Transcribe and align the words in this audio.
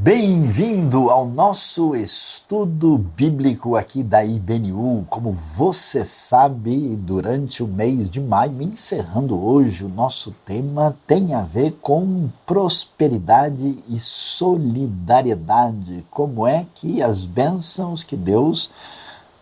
Bem-vindo 0.00 1.10
ao 1.10 1.26
nosso 1.26 1.92
estudo 1.92 2.98
bíblico 3.16 3.74
aqui 3.74 4.04
da 4.04 4.24
IBNU. 4.24 5.04
Como 5.10 5.32
você 5.32 6.04
sabe, 6.04 6.94
durante 6.94 7.64
o 7.64 7.66
mês 7.66 8.08
de 8.08 8.20
maio, 8.20 8.62
encerrando 8.62 9.44
hoje, 9.44 9.84
o 9.84 9.88
nosso 9.88 10.32
tema 10.46 10.96
tem 11.04 11.34
a 11.34 11.42
ver 11.42 11.72
com 11.82 12.28
prosperidade 12.46 13.82
e 13.88 13.98
solidariedade. 13.98 16.06
Como 16.12 16.46
é 16.46 16.64
que 16.74 17.02
as 17.02 17.24
bênçãos 17.24 18.04
que 18.04 18.16
Deus 18.16 18.70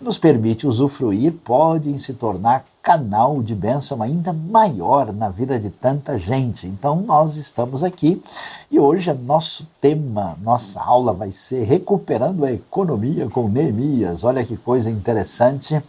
nos 0.01 0.17
permite 0.17 0.67
usufruir 0.67 1.35
podem 1.45 1.99
se 1.99 2.15
tornar 2.15 2.65
canal 2.87 3.43
de 3.43 3.53
bênção 3.53 4.01
ainda 4.01 4.33
maior 4.33 5.13
na 5.13 5.29
vida 5.29 5.59
de 5.59 5.71
tanta 5.71 6.17
gente. 6.17 6.69
Então, 6.69 7.03
nós 7.03 7.35
estamos 7.35 7.83
aqui 7.83 8.23
e 8.71 8.79
hoje 8.79 9.11
é 9.11 9.13
nosso 9.13 9.67
tema, 9.81 10.37
nossa 10.41 10.81
aula 10.81 11.13
vai 11.13 11.33
ser 11.33 11.65
Recuperando 11.65 12.45
a 12.45 12.53
Economia 12.53 13.29
com 13.29 13.49
Neemias. 13.49 14.23
Olha 14.23 14.45
que 14.45 14.57
coisa 14.57 14.89
interessante. 14.89 15.83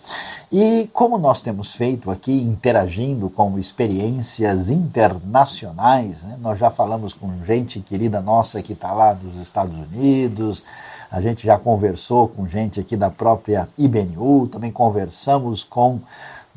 E 0.52 0.90
como 0.92 1.20
nós 1.20 1.40
temos 1.40 1.76
feito 1.76 2.10
aqui, 2.10 2.32
interagindo 2.32 3.30
com 3.30 3.60
experiências 3.60 4.72
internacionais, 4.72 6.24
né? 6.24 6.36
nós 6.42 6.58
já 6.58 6.72
falamos 6.72 7.14
com 7.14 7.30
gente 7.46 7.80
querida 7.80 8.22
nossa 8.22 8.60
que 8.64 8.74
está 8.74 8.92
lá 8.92 9.14
nos 9.14 9.40
Estados 9.40 9.78
Unidos. 9.78 10.64
A 11.12 11.22
gente 11.22 11.46
já 11.46 11.60
conversou 11.60 12.28
com 12.28 12.48
gente 12.48 12.80
aqui 12.80 12.98
da 12.98 13.10
própria 13.10 13.70
IBNU, 13.78 14.48
também 14.48 14.72
conversamos 14.72 15.64
com 15.64 16.00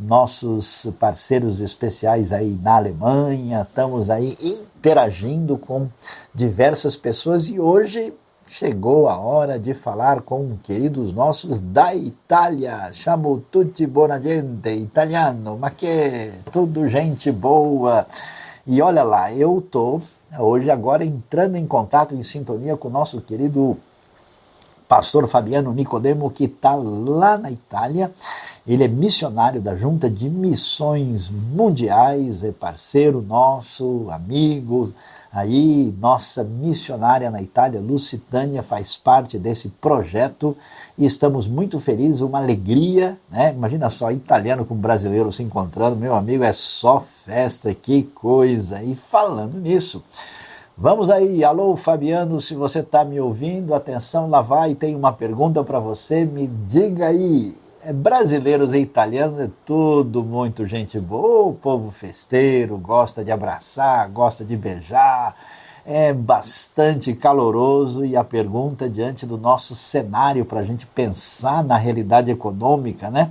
nossos 0.00 0.90
parceiros 0.98 1.60
especiais 1.60 2.32
aí 2.32 2.58
na 2.62 2.76
Alemanha, 2.76 3.66
estamos 3.68 4.08
aí 4.08 4.34
interagindo 4.40 5.58
com 5.58 5.88
diversas 6.34 6.96
pessoas 6.96 7.48
e 7.48 7.60
hoje 7.60 8.12
chegou 8.48 9.08
a 9.08 9.18
hora 9.18 9.58
de 9.58 9.74
falar 9.74 10.22
com 10.22 10.56
queridos 10.62 11.12
nossos 11.12 11.60
da 11.60 11.94
Itália. 11.94 12.90
Chamo 12.94 13.44
tutti 13.50 13.86
buona 13.86 14.18
gente, 14.20 14.70
italiano, 14.70 15.58
ma 15.58 15.70
que 15.70 16.32
tudo 16.50 16.88
gente 16.88 17.30
boa. 17.30 18.06
E 18.66 18.80
olha 18.80 19.02
lá, 19.02 19.32
eu 19.32 19.64
tô 19.70 20.00
hoje 20.38 20.70
agora 20.70 21.04
entrando 21.04 21.56
em 21.56 21.66
contato, 21.66 22.14
em 22.14 22.22
sintonia 22.22 22.76
com 22.76 22.88
o 22.88 22.90
nosso 22.90 23.20
querido 23.20 23.76
pastor 24.88 25.28
Fabiano 25.28 25.72
Nicodemo, 25.72 26.30
que 26.30 26.44
está 26.44 26.74
lá 26.74 27.38
na 27.38 27.50
Itália 27.50 28.10
ele 28.72 28.84
é 28.84 28.88
missionário 28.88 29.60
da 29.60 29.74
Junta 29.74 30.08
de 30.08 30.30
Missões 30.30 31.28
Mundiais, 31.28 32.44
é 32.44 32.52
parceiro 32.52 33.20
nosso, 33.20 34.06
amigo. 34.10 34.92
Aí, 35.32 35.92
nossa 36.00 36.44
missionária 36.44 37.30
na 37.32 37.42
Itália, 37.42 37.80
Lucitânia, 37.80 38.62
faz 38.62 38.96
parte 38.96 39.38
desse 39.38 39.68
projeto 39.68 40.56
e 40.96 41.04
estamos 41.04 41.48
muito 41.48 41.80
felizes, 41.80 42.20
uma 42.20 42.38
alegria, 42.38 43.18
né? 43.28 43.52
Imagina 43.52 43.90
só, 43.90 44.12
italiano 44.12 44.64
com 44.64 44.76
brasileiro 44.76 45.32
se 45.32 45.42
encontrando, 45.42 45.96
meu 45.96 46.14
amigo, 46.14 46.44
é 46.44 46.52
só 46.52 47.00
festa, 47.00 47.74
que 47.74 48.04
coisa. 48.04 48.82
E 48.82 48.94
falando 48.94 49.58
nisso, 49.58 50.02
vamos 50.76 51.10
aí, 51.10 51.42
alô 51.44 51.76
Fabiano, 51.76 52.40
se 52.40 52.54
você 52.54 52.80
está 52.80 53.04
me 53.04 53.20
ouvindo, 53.20 53.74
atenção, 53.74 54.28
lá 54.30 54.40
vai, 54.40 54.74
tem 54.74 54.94
uma 54.94 55.12
pergunta 55.12 55.62
para 55.64 55.78
você, 55.78 56.24
me 56.24 56.48
diga 56.48 57.06
aí, 57.06 57.56
brasileiros 57.94 58.74
e 58.74 58.78
italianos 58.78 59.40
é 59.40 59.50
tudo 59.64 60.22
muito 60.22 60.66
gente 60.66 61.00
boa, 61.00 61.48
o 61.48 61.54
povo 61.54 61.90
festeiro, 61.90 62.76
gosta 62.76 63.24
de 63.24 63.32
abraçar, 63.32 64.08
gosta 64.10 64.44
de 64.44 64.56
beijar, 64.56 65.34
é 65.86 66.12
bastante 66.12 67.14
caloroso 67.14 68.04
e 68.04 68.16
a 68.16 68.22
pergunta 68.22 68.88
diante 68.88 69.24
do 69.24 69.38
nosso 69.38 69.74
cenário 69.74 70.44
para 70.44 70.60
a 70.60 70.64
gente 70.64 70.86
pensar 70.86 71.64
na 71.64 71.76
realidade 71.76 72.30
econômica, 72.30 73.10
né? 73.10 73.30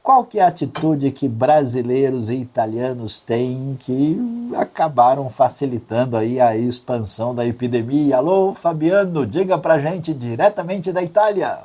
Qual 0.00 0.24
que 0.24 0.38
é 0.38 0.42
a 0.42 0.48
atitude 0.48 1.10
que 1.10 1.28
brasileiros 1.28 2.30
e 2.30 2.36
italianos 2.36 3.20
têm 3.20 3.76
que 3.78 4.16
acabaram 4.56 5.28
facilitando 5.28 6.16
aí 6.16 6.40
a 6.40 6.56
expansão 6.56 7.34
da 7.34 7.44
epidemia? 7.44 8.16
Alô, 8.16 8.54
Fabiano, 8.54 9.26
diga 9.26 9.58
para 9.58 9.78
gente 9.78 10.14
diretamente 10.14 10.92
da 10.92 11.02
Itália. 11.02 11.58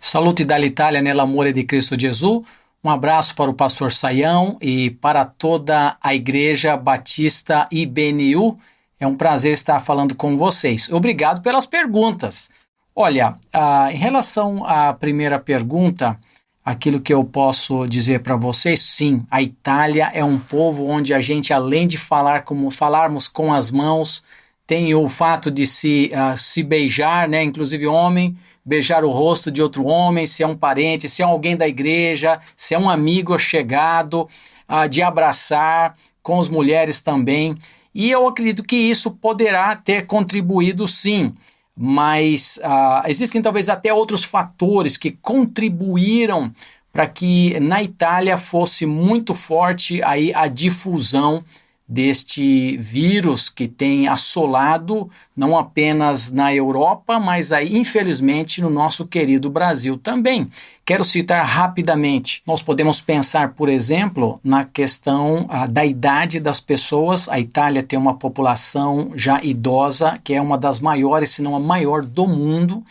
Salute 0.00 0.44
dall'Italia 0.44 1.02
nell'amore 1.02 1.52
di 1.52 1.64
Cristo 1.64 1.98
Gesù. 1.98 2.42
Um 2.82 2.90
abraço 2.90 3.34
para 3.34 3.50
o 3.50 3.54
pastor 3.54 3.90
Saião 3.90 4.56
e 4.60 4.90
para 4.90 5.24
toda 5.24 5.96
a 6.00 6.14
Igreja 6.14 6.76
Batista 6.76 7.66
IBNU. 7.70 8.56
É 9.00 9.06
um 9.06 9.16
prazer 9.16 9.52
estar 9.52 9.80
falando 9.80 10.14
com 10.14 10.36
vocês. 10.36 10.88
Obrigado 10.92 11.42
pelas 11.42 11.66
perguntas. 11.66 12.48
Olha, 12.94 13.36
ah, 13.52 13.92
em 13.92 13.96
relação 13.96 14.64
à 14.64 14.92
primeira 14.92 15.38
pergunta, 15.38 16.18
aquilo 16.64 17.00
que 17.00 17.12
eu 17.12 17.24
posso 17.24 17.86
dizer 17.86 18.20
para 18.20 18.36
vocês, 18.36 18.80
sim, 18.80 19.24
a 19.30 19.42
Itália 19.42 20.10
é 20.14 20.24
um 20.24 20.38
povo 20.38 20.86
onde 20.86 21.12
a 21.12 21.20
gente, 21.20 21.52
além 21.52 21.86
de 21.86 21.98
falar 21.98 22.44
como 22.44 22.70
falarmos 22.70 23.26
com 23.26 23.52
as 23.52 23.70
mãos, 23.70 24.22
tem 24.66 24.94
o 24.94 25.08
fato 25.08 25.50
de 25.50 25.66
se, 25.66 26.12
uh, 26.12 26.38
se 26.38 26.62
beijar, 26.62 27.28
né? 27.28 27.42
Inclusive 27.42 27.86
homem 27.86 28.36
beijar 28.68 29.02
o 29.02 29.10
rosto 29.10 29.50
de 29.50 29.62
outro 29.62 29.86
homem, 29.86 30.26
se 30.26 30.42
é 30.42 30.46
um 30.46 30.56
parente, 30.56 31.08
se 31.08 31.22
é 31.22 31.24
alguém 31.24 31.56
da 31.56 31.66
igreja, 31.66 32.38
se 32.54 32.74
é 32.74 32.78
um 32.78 32.90
amigo 32.90 33.38
chegado, 33.38 34.28
uh, 34.68 34.86
de 34.86 35.02
abraçar, 35.02 35.96
com 36.22 36.38
as 36.38 36.50
mulheres 36.50 37.00
também. 37.00 37.56
E 37.94 38.10
eu 38.10 38.26
acredito 38.28 38.62
que 38.62 38.76
isso 38.76 39.12
poderá 39.12 39.74
ter 39.74 40.04
contribuído 40.04 40.86
sim, 40.86 41.34
mas 41.74 42.58
uh, 42.58 43.08
existem 43.08 43.40
talvez 43.40 43.70
até 43.70 43.90
outros 43.90 44.22
fatores 44.22 44.98
que 44.98 45.12
contribuíram 45.12 46.52
para 46.92 47.06
que 47.06 47.58
na 47.60 47.82
Itália 47.82 48.36
fosse 48.36 48.84
muito 48.84 49.34
forte 49.34 50.02
aí 50.02 50.30
a 50.34 50.46
difusão 50.46 51.42
deste 51.88 52.76
vírus 52.76 53.48
que 53.48 53.66
tem 53.66 54.08
assolado 54.08 55.08
não 55.34 55.56
apenas 55.56 56.30
na 56.30 56.54
Europa, 56.54 57.18
mas 57.18 57.50
aí 57.50 57.78
infelizmente 57.78 58.60
no 58.60 58.68
nosso 58.68 59.06
querido 59.06 59.48
Brasil 59.48 59.96
também. 59.96 60.50
Quero 60.84 61.04
citar 61.04 61.46
rapidamente. 61.46 62.42
Nós 62.46 62.62
podemos 62.62 63.00
pensar, 63.00 63.54
por 63.54 63.68
exemplo, 63.68 64.38
na 64.44 64.64
questão 64.64 65.46
ah, 65.48 65.66
da 65.66 65.84
idade 65.84 66.40
das 66.40 66.60
pessoas. 66.60 67.28
A 67.28 67.38
Itália 67.38 67.82
tem 67.82 67.98
uma 67.98 68.14
população 68.14 69.12
já 69.14 69.42
idosa, 69.42 70.18
que 70.22 70.34
é 70.34 70.40
uma 70.40 70.58
das 70.58 70.80
maiores, 70.80 71.30
se 71.30 71.42
não 71.42 71.56
a 71.56 71.60
maior 71.60 72.02
do 72.04 72.26
mundo, 72.26 72.84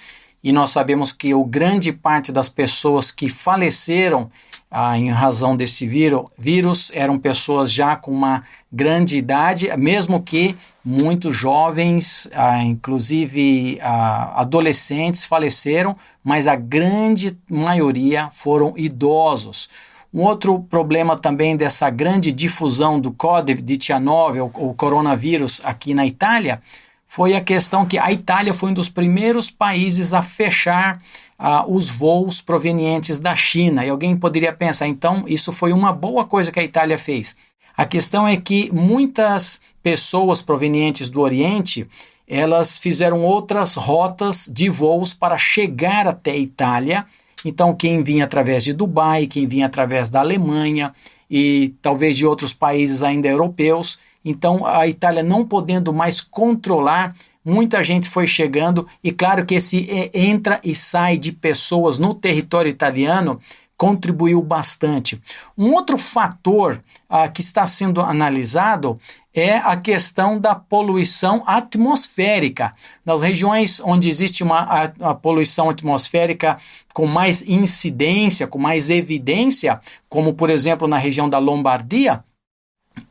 e 0.44 0.52
nós 0.52 0.70
sabemos 0.70 1.12
que 1.12 1.34
o 1.34 1.44
grande 1.44 1.92
parte 1.92 2.32
das 2.32 2.50
pessoas 2.50 3.12
que 3.12 3.28
faleceram 3.30 4.30
ah, 4.70 4.98
em 4.98 5.10
razão 5.10 5.56
desse 5.56 5.88
vírus, 5.88 6.92
eram 6.94 7.18
pessoas 7.18 7.72
já 7.72 7.96
com 7.96 8.12
uma 8.12 8.44
grande 8.72 9.18
idade, 9.18 9.70
mesmo 9.78 10.22
que 10.22 10.56
muitos 10.84 11.36
jovens, 11.36 12.30
ah, 12.34 12.64
inclusive 12.64 13.80
ah, 13.82 14.42
adolescentes, 14.42 15.26
faleceram, 15.26 15.96
mas 16.24 16.48
a 16.48 16.56
grande 16.56 17.38
maioria 17.50 18.30
foram 18.32 18.74
idosos. 18.78 19.70
Um 20.14 20.22
outro 20.22 20.60
problema 20.60 21.18
também 21.18 21.56
dessa 21.56 21.90
grande 21.90 22.32
difusão 22.32 23.00
do 23.00 23.12
COVID-19, 23.12 24.52
o, 24.54 24.70
o 24.70 24.74
coronavírus 24.74 25.62
aqui 25.64 25.94
na 25.94 26.06
Itália, 26.06 26.62
foi 27.10 27.36
a 27.36 27.42
questão 27.42 27.86
que 27.86 27.98
a 27.98 28.12
Itália 28.12 28.54
foi 28.54 28.70
um 28.70 28.74
dos 28.74 28.90
primeiros 28.90 29.50
países 29.50 30.14
a 30.14 30.22
fechar 30.22 31.02
ah, 31.40 31.64
os 31.66 31.90
voos 31.90 32.42
provenientes 32.42 33.18
da 33.18 33.34
China. 33.34 33.86
E 33.86 33.90
alguém 33.90 34.16
poderia 34.18 34.52
pensar, 34.52 34.88
então, 34.88 35.24
isso 35.26 35.54
foi 35.54 35.72
uma 35.72 35.94
boa 35.94 36.26
coisa 36.26 36.52
que 36.52 36.60
a 36.60 36.64
Itália 36.64 36.98
fez. 36.98 37.38
A 37.78 37.86
questão 37.86 38.28
é 38.28 38.36
que 38.36 38.70
muitas 38.74 39.62
pessoas 39.82 40.42
provenientes 40.42 41.10
do 41.10 41.22
Oriente 41.22 41.88
elas 42.28 42.78
fizeram 42.78 43.22
outras 43.24 43.76
rotas 43.76 44.52
de 44.54 44.70
voos 44.70 45.14
para 45.14 45.38
chegar 45.38 46.10
até 46.10 46.32
a 46.32 46.38
Itália. 46.38 47.06
Então, 47.46 47.74
quem 47.74 48.04
vinha 48.04 48.26
através 48.26 48.66
de 48.66 48.74
Dubai, 48.74 49.28
quem 49.28 49.48
vinha 49.48 49.68
através 49.68 50.10
da 50.10 50.20
Alemanha 50.20 50.94
e 51.32 51.74
talvez 51.82 52.18
de 52.18 52.26
outros 52.26 52.54
países 52.54 53.02
ainda 53.02 53.30
europeus. 53.30 53.98
Então, 54.30 54.66
a 54.66 54.88
Itália 54.88 55.24
não 55.24 55.46
podendo 55.48 55.94
mais 55.94 56.22
controlar 56.22 57.14
muita 57.48 57.82
gente 57.82 58.10
foi 58.10 58.28
chegando 58.28 58.86
e 59.02 59.10
claro 59.10 59.46
que 59.46 59.56
esse 59.56 59.88
entra 60.14 60.60
e 60.64 60.76
sai 60.76 61.18
de 61.18 61.32
pessoas 61.32 61.98
no 61.98 62.14
território 62.14 62.70
italiano 62.70 63.40
contribuiu 63.78 64.42
bastante. 64.42 65.22
Um 65.58 65.72
outro 65.72 65.98
fator 65.98 66.84
ah, 67.08 67.28
que 67.30 67.42
está 67.42 67.66
sendo 67.66 68.02
analisado 68.02 69.00
é 69.34 69.56
a 69.56 69.78
questão 69.78 70.40
da 70.40 70.56
poluição 70.56 71.44
atmosférica. 71.46 72.72
Nas 73.06 73.22
regiões 73.22 73.80
onde 73.80 74.10
existe 74.10 74.44
uma 74.44 74.62
a, 74.62 74.84
a 75.12 75.14
poluição 75.14 75.70
atmosférica 75.70 76.58
com 76.92 77.06
mais 77.06 77.44
incidência, 77.44 78.48
com 78.48 78.58
mais 78.58 78.90
evidência, 78.90 79.80
como 80.10 80.34
por 80.34 80.50
exemplo 80.50 80.88
na 80.88 80.98
região 80.98 81.30
da 81.30 81.38
Lombardia, 81.38 82.24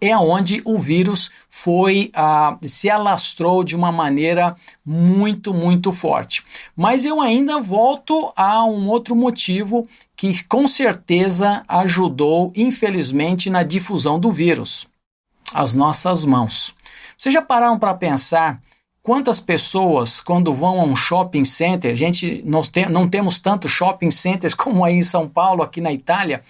é 0.00 0.17
onde 0.17 0.61
o 0.65 0.79
vírus 0.79 1.31
foi 1.49 2.11
ah, 2.15 2.56
se 2.62 2.91
alastrou 2.91 3.65
de 3.65 3.75
uma 3.75 3.91
maneira 3.91 4.56
muito, 4.85 5.53
muito 5.53 5.93
forte. 5.93 6.44
Mas 6.77 7.05
eu 7.05 7.21
ainda 7.21 7.61
volto 7.61 8.33
a 8.37 8.65
um 8.65 8.88
outro 8.88 9.15
motivo 9.15 9.87
que 10.17 10.44
com 10.44 10.67
certeza 10.67 11.62
ajudou, 11.69 12.53
infelizmente, 12.56 13.50
na 13.50 13.62
difusão 13.62 14.19
do 14.19 14.31
vírus: 14.31 14.88
as 15.53 15.75
nossas 15.75 16.25
mãos. 16.25 16.75
Vocês 17.17 17.33
já 17.33 17.43
pararam 17.43 17.79
para 17.79 17.94
pensar 17.94 18.61
quantas 19.06 19.38
pessoas, 19.38 20.21
quando 20.21 20.53
vão 20.53 20.81
a 20.81 20.85
um 20.85 20.97
shopping 20.97 21.44
center, 21.44 21.94
gente, 21.94 22.43
nós 22.44 22.67
te, 22.67 22.87
não 22.87 23.09
temos 23.09 23.38
tantos 23.38 23.71
shopping 23.71 24.11
centers 24.11 24.53
como 24.55 24.85
aí 24.85 24.94
em 24.94 25.03
São 25.03 25.29
Paulo, 25.29 25.62
aqui 25.62 25.81
na 25.81 25.93
Itália, 25.93 26.43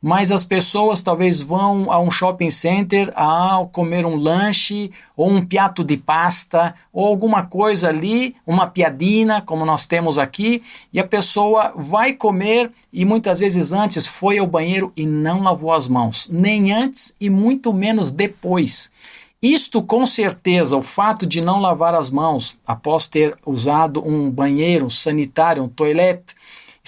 mas 0.00 0.32
as 0.32 0.44
pessoas 0.44 1.02
talvez 1.02 1.42
vão 1.42 1.92
a 1.92 2.00
um 2.00 2.10
shopping 2.10 2.50
center 2.50 3.12
a 3.14 3.66
comer 3.70 4.06
um 4.06 4.16
lanche 4.16 4.90
ou 5.16 5.28
um 5.28 5.44
piato 5.44 5.84
de 5.84 5.96
pasta 5.96 6.74
ou 6.92 7.06
alguma 7.06 7.44
coisa 7.44 7.88
ali, 7.88 8.34
uma 8.46 8.66
piadina, 8.66 9.42
como 9.42 9.66
nós 9.66 9.86
temos 9.86 10.18
aqui, 10.18 10.62
e 10.92 10.98
a 10.98 11.06
pessoa 11.06 11.72
vai 11.76 12.14
comer 12.14 12.70
e 12.92 13.04
muitas 13.04 13.40
vezes 13.40 13.72
antes 13.72 14.06
foi 14.06 14.38
ao 14.38 14.46
banheiro 14.46 14.92
e 14.96 15.04
não 15.04 15.42
lavou 15.42 15.72
as 15.72 15.86
mãos, 15.86 16.28
nem 16.30 16.72
antes 16.72 17.14
e 17.20 17.28
muito 17.28 17.72
menos 17.72 18.10
depois. 18.10 18.90
Isto 19.42 19.82
com 19.82 20.04
certeza, 20.04 20.76
o 20.76 20.82
fato 20.82 21.26
de 21.26 21.40
não 21.40 21.60
lavar 21.60 21.94
as 21.94 22.10
mãos 22.10 22.58
após 22.66 23.06
ter 23.06 23.34
usado 23.46 24.06
um 24.06 24.30
banheiro 24.30 24.90
sanitário, 24.90 25.62
um 25.62 25.68
toilette, 25.68 26.34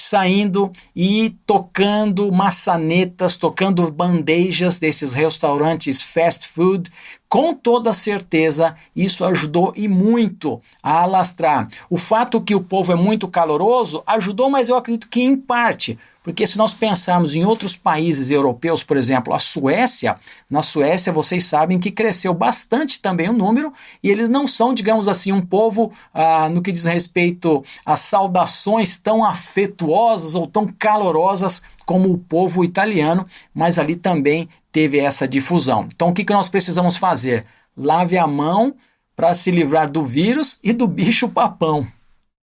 saindo 0.03 0.71
e 0.95 1.31
tocando 1.47 2.31
maçanetas, 2.33 3.37
tocando 3.37 3.91
bandejas 3.91 4.79
desses 4.79 5.15
restaurantes 5.15 6.03
fast 6.03 6.49
food. 6.49 6.91
Com 7.33 7.55
toda 7.55 7.95
certeza, 7.95 8.77
isso 8.95 9.25
ajudou 9.25 9.73
e 9.75 9.89
muito 9.89 10.61
a 10.83 11.01
alastrar. 11.01 11.67
O 11.89 11.97
fato 11.97 12.43
que 12.43 12.55
o 12.55 12.61
povo 12.61 12.93
é 12.93 12.95
muito 12.95 13.27
caloroso 13.27 14.03
ajudou, 14.07 14.51
mas 14.51 14.69
eu 14.69 14.77
acredito 14.77 15.09
que 15.09 15.23
em 15.23 15.35
parte 15.35 15.99
porque 16.23 16.47
se 16.47 16.57
nós 16.57 16.73
pensarmos 16.73 17.35
em 17.35 17.45
outros 17.45 17.75
países 17.75 18.31
europeus, 18.31 18.85
por 18.85 18.97
exemplo, 18.97 19.35
a 19.35 19.39
Suécia, 19.39 20.17
na 20.49 20.63
Suécia 20.63 21.13
vocês 21.13 21.45
sabem 21.45 21.81
que 21.81 21.91
cresceu 21.91 22.33
bastante 22.33 23.03
também 23.03 23.29
o 23.29 23.33
número, 23.33 23.73
e 24.03 24.09
eles 24.09 24.29
não 24.29 24.47
são, 24.47 24.73
digamos 24.73 25.09
assim, 25.09 25.33
um 25.33 25.45
povo 25.45 25.91
ah, 26.15 26.49
no 26.49 26.63
que 26.63 26.71
diz 26.71 26.85
respeito 26.85 27.65
às 27.85 28.01
saudações 28.01 28.97
tão 28.99 29.25
afetuosas 29.25 30.35
ou 30.37 30.47
tão 30.47 30.67
calorosas 30.67 31.61
como 31.85 32.13
o 32.13 32.19
povo 32.19 32.63
italiano, 32.63 33.27
mas 33.53 33.79
ali 33.79 33.97
também 33.97 34.49
teve 34.73 34.99
essa 34.99 35.29
difusão. 35.29 35.87
Então 35.95 36.09
o 36.09 36.15
que, 36.15 36.25
que 36.25 36.33
nós 36.33 36.49
precisamos 36.49 36.97
fazer? 36.97 37.45
Lave 37.77 38.19
a 38.19 38.27
mão 38.27 38.75
para 39.15 39.35
se 39.35 39.51
livrar 39.51 39.91
do 39.91 40.03
vírus 40.03 40.59
e 40.65 40.73
do 40.73 40.89
bicho 40.89 41.29
papão. 41.29 41.87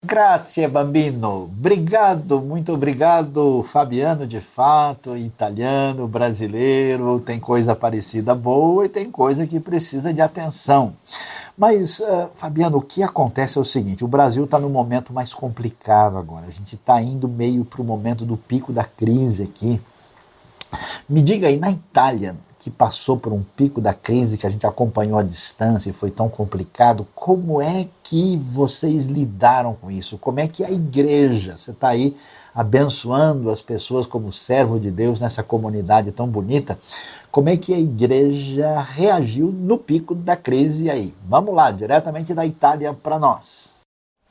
Grazie 0.05 0.67
bambino, 0.67 1.45
obrigado, 1.45 2.39
muito 2.39 2.71
obrigado, 2.71 3.63
Fabiano, 3.63 4.27
de 4.27 4.39
fato, 4.39 5.17
italiano, 5.17 6.07
brasileiro, 6.07 7.19
tem 7.19 7.39
coisa 7.39 7.75
parecida 7.75 8.35
boa 8.35 8.85
e 8.85 8.89
tem 8.89 9.09
coisa 9.09 9.47
que 9.47 9.59
precisa 9.59 10.13
de 10.13 10.21
atenção. 10.21 10.95
Mas, 11.57 11.99
uh, 11.99 12.29
Fabiano, 12.35 12.77
o 12.77 12.81
que 12.81 13.01
acontece 13.01 13.57
é 13.57 13.61
o 13.61 13.65
seguinte: 13.65 14.05
o 14.05 14.07
Brasil 14.07 14.43
está 14.45 14.59
num 14.59 14.69
momento 14.69 15.11
mais 15.11 15.33
complicado 15.33 16.15
agora, 16.15 16.45
a 16.45 16.51
gente 16.51 16.75
está 16.75 17.01
indo 17.01 17.27
meio 17.27 17.65
para 17.65 17.81
o 17.81 17.85
momento 17.85 18.23
do 18.23 18.37
pico 18.37 18.71
da 18.71 18.83
crise 18.83 19.43
aqui. 19.43 19.81
Me 21.07 21.21
diga 21.21 21.47
aí, 21.47 21.57
na 21.57 21.71
Itália, 21.71 22.35
que 22.59 22.69
passou 22.69 23.17
por 23.17 23.31
um 23.31 23.43
pico 23.55 23.79
da 23.79 23.93
crise 23.93 24.37
que 24.37 24.45
a 24.45 24.49
gente 24.49 24.67
acompanhou 24.67 25.17
à 25.17 25.23
distância 25.23 25.89
e 25.89 25.93
foi 25.93 26.11
tão 26.11 26.27
complicado, 26.27 27.07
como 27.15 27.61
é 27.61 27.87
que 28.03 28.35
vocês 28.37 29.05
lidaram 29.05 29.73
com 29.73 29.89
isso? 29.89 30.17
Como 30.17 30.41
é 30.41 30.47
que 30.47 30.65
a 30.65 30.69
igreja, 30.69 31.55
você 31.57 31.71
está 31.71 31.87
aí 31.89 32.17
abençoando 32.53 33.51
as 33.51 33.61
pessoas 33.61 34.05
como 34.05 34.33
servo 34.33 34.79
de 34.79 34.91
Deus 34.91 35.19
nessa 35.19 35.43
comunidade 35.43 36.11
tão 36.11 36.27
bonita, 36.27 36.77
como 37.31 37.47
é 37.47 37.55
que 37.55 37.73
a 37.73 37.79
igreja 37.79 38.81
reagiu 38.81 39.47
no 39.47 39.77
pico 39.77 40.13
da 40.13 40.35
crise 40.35 40.89
aí? 40.89 41.13
Vamos 41.23 41.55
lá, 41.55 41.71
diretamente 41.71 42.33
da 42.33 42.45
Itália 42.45 42.93
para 42.93 43.17
nós. 43.17 43.75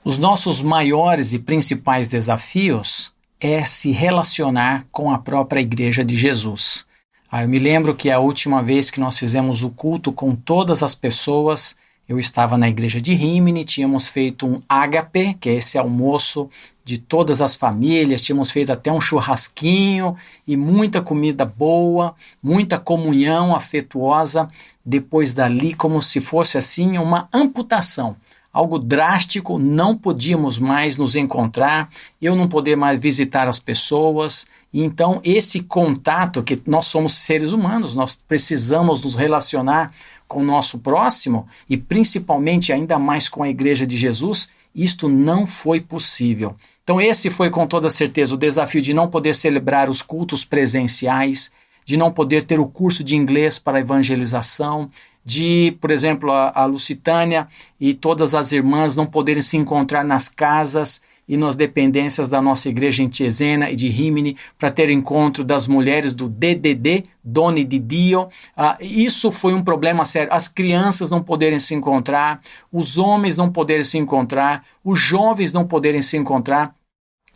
Os 0.05 0.19
nossos 0.19 0.61
maiores 0.61 1.33
e 1.33 1.39
principais 1.39 2.07
desafios 2.07 3.16
é 3.41 3.65
se 3.65 3.91
relacionar 3.91 4.87
com 4.91 5.11
a 5.11 5.19
própria 5.19 5.61
igreja 5.61 6.05
de 6.05 6.17
Jesus. 6.17 6.87
Ah, 7.31 7.43
eu 7.43 7.49
me 7.49 7.59
lembro 7.59 7.95
que 7.95 8.11
a 8.11 8.19
última 8.19 8.63
vez 8.63 8.91
que 8.91 9.01
nós 9.01 9.19
fizemos 9.19 9.63
o 9.63 9.71
culto 9.71 10.13
com 10.13 10.35
todas 10.35 10.83
as 10.83 10.95
pessoas, 10.95 11.77
eu 12.09 12.19
estava 12.19 12.57
na 12.57 12.69
igreja 12.69 13.01
de 13.01 13.13
Rimini, 13.15 13.65
tínhamos 13.65 14.09
feito 14.09 14.47
um 14.47 14.63
ágape, 14.69 15.35
que 15.35 15.51
é 15.51 15.55
esse 15.55 15.77
almoço 15.77 16.49
de 16.85 16.99
todas 16.99 17.43
as 17.43 17.57
famílias, 17.57 18.23
tínhamos 18.23 18.51
feito 18.51 18.71
até 18.71 18.93
um 18.93 19.01
churrasquinho 19.01 20.17
e 20.47 20.57
muita 20.57 21.03
comida 21.03 21.45
boa, 21.45 22.15
muita 22.41 22.79
comunhão 22.79 23.55
afetuosa. 23.55 24.49
Depois 24.85 25.35
dali, 25.35 25.75
como 25.75 26.01
se 26.01 26.21
fosse 26.21 26.57
assim 26.57 26.97
uma 26.97 27.29
amputação 27.33 28.17
algo 28.57 28.79
drástico, 28.79 29.59
não 29.59 29.97
podíamos 29.99 30.59
mais 30.59 30.97
nos 30.97 31.15
encontrar, 31.15 31.91
eu 32.23 32.35
não 32.35 32.49
poder 32.49 32.75
mais 32.75 32.99
visitar 32.99 33.47
as 33.47 33.59
pessoas. 33.59 34.47
Então 34.73 35.21
esse 35.23 35.61
contato 35.61 36.43
que 36.43 36.59
nós 36.67 36.87
somos 36.87 37.13
seres 37.13 37.53
humanos, 37.53 37.95
nós 37.95 38.15
precisamos 38.15 39.03
nos 39.03 39.15
relacionar 39.15 39.93
com 40.27 40.41
o 40.41 40.45
nosso 40.45 40.79
próximo 40.79 41.47
e 41.69 41.77
principalmente 41.77 42.73
ainda 42.73 42.99
mais 42.99 43.29
com 43.29 43.43
a 43.43 43.49
igreja 43.49 43.87
de 43.87 43.97
Jesus, 43.97 44.49
isto 44.75 45.07
não 45.07 45.47
foi 45.47 45.79
possível. 45.79 46.57
Então 46.83 46.99
esse 46.99 47.29
foi 47.29 47.51
com 47.51 47.67
toda 47.67 47.91
certeza 47.91 48.35
o 48.35 48.39
desafio 48.39 48.81
de 48.81 48.95
não 48.95 49.09
poder 49.09 49.35
celebrar 49.35 49.91
os 49.91 50.01
cultos 50.01 50.47
presenciais, 50.47 51.53
de 51.85 51.99
não 51.99 52.11
poder 52.11 52.43
ter 52.45 52.59
o 52.59 52.67
curso 52.67 53.05
de 53.05 53.15
inglês 53.17 53.59
para 53.59 53.81
evangelização, 53.81 54.91
de, 55.27 55.77
por 55.81 55.91
exemplo, 55.91 56.31
a, 56.31 56.53
a 56.55 56.65
Lucitânia 56.67 57.49
e 57.81 57.93
todas 57.93 58.33
as 58.33 58.53
irmãs 58.53 58.95
não 58.95 59.05
poderem 59.05 59.43
se 59.43 59.57
encontrar 59.57 60.05
nas 60.05 60.29
casas 60.29 61.03
e 61.29 61.37
nas 61.37 61.57
dependências 61.57 62.29
da 62.29 62.41
nossa 62.41 62.69
igreja 62.69 63.03
em 63.03 63.09
Tiesena 63.09 63.69
e 63.69 63.75
de 63.75 63.89
Rimini 63.89 64.37
para 64.57 64.71
ter 64.71 64.89
encontro 64.89 65.43
das 65.43 65.67
mulheres 65.67 66.15
do 66.15 66.29
DDD, 66.29 67.07
Doni 67.25 67.65
di 67.65 67.81
Dio. 67.81 68.29
Ah, 68.57 68.79
isso 68.81 69.33
foi 69.33 69.53
um 69.53 69.65
problema 69.65 70.05
sério. 70.05 70.33
As 70.33 70.47
crianças 70.47 71.11
não 71.11 71.21
poderem 71.21 71.59
se 71.59 71.75
encontrar, 71.75 72.41
os 72.73 72.97
homens 72.97 73.37
não 73.37 73.51
poderem 73.51 73.83
se 73.83 73.99
encontrar, 73.99 74.65
os 74.85 75.01
jovens 75.01 75.53
não 75.53 75.67
poderem 75.67 76.01
se 76.01 76.17
encontrar. 76.17 76.73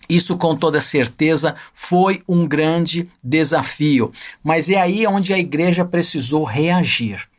Isso 0.08 0.38
com 0.38 0.54
toda 0.54 0.80
certeza 0.80 1.56
foi 1.74 2.22
um 2.28 2.46
grande 2.46 3.08
desafio, 3.22 4.12
mas 4.42 4.70
é 4.70 4.80
aí 4.80 5.04
onde 5.08 5.34
a 5.34 5.38
igreja 5.38 5.84
precisou 5.84 6.44
reagir. 6.44 7.29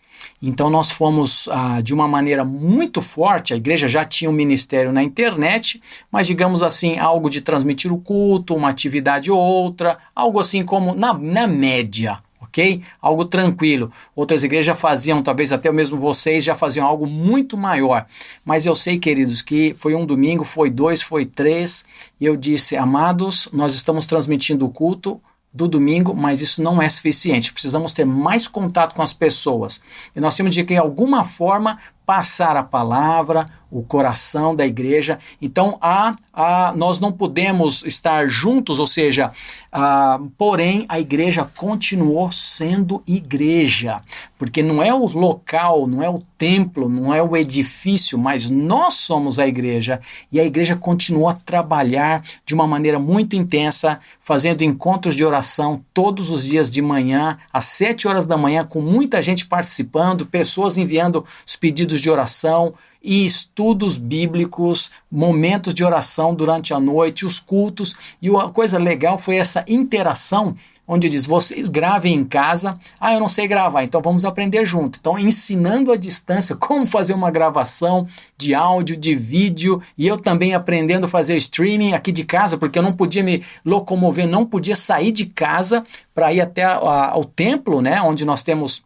Então 0.42 0.70
nós 0.70 0.90
fomos 0.90 1.48
ah, 1.50 1.82
de 1.82 1.94
uma 1.94 2.08
maneira 2.08 2.44
muito 2.44 3.00
forte, 3.02 3.54
a 3.54 3.58
igreja 3.58 3.88
já 3.88 4.04
tinha 4.04 4.30
um 4.30 4.34
ministério 4.34 4.92
na 4.92 5.04
internet, 5.04 5.82
mas 6.12 6.26
digamos 6.26 6.64
assim, 6.64 6.98
algo 6.98 7.30
de 7.30 7.42
transmitir 7.42 7.94
o 7.94 8.00
culto, 8.00 8.56
uma 8.56 8.70
atividade 8.70 9.30
ou 9.30 9.40
outra, 9.40 10.00
algo 10.16 10.40
assim 10.40 10.66
como 10.66 10.96
na, 10.96 11.14
na 11.14 11.46
média, 11.46 12.20
ok? 12.42 12.82
Algo 13.00 13.24
tranquilo. 13.26 13.92
Outras 14.16 14.44
igrejas 14.44 14.80
faziam, 14.80 15.22
talvez 15.22 15.54
até 15.54 15.72
mesmo 15.72 15.98
vocês 15.98 16.44
já 16.44 16.56
faziam 16.56 16.88
algo 16.88 17.06
muito 17.06 17.56
maior. 17.56 18.08
Mas 18.44 18.66
eu 18.66 18.76
sei, 18.76 18.98
queridos, 18.98 19.44
que 19.44 19.76
foi 19.76 19.94
um 19.94 20.06
domingo, 20.06 20.44
foi 20.44 20.72
dois, 20.72 21.04
foi 21.04 21.24
três, 21.24 21.86
e 22.20 22.26
eu 22.26 22.36
disse, 22.36 22.76
amados, 22.76 23.48
nós 23.54 23.76
estamos 23.76 24.08
transmitindo 24.08 24.66
o 24.66 24.70
culto 24.70 25.22
do 25.54 25.68
domingo, 25.68 26.16
mas 26.16 26.42
isso 26.42 26.64
não 26.64 26.82
é 26.82 26.88
suficiente. 26.88 27.52
Precisamos 27.52 27.92
ter 27.92 28.06
mais 28.06 28.48
contato 28.48 28.96
com 28.96 29.02
as 29.02 29.14
pessoas. 29.14 29.82
E 30.16 30.20
nós 30.20 30.36
temos 30.36 30.56
de, 30.56 30.64
de 30.64 30.78
alguma 30.78 31.26
forma, 31.26 31.78
passar 32.12 32.58
a 32.58 32.64
palavra, 32.64 33.46
o 33.72 33.82
coração 33.82 34.54
da 34.54 34.68
igreja. 34.68 35.18
Então, 35.42 35.78
há, 35.82 36.14
há, 36.34 36.74
nós 36.76 37.00
não 37.00 37.14
podemos 37.14 37.86
estar 37.86 38.28
juntos, 38.28 38.80
ou 38.80 38.86
seja, 38.86 39.32
ah, 39.72 40.20
porém, 40.38 40.86
a 40.90 41.00
igreja 41.00 41.50
continuou 41.56 42.30
sendo 42.30 43.02
igreja, 43.08 44.02
porque 44.38 44.62
não 44.62 44.84
é 44.84 44.94
o 44.94 45.06
local, 45.06 45.88
não 45.88 46.04
é 46.04 46.10
o 46.10 46.22
templo, 46.38 46.90
não 46.90 47.14
é 47.14 47.24
o 47.24 47.38
edifício, 47.38 48.18
mas 48.18 48.50
nós 48.50 48.96
somos 48.96 49.40
a 49.40 49.48
igreja 49.48 50.02
e 50.32 50.40
a 50.40 50.44
igreja 50.44 50.76
continuou 50.76 51.30
a 51.30 51.34
trabalhar 51.34 52.22
de 52.46 52.54
uma 52.54 52.68
maneira 52.68 53.00
muito 53.00 53.36
intensa, 53.36 54.00
fazendo 54.20 54.64
encontros 54.64 55.16
de 55.16 55.24
oração 55.24 55.86
todos 55.94 56.30
os 56.30 56.44
dias 56.44 56.70
de 56.70 56.82
manhã, 56.82 57.38
às 57.54 57.66
sete 57.66 58.08
horas 58.08 58.26
da 58.26 58.36
manhã, 58.36 58.66
com 58.66 58.82
muita 58.82 59.22
gente 59.22 59.46
participando, 59.46 60.26
pessoas 60.26 60.78
enviando 60.78 61.24
os 61.46 61.56
pedidos 61.56 62.01
de 62.02 62.10
oração 62.10 62.74
e 63.04 63.26
estudos 63.26 63.98
bíblicos, 63.98 64.92
momentos 65.12 65.74
de 65.74 65.84
oração 65.84 66.36
durante 66.36 66.74
a 66.74 66.80
noite, 66.80 67.26
os 67.26 67.40
cultos. 67.40 67.96
E 68.22 68.30
uma 68.30 68.50
coisa 68.52 68.78
legal 68.78 69.18
foi 69.18 69.38
essa 69.38 69.66
interação 69.68 70.56
onde 70.88 71.10
diz: 71.10 71.26
vocês 71.26 71.70
gravem 71.70 72.14
em 72.14 72.26
casa. 72.26 72.78
Ah, 73.00 73.14
eu 73.14 73.20
não 73.20 73.28
sei 73.28 73.48
gravar, 73.48 73.84
então 73.84 74.02
vamos 74.02 74.26
aprender 74.26 74.66
junto. 74.66 75.00
Então, 75.00 75.18
ensinando 75.18 75.92
à 75.92 75.96
distância 75.96 76.56
como 76.58 76.86
fazer 76.86 77.14
uma 77.14 77.32
gravação 77.32 78.06
de 78.38 78.54
áudio, 78.54 78.98
de 78.98 79.16
vídeo, 79.16 79.82
e 79.98 80.06
eu 80.06 80.18
também 80.18 80.54
aprendendo 80.54 81.06
a 81.06 81.10
fazer 81.10 81.38
streaming 81.38 81.94
aqui 81.94 82.12
de 82.12 82.26
casa, 82.26 82.58
porque 82.58 82.78
eu 82.78 82.84
não 82.84 82.94
podia 82.94 83.24
me 83.24 83.44
locomover, 83.66 84.28
não 84.28 84.46
podia 84.46 84.76
sair 84.76 85.12
de 85.12 85.26
casa 85.26 85.84
para 86.14 86.34
ir 86.34 86.42
até 86.42 86.64
a, 86.64 87.12
ao 87.12 87.24
templo, 87.24 87.82
né, 87.82 88.02
onde 88.02 88.26
nós 88.26 88.44
temos 88.44 88.84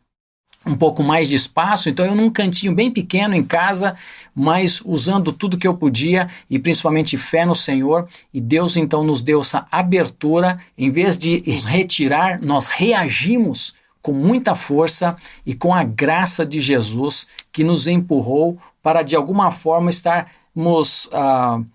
um 0.66 0.76
pouco 0.76 1.04
mais 1.04 1.30
de 1.30 1.36
espaço, 1.36 1.90
então 1.90 2.06
eu 2.06 2.16
num 2.16 2.30
cantinho 2.30 2.74
bem 2.74 2.90
pequeno 2.90 3.36
em 3.36 3.44
casa, 3.44 3.96
mas 4.34 4.82
usando 4.84 5.32
tudo 5.32 5.58
que 5.58 5.68
eu 5.68 5.76
podia 5.76 6.28
e 6.50 6.58
principalmente 6.58 7.18
fé 7.18 7.46
no 7.46 7.56
Senhor, 7.56 8.08
e 8.34 8.42
Deus 8.42 8.76
então 8.76 9.04
nos 9.04 9.22
deu 9.22 9.42
essa 9.42 9.68
abertura, 9.72 10.60
em 10.78 10.90
vez 10.90 11.18
de 11.18 11.44
nos 11.46 11.66
retirar, 11.66 12.42
nós 12.42 12.68
reagimos 12.68 13.76
com 14.02 14.12
muita 14.12 14.54
força 14.54 15.16
e 15.46 15.54
com 15.54 15.74
a 15.74 15.84
graça 15.84 16.46
de 16.46 16.60
Jesus 16.60 17.28
que 17.52 17.64
nos 17.64 17.88
empurrou 17.88 18.58
para 18.82 19.02
de 19.02 19.16
alguma 19.16 19.52
forma 19.52 19.90
estarmos 19.90 21.06
uh, 21.08 21.66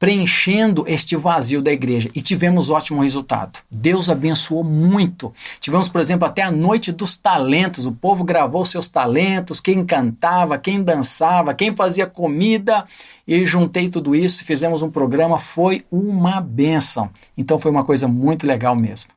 preenchendo 0.00 0.82
este 0.88 1.14
vazio 1.14 1.60
da 1.60 1.70
igreja 1.70 2.08
e 2.14 2.22
tivemos 2.22 2.70
ótimo 2.70 3.02
resultado. 3.02 3.58
Deus 3.70 4.08
abençoou 4.08 4.64
muito. 4.64 5.30
Tivemos, 5.60 5.90
por 5.90 6.00
exemplo, 6.00 6.26
até 6.26 6.40
a 6.40 6.50
noite 6.50 6.90
dos 6.90 7.18
talentos. 7.18 7.84
O 7.84 7.92
povo 7.92 8.24
gravou 8.24 8.64
seus 8.64 8.88
talentos, 8.88 9.60
quem 9.60 9.84
cantava, 9.84 10.56
quem 10.56 10.82
dançava, 10.82 11.52
quem 11.52 11.76
fazia 11.76 12.06
comida 12.06 12.86
e 13.28 13.44
juntei 13.44 13.90
tudo 13.90 14.16
isso 14.16 14.42
e 14.42 14.46
fizemos 14.46 14.80
um 14.80 14.90
programa. 14.90 15.38
Foi 15.38 15.84
uma 15.92 16.40
benção. 16.40 17.10
Então 17.36 17.58
foi 17.58 17.70
uma 17.70 17.84
coisa 17.84 18.08
muito 18.08 18.46
legal 18.46 18.74
mesmo. 18.74 19.10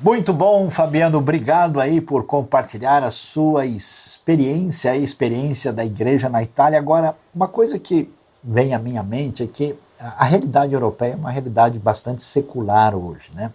Muito 0.00 0.32
bom, 0.32 0.70
Fabiano. 0.70 1.18
Obrigado 1.18 1.80
aí 1.80 2.00
por 2.00 2.24
compartilhar 2.24 3.02
a 3.02 3.10
sua 3.10 3.66
experiência, 3.66 4.92
a 4.92 4.96
experiência 4.96 5.72
da 5.72 5.84
igreja 5.84 6.28
na 6.28 6.44
Itália. 6.44 6.78
Agora, 6.78 7.16
uma 7.34 7.48
coisa 7.48 7.76
que 7.76 8.08
vem 8.44 8.72
à 8.72 8.78
minha 8.78 9.02
mente 9.02 9.42
é 9.42 9.46
que 9.48 9.74
a 10.00 10.24
realidade 10.24 10.72
europeia 10.72 11.12
é 11.12 11.16
uma 11.16 11.30
realidade 11.30 11.78
bastante 11.78 12.22
secular 12.22 12.94
hoje, 12.94 13.30
né? 13.34 13.50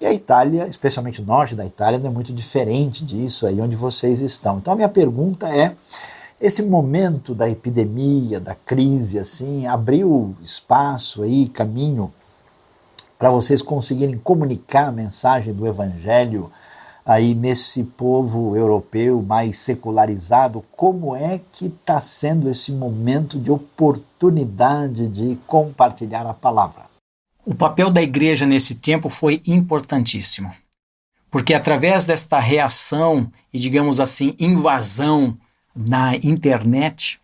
E 0.00 0.06
a 0.06 0.12
Itália, 0.12 0.66
especialmente 0.66 1.20
o 1.20 1.24
norte 1.24 1.54
da 1.54 1.66
Itália, 1.66 1.98
não 1.98 2.08
é 2.08 2.12
muito 2.12 2.32
diferente 2.32 3.04
disso 3.04 3.46
aí 3.46 3.60
onde 3.60 3.76
vocês 3.76 4.20
estão. 4.20 4.58
Então 4.58 4.72
a 4.72 4.76
minha 4.76 4.88
pergunta 4.88 5.48
é: 5.48 5.76
esse 6.40 6.62
momento 6.62 7.34
da 7.34 7.50
epidemia, 7.50 8.40
da 8.40 8.54
crise, 8.54 9.18
assim, 9.18 9.66
abriu 9.66 10.34
espaço 10.42 11.22
aí, 11.22 11.48
caminho 11.48 12.12
para 13.18 13.30
vocês 13.30 13.60
conseguirem 13.60 14.16
comunicar 14.16 14.88
a 14.88 14.92
mensagem 14.92 15.52
do 15.52 15.66
Evangelho 15.66 16.50
aí 17.10 17.34
nesse 17.34 17.82
povo 17.82 18.54
europeu 18.56 19.20
mais 19.20 19.58
secularizado, 19.58 20.64
como 20.70 21.16
é 21.16 21.40
que 21.50 21.66
está 21.66 22.00
sendo 22.00 22.48
esse 22.48 22.70
momento 22.70 23.36
de 23.36 23.50
oportunidade 23.50 25.08
de 25.08 25.36
compartilhar 25.44 26.24
a 26.24 26.32
palavra? 26.32 26.84
O 27.44 27.52
papel 27.52 27.90
da 27.90 28.00
igreja 28.00 28.46
nesse 28.46 28.76
tempo 28.76 29.08
foi 29.08 29.42
importantíssimo, 29.44 30.54
porque 31.32 31.52
através 31.52 32.06
desta 32.06 32.38
reação 32.38 33.28
e, 33.52 33.58
digamos 33.58 33.98
assim, 33.98 34.36
invasão 34.38 35.36
na 35.74 36.14
internet, 36.14 37.19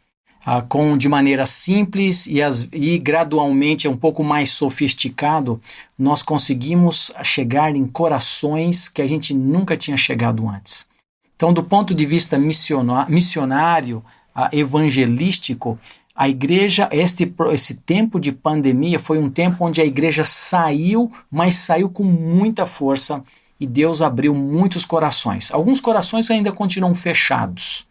ah, 0.48 0.62
com 0.62 0.96
de 0.96 1.08
maneira 1.08 1.44
simples 1.44 2.28
e, 2.28 2.40
as, 2.40 2.68
e 2.72 2.96
gradualmente 2.98 3.88
um 3.88 3.96
pouco 3.96 4.22
mais 4.22 4.50
sofisticado, 4.50 5.60
nós 5.98 6.22
conseguimos 6.22 7.10
chegar 7.24 7.74
em 7.74 7.84
corações 7.84 8.88
que 8.88 9.02
a 9.02 9.08
gente 9.08 9.34
nunca 9.34 9.76
tinha 9.76 9.96
chegado 9.96 10.48
antes. 10.48 10.86
Então, 11.34 11.52
do 11.52 11.64
ponto 11.64 11.92
de 11.92 12.06
vista 12.06 12.38
missionário, 12.38 14.04
ah, 14.32 14.48
evangelístico, 14.52 15.76
a 16.14 16.28
igreja, 16.28 16.88
este, 16.92 17.30
esse 17.52 17.74
tempo 17.78 18.20
de 18.20 18.30
pandemia 18.30 19.00
foi 19.00 19.18
um 19.18 19.28
tempo 19.28 19.64
onde 19.64 19.80
a 19.80 19.84
igreja 19.84 20.22
saiu, 20.22 21.10
mas 21.28 21.56
saiu 21.56 21.90
com 21.90 22.04
muita 22.04 22.66
força 22.66 23.20
e 23.58 23.66
Deus 23.66 24.00
abriu 24.00 24.32
muitos 24.32 24.84
corações. 24.84 25.50
Alguns 25.50 25.80
corações 25.80 26.30
ainda 26.30 26.52
continuam 26.52 26.94
fechados 26.94 27.85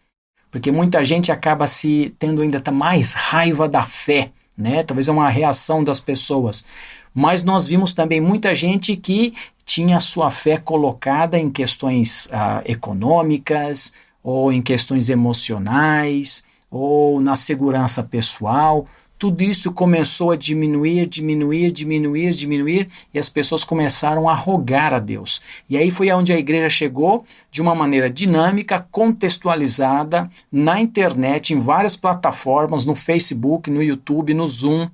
porque 0.56 0.72
muita 0.72 1.04
gente 1.04 1.30
acaba 1.30 1.66
se 1.66 2.14
tendo 2.18 2.40
ainda 2.40 2.62
mais 2.72 3.12
raiva 3.12 3.68
da 3.68 3.82
fé, 3.82 4.30
né? 4.56 4.82
Talvez 4.82 5.06
é 5.06 5.12
uma 5.12 5.28
reação 5.28 5.84
das 5.84 6.00
pessoas. 6.00 6.64
Mas 7.12 7.42
nós 7.42 7.66
vimos 7.66 7.92
também 7.92 8.22
muita 8.22 8.54
gente 8.54 8.96
que 8.96 9.34
tinha 9.66 10.00
sua 10.00 10.30
fé 10.30 10.56
colocada 10.56 11.38
em 11.38 11.50
questões 11.50 12.30
ah, 12.32 12.62
econômicas, 12.64 13.92
ou 14.22 14.50
em 14.50 14.62
questões 14.62 15.10
emocionais, 15.10 16.42
ou 16.70 17.20
na 17.20 17.36
segurança 17.36 18.02
pessoal, 18.02 18.86
tudo 19.18 19.42
isso 19.42 19.72
começou 19.72 20.30
a 20.30 20.36
diminuir, 20.36 21.06
diminuir, 21.06 21.70
diminuir, 21.70 22.30
diminuir, 22.32 22.88
e 23.12 23.18
as 23.18 23.28
pessoas 23.28 23.64
começaram 23.64 24.28
a 24.28 24.34
rogar 24.34 24.92
a 24.92 24.98
Deus. 24.98 25.40
E 25.68 25.76
aí 25.76 25.90
foi 25.90 26.10
onde 26.12 26.32
a 26.32 26.38
igreja 26.38 26.68
chegou 26.68 27.24
de 27.50 27.62
uma 27.62 27.74
maneira 27.74 28.10
dinâmica, 28.10 28.86
contextualizada, 28.90 30.30
na 30.52 30.80
internet, 30.80 31.54
em 31.54 31.58
várias 31.58 31.96
plataformas, 31.96 32.84
no 32.84 32.94
Facebook, 32.94 33.70
no 33.70 33.82
YouTube, 33.82 34.34
no 34.34 34.46
Zoom, 34.46 34.88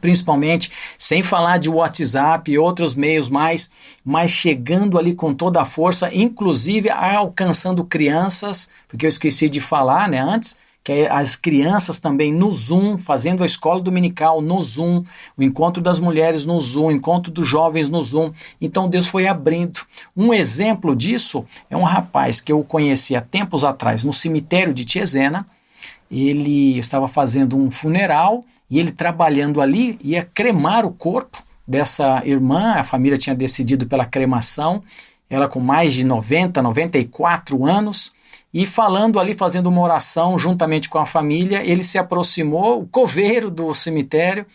principalmente, 0.00 0.70
sem 0.98 1.22
falar 1.22 1.58
de 1.58 1.68
WhatsApp 1.68 2.50
e 2.50 2.58
outros 2.58 2.94
meios 2.94 3.28
mais, 3.28 3.70
mas 4.04 4.30
chegando 4.30 4.98
ali 4.98 5.14
com 5.14 5.34
toda 5.34 5.60
a 5.60 5.64
força, 5.64 6.12
inclusive 6.12 6.90
alcançando 6.90 7.84
crianças, 7.84 8.70
porque 8.88 9.06
eu 9.06 9.08
esqueci 9.08 9.48
de 9.48 9.60
falar, 9.60 10.08
né, 10.08 10.18
antes, 10.18 10.56
que 10.84 10.92
é 10.92 11.10
as 11.10 11.34
crianças 11.34 11.96
também 11.96 12.30
no 12.30 12.52
Zoom, 12.52 12.98
fazendo 12.98 13.42
a 13.42 13.46
escola 13.46 13.80
dominical 13.80 14.42
no 14.42 14.60
Zoom, 14.60 15.02
o 15.34 15.42
encontro 15.42 15.82
das 15.82 15.98
mulheres 15.98 16.44
no 16.44 16.60
Zoom, 16.60 16.88
o 16.88 16.92
encontro 16.92 17.32
dos 17.32 17.48
jovens 17.48 17.88
no 17.88 18.02
Zoom. 18.02 18.30
Então 18.60 18.86
Deus 18.86 19.06
foi 19.06 19.26
abrindo. 19.26 19.80
Um 20.14 20.34
exemplo 20.34 20.94
disso 20.94 21.46
é 21.70 21.76
um 21.76 21.84
rapaz 21.84 22.38
que 22.38 22.52
eu 22.52 22.62
conheci 22.62 23.16
há 23.16 23.22
tempos 23.22 23.64
atrás 23.64 24.04
no 24.04 24.12
cemitério 24.12 24.74
de 24.74 24.84
Tiesena. 24.84 25.46
Ele 26.10 26.78
estava 26.78 27.08
fazendo 27.08 27.56
um 27.56 27.70
funeral 27.70 28.44
e 28.70 28.78
ele 28.78 28.92
trabalhando 28.92 29.62
ali 29.62 29.98
ia 30.04 30.22
cremar 30.22 30.84
o 30.84 30.92
corpo 30.92 31.42
dessa 31.66 32.20
irmã. 32.26 32.74
A 32.74 32.84
família 32.84 33.16
tinha 33.16 33.34
decidido 33.34 33.86
pela 33.86 34.04
cremação. 34.04 34.82
Ela 35.30 35.48
com 35.48 35.60
mais 35.60 35.94
de 35.94 36.04
90, 36.04 36.60
94 36.60 37.64
anos 37.64 38.12
e 38.54 38.64
falando 38.64 39.18
ali, 39.18 39.34
fazendo 39.34 39.66
uma 39.66 39.82
oração 39.82 40.38
juntamente 40.38 40.88
com 40.88 40.98
a 40.98 41.04
família, 41.04 41.60
ele 41.68 41.82
se 41.82 41.98
aproximou, 41.98 42.82
o 42.82 42.86
coveiro 42.86 43.50
do 43.50 43.74
cemitério, 43.74 44.46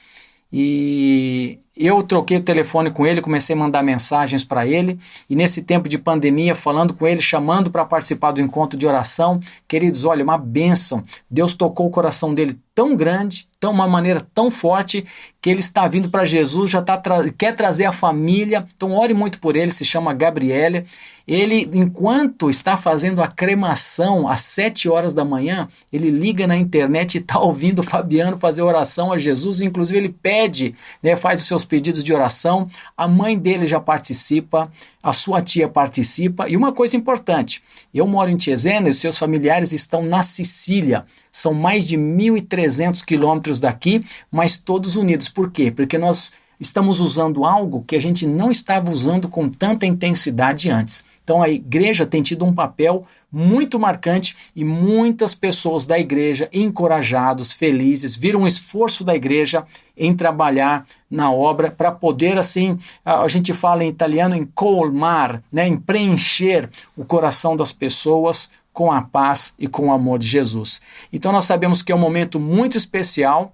e 0.52 1.60
eu 1.76 2.02
troquei 2.02 2.38
o 2.38 2.42
telefone 2.42 2.90
com 2.92 3.06
ele, 3.06 3.22
comecei 3.22 3.56
a 3.56 3.60
mandar 3.60 3.84
mensagens 3.84 4.44
para 4.46 4.66
ele, 4.66 4.98
e 5.30 5.36
nesse 5.36 5.64
tempo 5.64 5.90
de 5.90 5.98
pandemia, 5.98 6.56
falando 6.56 6.94
com 6.94 7.06
ele, 7.06 7.22
chamando 7.22 7.70
para 7.70 7.84
participar 7.84 8.32
do 8.32 8.40
encontro 8.42 8.80
de 8.80 8.88
oração. 8.88 9.40
Queridos, 9.68 10.06
olha, 10.06 10.24
uma 10.24 10.38
bênção. 10.38 11.04
Deus 11.30 11.54
tocou 11.54 11.86
o 11.86 11.92
coração 11.92 12.34
dele 12.34 12.58
tão 12.74 12.96
grande, 12.96 13.48
tão 13.60 13.72
uma 13.72 13.88
maneira 13.88 14.26
tão 14.34 14.50
forte, 14.50 15.06
que 15.42 15.50
ele 15.50 15.60
está 15.60 15.88
vindo 15.88 16.10
para 16.10 16.26
Jesus, 16.26 16.70
já 16.72 16.82
tá 16.82 16.98
tra 16.98 17.30
quer 17.32 17.56
trazer 17.56 17.86
a 17.86 17.92
família. 17.92 18.66
Então, 18.76 18.92
ore 18.94 19.14
muito 19.14 19.40
por 19.40 19.56
ele, 19.56 19.72
se 19.72 19.86
chama 19.86 20.14
Gabriele. 20.14 20.86
Ele, 21.26 21.70
enquanto 21.74 22.50
está 22.50 22.76
fazendo 22.76 23.22
a 23.22 23.28
cremação 23.28 24.28
às 24.28 24.42
sete 24.42 24.90
horas 24.90 25.14
da 25.14 25.24
manhã, 25.24 25.68
ele 25.94 26.10
liga 26.10 26.48
na 26.48 26.58
internet 26.58 27.16
e 27.16 27.18
está 27.20 27.40
ouvindo 27.40 27.80
o 27.80 27.84
Fabiano 27.84 28.38
fazer 28.38 28.64
oração 28.64 29.14
a 29.14 29.18
Jesus. 29.18 29.62
Inclusive, 29.62 29.98
ele 29.98 30.10
pede, 30.10 30.74
né, 31.04 31.16
faz 31.16 31.40
os 31.40 31.48
seus 31.48 31.64
pedidos 31.64 32.04
de 32.04 32.12
oração. 32.12 32.68
A 32.98 33.08
mãe 33.08 33.38
dele 33.38 33.68
já 33.68 33.80
participa, 33.80 34.72
a 35.04 35.14
sua 35.14 35.40
tia 35.40 35.70
participa. 35.70 36.50
E 36.50 36.58
uma 36.58 36.74
coisa 36.74 36.98
importante: 36.98 37.62
eu 37.94 38.08
moro 38.08 38.32
em 38.32 38.38
Tiesena 38.38 38.88
e 38.88 38.92
os 38.92 38.98
seus 38.98 39.18
familiares 39.18 39.72
estão 39.72 40.02
na 40.02 40.24
Sicília. 40.24 41.06
São 41.32 41.54
mais 41.54 41.88
de 41.88 41.96
1.300 41.96 42.59
quilômetros 43.02 43.60
daqui, 43.60 44.04
mas 44.32 44.58
todos 44.58 44.96
unidos. 44.96 45.30
Por 45.30 45.52
quê? 45.52 45.72
Porque 45.72 45.98
nós 45.98 46.34
estamos 46.60 47.00
usando 47.00 47.46
algo 47.46 47.84
que 47.88 47.96
a 47.96 48.02
gente 48.02 48.28
não 48.28 48.52
estava 48.52 48.92
usando 48.92 49.30
com 49.30 49.50
tanta 49.50 49.86
intensidade 49.86 50.70
antes. 50.70 51.06
Então 51.24 51.42
a 51.42 51.50
igreja 51.50 52.06
tem 52.06 52.22
tido 52.22 52.44
um 52.44 52.54
papel 52.54 53.04
muito 53.32 53.80
marcante 53.80 54.36
e 54.56 54.64
muitas 54.64 55.36
pessoas 55.36 55.86
da 55.86 56.00
igreja 56.00 56.50
encorajados, 56.52 57.54
felizes, 57.54 58.18
viram 58.18 58.42
o 58.42 58.48
esforço 58.48 59.04
da 59.04 59.16
igreja 59.16 59.64
em 59.96 60.16
trabalhar 60.16 60.86
na 61.10 61.32
obra 61.32 61.70
para 61.70 61.92
poder 61.92 62.38
assim, 62.38 62.78
a 63.06 63.28
gente 63.28 63.54
fala 63.54 63.84
em 63.84 63.90
italiano 63.90 64.36
em 64.36 64.46
colmar, 64.46 65.44
né, 65.52 65.68
em 65.68 65.78
preencher 65.78 66.68
o 66.98 67.06
coração 67.06 67.56
das 67.56 67.72
pessoas 67.72 68.50
com 68.72 68.92
a 68.92 69.02
paz 69.02 69.54
e 69.58 69.68
com 69.68 69.88
o 69.88 69.92
amor 69.92 70.20
de 70.20 70.28
Jesus. 70.28 70.82
Então 71.12 71.32
nós 71.32 71.46
sabemos 71.46 71.82
que 71.82 71.92
é 71.92 71.96
um 71.96 72.00
momento 72.00 72.40
muito 72.40 72.78
especial 72.78 73.54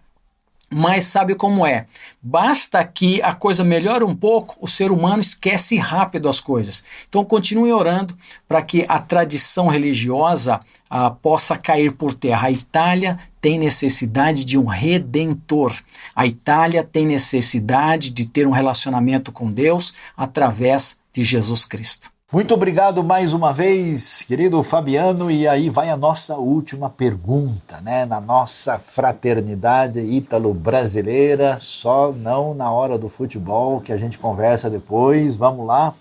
mas 0.69 1.05
sabe 1.05 1.35
como 1.35 1.65
é? 1.65 1.85
Basta 2.21 2.83
que 2.83 3.21
a 3.21 3.33
coisa 3.33 3.63
melhore 3.63 4.03
um 4.03 4.15
pouco, 4.15 4.57
o 4.59 4.67
ser 4.67 4.91
humano 4.91 5.21
esquece 5.21 5.77
rápido 5.77 6.27
as 6.27 6.39
coisas. 6.39 6.83
Então 7.07 7.23
continue 7.23 7.71
orando 7.71 8.17
para 8.47 8.61
que 8.61 8.83
a 8.87 8.99
tradição 8.99 9.67
religiosa 9.67 10.59
ah, 10.89 11.11
possa 11.11 11.55
cair 11.55 11.91
por 11.91 12.13
terra. 12.13 12.47
A 12.47 12.51
Itália 12.51 13.19
tem 13.39 13.59
necessidade 13.59 14.43
de 14.43 14.57
um 14.57 14.65
redentor. 14.65 15.73
A 16.15 16.25
Itália 16.25 16.83
tem 16.83 17.05
necessidade 17.05 18.09
de 18.09 18.25
ter 18.25 18.47
um 18.47 18.51
relacionamento 18.51 19.31
com 19.31 19.51
Deus 19.51 19.93
através 20.17 20.99
de 21.13 21.23
Jesus 21.23 21.63
Cristo. 21.63 22.14
Muito 22.33 22.55
obrigado 22.55 23.03
mais 23.03 23.33
uma 23.33 23.53
vez, 23.53 24.23
querido 24.23 24.63
Fabiano. 24.63 25.29
E 25.29 25.47
aí 25.47 25.69
vai 25.69 25.91
a 25.91 25.95
nossa 25.95 26.35
última 26.35 26.89
pergunta, 26.89 27.79
né? 27.81 28.03
Na 28.03 28.19
nossa 28.19 28.79
fraternidade 28.79 29.99
ítalo-brasileira, 29.99 31.59
só 31.59 32.11
não 32.11 32.55
na 32.55 32.71
hora 32.71 32.97
do 32.97 33.07
futebol, 33.07 33.79
que 33.79 33.93
a 33.93 33.97
gente 33.97 34.17
conversa 34.17 34.71
depois. 34.71 35.37
Vamos 35.37 35.67
lá. 35.67 35.93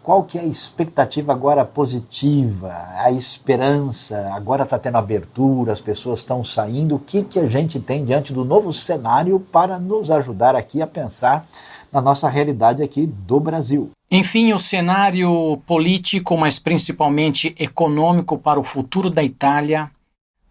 Qual 0.00 0.22
que 0.22 0.38
é 0.38 0.42
a 0.42 0.46
expectativa 0.46 1.32
agora 1.32 1.64
positiva, 1.64 2.72
a 2.98 3.10
esperança? 3.10 4.30
Agora 4.32 4.62
está 4.62 4.78
tendo 4.78 4.98
abertura, 4.98 5.72
as 5.72 5.80
pessoas 5.80 6.20
estão 6.20 6.44
saindo. 6.44 6.94
O 6.94 7.00
que, 7.00 7.24
que 7.24 7.40
a 7.40 7.48
gente 7.48 7.80
tem 7.80 8.04
diante 8.04 8.32
do 8.32 8.44
novo 8.44 8.72
cenário 8.72 9.40
para 9.40 9.76
nos 9.80 10.08
ajudar 10.08 10.54
aqui 10.54 10.80
a 10.80 10.86
pensar 10.86 11.44
na 11.94 12.02
nossa 12.02 12.28
realidade 12.28 12.82
aqui 12.82 13.06
do 13.06 13.38
Brasil? 13.38 13.92
Enfim, 14.10 14.52
o 14.52 14.58
cenário 14.58 15.62
político, 15.64 16.36
mas 16.36 16.58
principalmente 16.58 17.54
econômico 17.56 18.36
para 18.36 18.58
o 18.58 18.64
futuro 18.64 19.08
da 19.08 19.22
Itália 19.22 19.88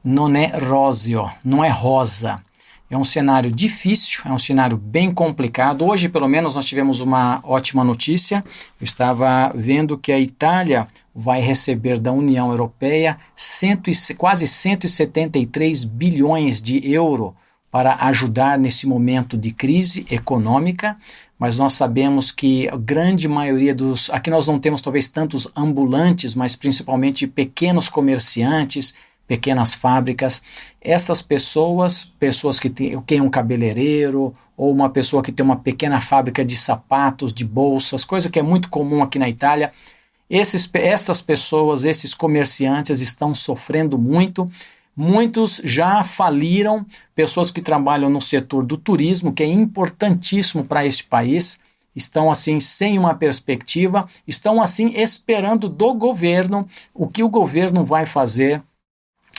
não 0.01 0.33
é 0.35 0.47
róseo, 0.57 1.29
não 1.43 1.63
é 1.63 1.69
rosa. 1.69 2.41
É 2.89 2.97
um 2.97 3.03
cenário 3.03 3.51
difícil, 3.51 4.21
é 4.25 4.31
um 4.31 4.37
cenário 4.37 4.77
bem 4.77 5.11
complicado. 5.11 5.85
Hoje, 5.85 6.07
pelo 6.07 6.27
menos, 6.27 6.55
nós 6.55 6.65
tivemos 6.65 6.99
uma 6.99 7.39
ótima 7.43 7.83
notícia. 7.83 8.43
Eu 8.79 8.83
estava 8.83 9.51
vendo 9.55 9.97
que 9.97 10.11
a 10.11 10.19
Itália 10.19 10.87
vai 11.13 11.41
receber 11.41 11.99
da 11.99 12.11
União 12.11 12.51
Europeia 12.51 13.17
cento 13.35 13.89
e, 13.89 14.13
quase 14.15 14.47
173 14.47 15.85
bilhões 15.85 16.61
de 16.61 16.91
euro 16.91 17.35
para 17.73 17.95
ajudar 18.05 18.57
nesse 18.57 18.87
momento 18.87 19.37
de 19.37 19.51
crise 19.51 20.05
econômica 20.09 20.95
mas 21.43 21.57
nós 21.57 21.73
sabemos 21.73 22.31
que 22.31 22.69
a 22.69 22.77
grande 22.77 23.27
maioria 23.27 23.75
dos. 23.75 24.09
Aqui 24.11 24.29
nós 24.29 24.47
não 24.47 24.57
temos 24.57 24.79
talvez 24.79 25.09
tantos 25.09 25.45
ambulantes, 25.53 26.35
mas 26.35 26.55
principalmente 26.55 27.27
pequenos 27.27 27.89
comerciantes, 27.89 28.93
pequenas 29.27 29.73
fábricas. 29.73 30.41
Essas 30.79 31.21
pessoas, 31.21 32.05
pessoas 32.17 32.61
que 32.61 32.69
têm 32.69 33.19
um 33.19 33.29
cabeleireiro, 33.29 34.33
ou 34.55 34.71
uma 34.71 34.89
pessoa 34.89 35.21
que 35.21 35.33
tem 35.33 35.45
uma 35.45 35.57
pequena 35.57 35.99
fábrica 35.99 36.45
de 36.45 36.55
sapatos, 36.55 37.33
de 37.33 37.43
bolsas, 37.43 38.05
coisa 38.05 38.29
que 38.29 38.39
é 38.39 38.41
muito 38.41 38.69
comum 38.69 39.03
aqui 39.03 39.19
na 39.19 39.27
Itália. 39.27 39.73
Esses, 40.29 40.69
essas 40.73 41.21
pessoas, 41.21 41.83
esses 41.83 42.13
comerciantes 42.13 43.01
estão 43.01 43.35
sofrendo 43.35 43.97
muito 43.97 44.49
Muitos 44.95 45.59
já 45.63 46.03
faliram, 46.03 46.85
pessoas 47.15 47.49
que 47.49 47.61
trabalham 47.61 48.09
no 48.09 48.21
setor 48.21 48.63
do 48.63 48.77
turismo, 48.77 49.33
que 49.33 49.41
é 49.41 49.47
importantíssimo 49.47 50.63
para 50.63 50.85
este 50.85 51.03
país, 51.03 51.59
estão 51.95 52.31
assim 52.31 52.59
sem 52.59 52.97
uma 52.97 53.15
perspectiva, 53.15 54.07
estão 54.27 54.61
assim 54.61 54.93
esperando 54.95 55.67
do 55.67 55.93
governo 55.93 56.67
o 56.93 57.07
que 57.07 57.23
o 57.23 57.29
governo 57.29 57.83
vai 57.83 58.05
fazer. 58.05 58.61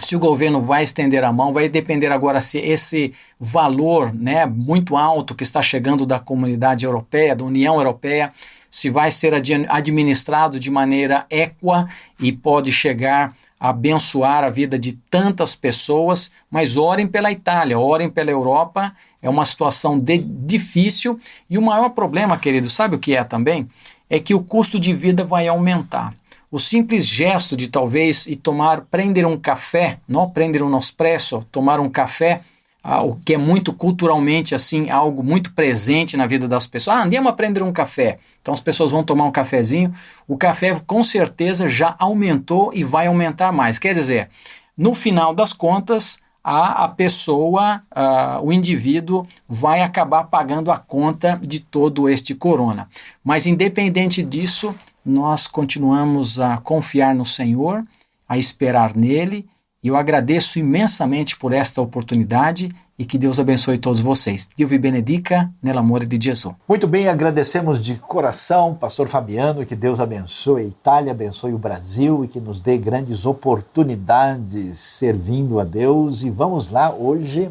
Se 0.00 0.16
o 0.16 0.18
governo 0.18 0.60
vai 0.60 0.82
estender 0.82 1.22
a 1.22 1.32
mão, 1.32 1.52
vai 1.52 1.68
depender 1.68 2.10
agora 2.10 2.40
se 2.40 2.58
esse 2.58 3.14
valor, 3.38 4.12
né, 4.12 4.44
muito 4.44 4.96
alto 4.96 5.36
que 5.36 5.44
está 5.44 5.62
chegando 5.62 6.04
da 6.04 6.18
comunidade 6.18 6.84
europeia, 6.84 7.36
da 7.36 7.44
União 7.44 7.76
Europeia, 7.76 8.32
se 8.68 8.90
vai 8.90 9.12
ser 9.12 9.32
administrado 9.68 10.58
de 10.58 10.68
maneira 10.68 11.26
equa 11.30 11.88
e 12.18 12.32
pode 12.32 12.72
chegar 12.72 13.32
abençoar 13.64 14.44
a 14.44 14.50
vida 14.50 14.78
de 14.78 14.92
tantas 15.08 15.56
pessoas, 15.56 16.30
mas 16.50 16.76
orem 16.76 17.06
pela 17.06 17.32
Itália, 17.32 17.78
orem 17.78 18.10
pela 18.10 18.30
Europa. 18.30 18.94
É 19.22 19.30
uma 19.30 19.46
situação 19.46 19.98
de, 19.98 20.18
difícil 20.18 21.18
e 21.48 21.56
o 21.56 21.62
maior 21.62 21.88
problema, 21.88 22.36
querido, 22.36 22.68
sabe 22.68 22.94
o 22.94 22.98
que 22.98 23.16
é 23.16 23.24
também? 23.24 23.66
É 24.10 24.20
que 24.20 24.34
o 24.34 24.42
custo 24.42 24.78
de 24.78 24.92
vida 24.92 25.24
vai 25.24 25.48
aumentar. 25.48 26.12
O 26.50 26.58
simples 26.58 27.06
gesto 27.06 27.56
de 27.56 27.68
talvez 27.68 28.26
ir 28.26 28.36
tomar, 28.36 28.82
prender 28.82 29.24
um 29.24 29.38
café, 29.38 29.98
não 30.06 30.28
prender 30.28 30.62
um 30.62 30.78
espresso, 30.78 31.42
tomar 31.50 31.80
um 31.80 31.88
café, 31.88 32.42
o 32.84 33.16
que 33.16 33.32
é 33.32 33.38
muito 33.38 33.72
culturalmente 33.72 34.54
assim, 34.54 34.90
algo 34.90 35.22
muito 35.22 35.54
presente 35.54 36.18
na 36.18 36.26
vida 36.26 36.46
das 36.46 36.66
pessoas. 36.66 36.98
Ah, 36.98 37.02
andiamo 37.02 37.30
a 37.30 37.32
prender 37.32 37.62
um 37.62 37.72
café. 37.72 38.18
Então 38.42 38.52
as 38.52 38.60
pessoas 38.60 38.90
vão 38.90 39.02
tomar 39.02 39.24
um 39.24 39.32
cafezinho. 39.32 39.92
O 40.28 40.36
café 40.36 40.78
com 40.86 41.02
certeza 41.02 41.66
já 41.66 41.96
aumentou 41.98 42.72
e 42.74 42.84
vai 42.84 43.06
aumentar 43.06 43.50
mais. 43.52 43.78
Quer 43.78 43.94
dizer, 43.94 44.28
no 44.76 44.94
final 44.94 45.34
das 45.34 45.54
contas, 45.54 46.18
a, 46.42 46.84
a 46.84 46.88
pessoa, 46.88 47.82
a, 47.90 48.38
o 48.42 48.52
indivíduo, 48.52 49.26
vai 49.48 49.80
acabar 49.80 50.24
pagando 50.24 50.70
a 50.70 50.76
conta 50.76 51.40
de 51.42 51.60
todo 51.60 52.06
este 52.06 52.34
corona. 52.34 52.86
Mas 53.24 53.46
independente 53.46 54.22
disso, 54.22 54.74
nós 55.02 55.46
continuamos 55.46 56.38
a 56.38 56.58
confiar 56.58 57.14
no 57.14 57.24
Senhor, 57.24 57.82
a 58.28 58.36
esperar 58.36 58.94
nele 58.94 59.46
e 59.84 59.88
eu 59.88 59.96
agradeço 59.98 60.58
imensamente 60.58 61.36
por 61.36 61.52
esta 61.52 61.82
oportunidade 61.82 62.74
e 62.98 63.04
que 63.04 63.18
Deus 63.18 63.38
abençoe 63.38 63.76
todos 63.76 64.00
vocês. 64.00 64.48
Deus 64.56 64.70
vi 64.70 64.78
benedica 64.78 65.50
nell'amore 65.62 66.06
de 66.06 66.18
Jesus. 66.18 66.54
Muito 66.66 66.88
bem, 66.88 67.06
agradecemos 67.06 67.84
de 67.84 67.96
coração, 67.96 68.74
pastor 68.74 69.08
Fabiano, 69.08 69.66
que 69.66 69.76
Deus 69.76 70.00
abençoe 70.00 70.62
a 70.62 70.64
Itália, 70.64 71.12
abençoe 71.12 71.52
o 71.52 71.58
Brasil 71.58 72.24
e 72.24 72.28
que 72.28 72.40
nos 72.40 72.60
dê 72.60 72.78
grandes 72.78 73.26
oportunidades 73.26 74.78
servindo 74.78 75.60
a 75.60 75.64
Deus. 75.64 76.22
E 76.22 76.30
vamos 76.30 76.70
lá, 76.70 76.90
hoje 76.90 77.50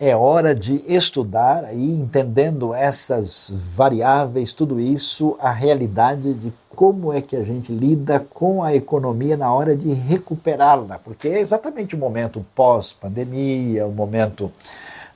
é 0.00 0.16
hora 0.16 0.54
de 0.54 0.76
estudar 0.90 1.66
aí, 1.66 1.92
entendendo 1.92 2.72
essas 2.72 3.52
variáveis, 3.76 4.54
tudo 4.54 4.80
isso, 4.80 5.36
a 5.38 5.52
realidade 5.52 6.32
de 6.32 6.50
como 6.80 7.12
é 7.12 7.20
que 7.20 7.36
a 7.36 7.44
gente 7.44 7.70
lida 7.70 8.18
com 8.18 8.62
a 8.62 8.74
economia 8.74 9.36
na 9.36 9.52
hora 9.52 9.76
de 9.76 9.92
recuperá-la, 9.92 10.98
porque 10.98 11.28
é 11.28 11.38
exatamente 11.38 11.94
o 11.94 11.98
momento 11.98 12.42
pós-pandemia, 12.54 13.86
o 13.86 13.92
momento 13.92 14.50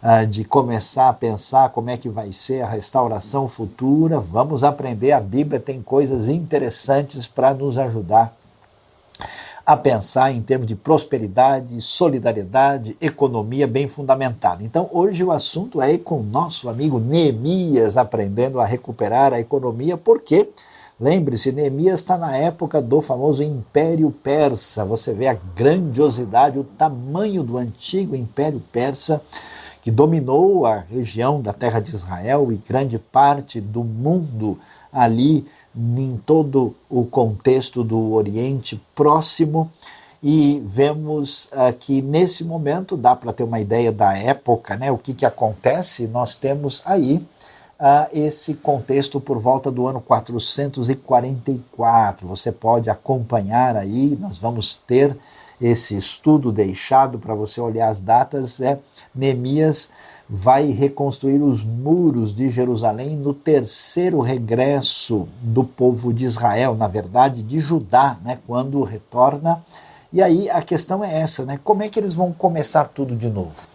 uh, 0.03 0.27
de 0.27 0.45
começar 0.45 1.09
a 1.09 1.15
pensar 1.15 1.71
como 1.71 1.89
é 1.89 1.97
que 1.97 2.11
vai 2.11 2.35
ser 2.35 2.61
a 2.61 2.69
restauração 2.69 3.49
futura. 3.49 4.21
Vamos 4.21 4.63
aprender, 4.63 5.13
a 5.13 5.21
Bíblia 5.23 5.59
tem 5.59 5.81
coisas 5.81 6.29
interessantes 6.29 7.27
para 7.27 7.55
nos 7.55 7.79
ajudar 7.79 8.37
a 9.65 9.75
pensar 9.75 10.33
em 10.33 10.43
termos 10.43 10.67
de 10.67 10.77
prosperidade, 10.77 11.81
solidariedade, 11.81 12.95
economia 13.01 13.67
bem 13.67 13.89
fundamentada. 13.89 14.63
Então, 14.63 14.87
hoje 14.93 15.25
o 15.25 15.33
assunto 15.33 15.81
é 15.81 15.97
com 15.97 16.23
nosso 16.23 16.69
amigo 16.69 16.99
Neemias 17.01 17.97
aprendendo 17.97 18.61
a 18.61 18.67
recuperar 18.67 19.33
a 19.33 19.41
economia, 19.41 19.97
porque 19.97 20.51
lembre-se, 21.01 21.53
Neemias 21.53 22.01
está 22.01 22.17
na 22.17 22.37
época 22.37 22.81
do 22.81 23.01
famoso 23.01 23.43
Império 23.43 24.11
Persa. 24.11 24.85
Você 24.85 25.13
vê 25.13 25.29
a 25.29 25.39
grandiosidade, 25.57 26.59
o 26.59 26.65
tamanho 26.65 27.43
do 27.43 27.59
antigo 27.59 28.15
Império 28.17 28.63
Persa 28.73 29.23
que 29.85 29.91
dominou 29.91 30.65
a 30.65 30.79
região 30.79 31.43
da 31.43 31.53
terra 31.53 31.79
de 31.79 31.95
Israel 31.95 32.51
e 32.51 32.57
grande 32.57 32.99
parte 32.99 33.61
do 33.61 33.85
mundo 33.85 34.59
ali 34.91 35.47
em 35.77 36.19
todo 36.25 36.75
o 36.89 37.05
contexto 37.05 37.85
do 37.85 38.13
Oriente 38.15 38.81
Próximo 38.95 39.71
e 40.23 40.63
vemos 40.65 41.51
uh, 41.53 41.77
que 41.79 42.01
nesse 42.01 42.45
momento 42.45 42.97
dá 42.97 43.15
para 43.15 43.31
ter 43.31 43.43
uma 43.43 43.61
ideia 43.61 43.93
da 43.93 44.17
época, 44.17 44.75
né? 44.75 44.91
O 44.91 44.97
que, 44.97 45.13
que 45.13 45.27
acontece? 45.27 46.07
Nós 46.07 46.35
temos 46.35 46.81
aí 46.87 47.23
uh, 47.81 48.07
esse 48.13 48.55
contexto 48.55 49.21
por 49.21 49.39
volta 49.39 49.71
do 49.71 49.87
ano 49.87 50.01
444. 50.01 52.27
Você 52.27 52.51
pode 52.51 52.91
acompanhar 52.91 53.77
aí, 53.77 54.19
nós 54.21 54.39
vamos 54.39 54.75
ter 54.87 55.17
esse 55.61 55.97
estudo 55.97 56.51
deixado 56.51 57.17
para 57.19 57.35
você 57.35 57.61
olhar 57.61 57.89
as 57.89 58.01
datas. 58.01 58.61
É 58.61 58.79
Neemias 59.15 59.91
vai 60.29 60.71
reconstruir 60.71 61.43
os 61.43 61.63
muros 61.63 62.35
de 62.35 62.51
Jerusalém 62.51 63.17
no 63.17 63.35
terceiro 63.35 64.21
regresso 64.21 65.29
do 65.43 65.63
povo 65.63 66.15
de 66.15 66.25
Israel, 66.25 66.75
na 66.75 66.89
verdade, 66.89 67.43
de 67.43 67.61
Judá, 67.61 68.17
né, 68.25 68.39
quando 68.47 68.83
retorna. 68.83 69.63
E 70.13 70.23
aí 70.23 70.49
a 70.49 70.63
questão 70.63 71.05
é 71.05 71.21
essa, 71.21 71.45
né? 71.45 71.61
Como 71.63 71.83
é 71.83 71.89
que 71.89 71.99
eles 71.99 72.15
vão 72.15 72.33
começar 72.33 72.85
tudo 72.85 73.17
de 73.17 73.29
novo? 73.29 73.74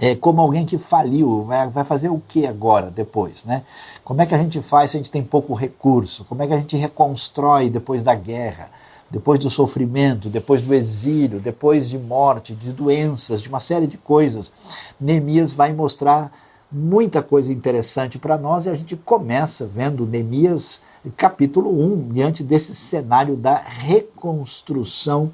É 0.00 0.14
como 0.14 0.40
alguém 0.40 0.66
que 0.66 0.76
faliu, 0.76 1.44
vai, 1.44 1.68
vai 1.68 1.84
fazer 1.84 2.08
o 2.08 2.20
que 2.26 2.46
agora, 2.46 2.90
depois, 2.90 3.44
né? 3.44 3.62
Como 4.02 4.20
é 4.20 4.26
que 4.26 4.34
a 4.34 4.38
gente 4.38 4.60
faz 4.60 4.90
se 4.90 4.96
a 4.96 5.00
gente 5.00 5.10
tem 5.10 5.22
pouco 5.22 5.54
recurso? 5.54 6.24
Como 6.24 6.42
é 6.42 6.46
que 6.46 6.52
a 6.52 6.58
gente 6.58 6.76
reconstrói 6.76 7.70
depois 7.70 8.02
da 8.02 8.14
guerra? 8.14 8.70
depois 9.10 9.38
do 9.38 9.48
sofrimento, 9.48 10.28
depois 10.28 10.62
do 10.62 10.74
exílio, 10.74 11.38
depois 11.38 11.88
de 11.88 11.96
morte, 11.96 12.52
de 12.52 12.72
doenças, 12.72 13.42
de 13.42 13.48
uma 13.48 13.60
série 13.60 13.86
de 13.86 13.96
coisas, 13.96 14.52
Neemias 15.00 15.52
vai 15.52 15.72
mostrar 15.72 16.32
muita 16.70 17.22
coisa 17.22 17.52
interessante 17.52 18.18
para 18.18 18.36
nós 18.36 18.66
e 18.66 18.70
a 18.70 18.74
gente 18.74 18.96
começa 18.96 19.66
vendo 19.66 20.04
Neemias 20.04 20.82
capítulo 21.16 21.70
1, 21.70 22.08
diante 22.08 22.42
desse 22.42 22.74
cenário 22.74 23.36
da 23.36 23.54
reconstrução 23.54 25.30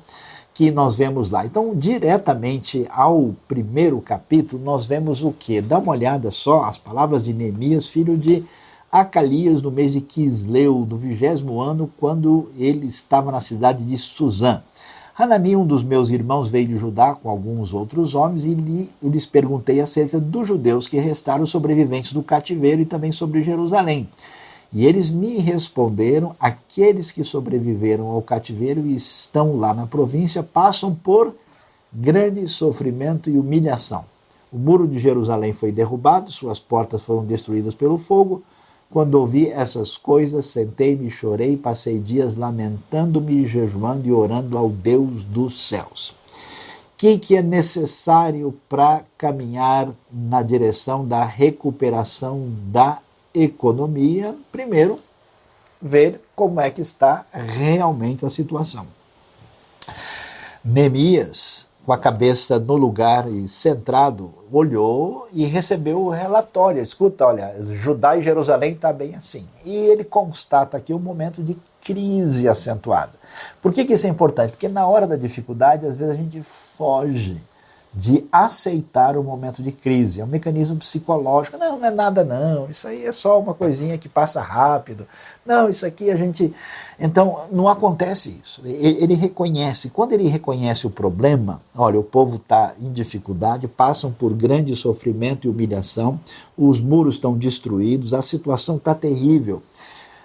que 0.54 0.70
nós 0.70 0.96
vemos 0.96 1.30
lá. 1.30 1.44
Então, 1.46 1.74
diretamente 1.74 2.86
ao 2.90 3.34
primeiro 3.48 4.00
capítulo, 4.00 4.62
nós 4.62 4.86
vemos 4.86 5.22
o 5.22 5.32
que? 5.32 5.60
Dá 5.60 5.78
uma 5.78 5.92
olhada 5.92 6.30
só, 6.30 6.64
as 6.64 6.78
palavras 6.78 7.24
de 7.24 7.32
Neemias, 7.32 7.86
filho 7.86 8.16
de 8.16 8.44
Acalias, 8.90 9.62
no 9.62 9.70
mês 9.70 9.92
de 9.92 10.00
Quisleu, 10.00 10.84
do 10.84 10.96
vigésimo 10.96 11.60
ano, 11.60 11.90
quando 11.98 12.50
ele 12.58 12.86
estava 12.86 13.30
na 13.30 13.40
cidade 13.40 13.84
de 13.84 13.96
Suzã. 13.96 14.62
Hanani, 15.16 15.54
um 15.54 15.66
dos 15.66 15.84
meus 15.84 16.10
irmãos, 16.10 16.50
veio 16.50 16.68
de 16.68 16.76
Judá 16.76 17.14
com 17.14 17.28
alguns 17.28 17.74
outros 17.74 18.14
homens 18.14 18.44
e 18.44 18.54
lhe, 18.54 18.88
lhes 19.02 19.26
perguntei 19.26 19.80
acerca 19.80 20.18
dos 20.18 20.48
judeus 20.48 20.88
que 20.88 20.98
restaram 20.98 21.44
sobreviventes 21.44 22.12
do 22.12 22.22
cativeiro 22.22 22.80
e 22.80 22.86
também 22.86 23.12
sobre 23.12 23.42
Jerusalém. 23.42 24.08
E 24.72 24.86
eles 24.86 25.10
me 25.10 25.38
responderam: 25.38 26.34
aqueles 26.38 27.10
que 27.10 27.24
sobreviveram 27.24 28.06
ao 28.06 28.22
cativeiro 28.22 28.86
e 28.86 28.94
estão 28.94 29.56
lá 29.56 29.74
na 29.74 29.86
província 29.86 30.42
passam 30.42 30.94
por 30.94 31.34
grande 31.92 32.46
sofrimento 32.46 33.28
e 33.28 33.38
humilhação. 33.38 34.04
O 34.52 34.58
muro 34.58 34.86
de 34.86 34.98
Jerusalém 34.98 35.52
foi 35.52 35.70
derrubado, 35.70 36.30
suas 36.30 36.58
portas 36.58 37.02
foram 37.02 37.24
destruídas 37.24 37.74
pelo 37.74 37.96
fogo. 37.96 38.42
Quando 38.90 39.14
ouvi 39.14 39.48
essas 39.48 39.96
coisas, 39.96 40.46
sentei-me, 40.46 41.08
chorei, 41.10 41.56
passei 41.56 42.00
dias 42.00 42.34
lamentando-me, 42.34 43.46
jejuando 43.46 44.08
e 44.08 44.12
orando 44.12 44.58
ao 44.58 44.68
Deus 44.68 45.22
dos 45.22 45.68
céus. 45.68 46.10
O 46.10 46.14
que, 46.96 47.16
que 47.16 47.36
é 47.36 47.42
necessário 47.42 48.52
para 48.68 49.04
caminhar 49.16 49.88
na 50.12 50.42
direção 50.42 51.06
da 51.06 51.24
recuperação 51.24 52.48
da 52.72 52.98
economia, 53.34 54.34
primeiro, 54.50 54.98
ver 55.80 56.20
como 56.34 56.60
é 56.60 56.70
que 56.70 56.80
está 56.80 57.24
realmente 57.32 58.26
a 58.26 58.30
situação. 58.30 58.86
Neemias, 60.64 61.66
com 61.84 61.92
a 61.92 61.98
cabeça 61.98 62.58
no 62.58 62.76
lugar 62.76 63.30
e 63.30 63.48
centrado, 63.48 64.32
olhou 64.52 65.26
e 65.32 65.44
recebeu 65.46 66.02
o 66.02 66.10
relatório. 66.10 66.82
Escuta, 66.82 67.26
olha, 67.26 67.54
Judá 67.62 68.16
e 68.16 68.22
Jerusalém 68.22 68.72
está 68.72 68.92
bem 68.92 69.14
assim. 69.14 69.46
E 69.64 69.74
ele 69.74 70.04
constata 70.04 70.76
aqui 70.76 70.92
um 70.92 70.98
momento 70.98 71.42
de 71.42 71.56
crise 71.82 72.46
acentuada. 72.46 73.12
Por 73.62 73.72
que, 73.72 73.84
que 73.84 73.94
isso 73.94 74.06
é 74.06 74.10
importante? 74.10 74.50
Porque 74.50 74.68
na 74.68 74.86
hora 74.86 75.06
da 75.06 75.16
dificuldade, 75.16 75.86
às 75.86 75.96
vezes 75.96 76.12
a 76.12 76.16
gente 76.16 76.42
foge 76.42 77.40
de 77.92 78.24
aceitar 78.30 79.16
o 79.16 79.22
momento 79.22 79.62
de 79.62 79.72
crise. 79.72 80.20
É 80.20 80.24
um 80.24 80.28
mecanismo 80.28 80.76
psicológico. 80.76 81.58
Não, 81.58 81.78
não 81.78 81.86
é 81.86 81.90
nada 81.90 82.22
não. 82.22 82.70
Isso 82.70 82.86
aí 82.86 83.04
é 83.04 83.10
só 83.10 83.40
uma 83.40 83.52
coisinha 83.52 83.98
que 83.98 84.08
passa 84.08 84.40
rápido. 84.40 85.06
Não, 85.44 85.68
isso 85.68 85.84
aqui 85.84 86.10
a 86.10 86.16
gente. 86.16 86.54
Então, 86.98 87.40
não 87.50 87.66
acontece 87.66 88.38
isso. 88.42 88.62
Ele 88.64 89.14
reconhece. 89.14 89.90
Quando 89.90 90.12
ele 90.12 90.28
reconhece 90.28 90.86
o 90.86 90.90
problema, 90.90 91.60
olha, 91.74 91.98
o 91.98 92.04
povo 92.04 92.36
está 92.36 92.74
em 92.80 92.92
dificuldade, 92.92 93.66
passam 93.66 94.12
por 94.12 94.32
grande 94.34 94.76
sofrimento 94.76 95.46
e 95.46 95.50
humilhação, 95.50 96.20
os 96.56 96.80
muros 96.80 97.14
estão 97.14 97.36
destruídos, 97.36 98.14
a 98.14 98.22
situação 98.22 98.76
está 98.76 98.94
terrível 98.94 99.62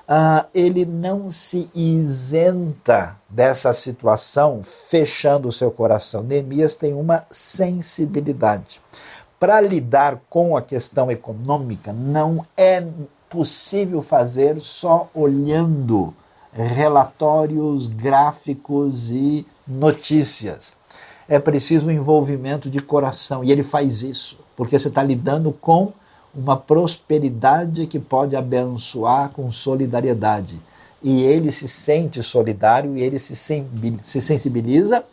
uh, 0.08 0.46
ele 0.54 0.86
não 0.86 1.30
se 1.30 1.70
isenta 1.74 3.18
dessa 3.30 3.74
situação 3.74 4.62
fechando 4.64 5.48
o 5.48 5.52
seu 5.52 5.72
coração. 5.72 6.24
Neemias 6.24 6.76
tem 6.76 6.94
uma 6.94 7.26
sensibilidade. 7.30 8.82
Para 9.40 9.60
lidar 9.60 10.20
com 10.30 10.56
a 10.56 10.62
questão 10.62 11.12
econômica, 11.12 11.92
não 11.92 12.46
é 12.56 12.86
possível 13.30 14.02
fazer 14.02 14.60
só 14.60 15.10
olhando 15.14 16.14
relatórios, 16.54 17.88
gráficos 17.88 19.12
e 19.12 19.46
notícias. 19.68 20.76
É 21.28 21.38
preciso 21.38 21.88
um 21.88 21.92
envolvimento 21.92 22.70
de 22.70 22.80
coração 22.80 23.44
e 23.44 23.52
ele 23.52 23.64
faz 23.64 24.04
isso, 24.04 24.40
porque 24.56 24.80
você 24.80 24.88
está 24.88 25.04
lidando 25.04 25.52
com 25.52 25.92
uma 26.36 26.58
prosperidade 26.58 27.88
que 27.88 28.00
pode 28.00 28.36
abençoar 28.36 29.30
com 29.30 29.50
solidariedade. 29.52 30.60
E 31.02 31.24
ele 31.24 31.52
se 31.52 31.68
sente 31.68 32.22
solidário 32.24 32.98
e 32.98 33.02
ele 33.02 33.20
se 33.20 33.36
sensibiliza. 34.22 35.04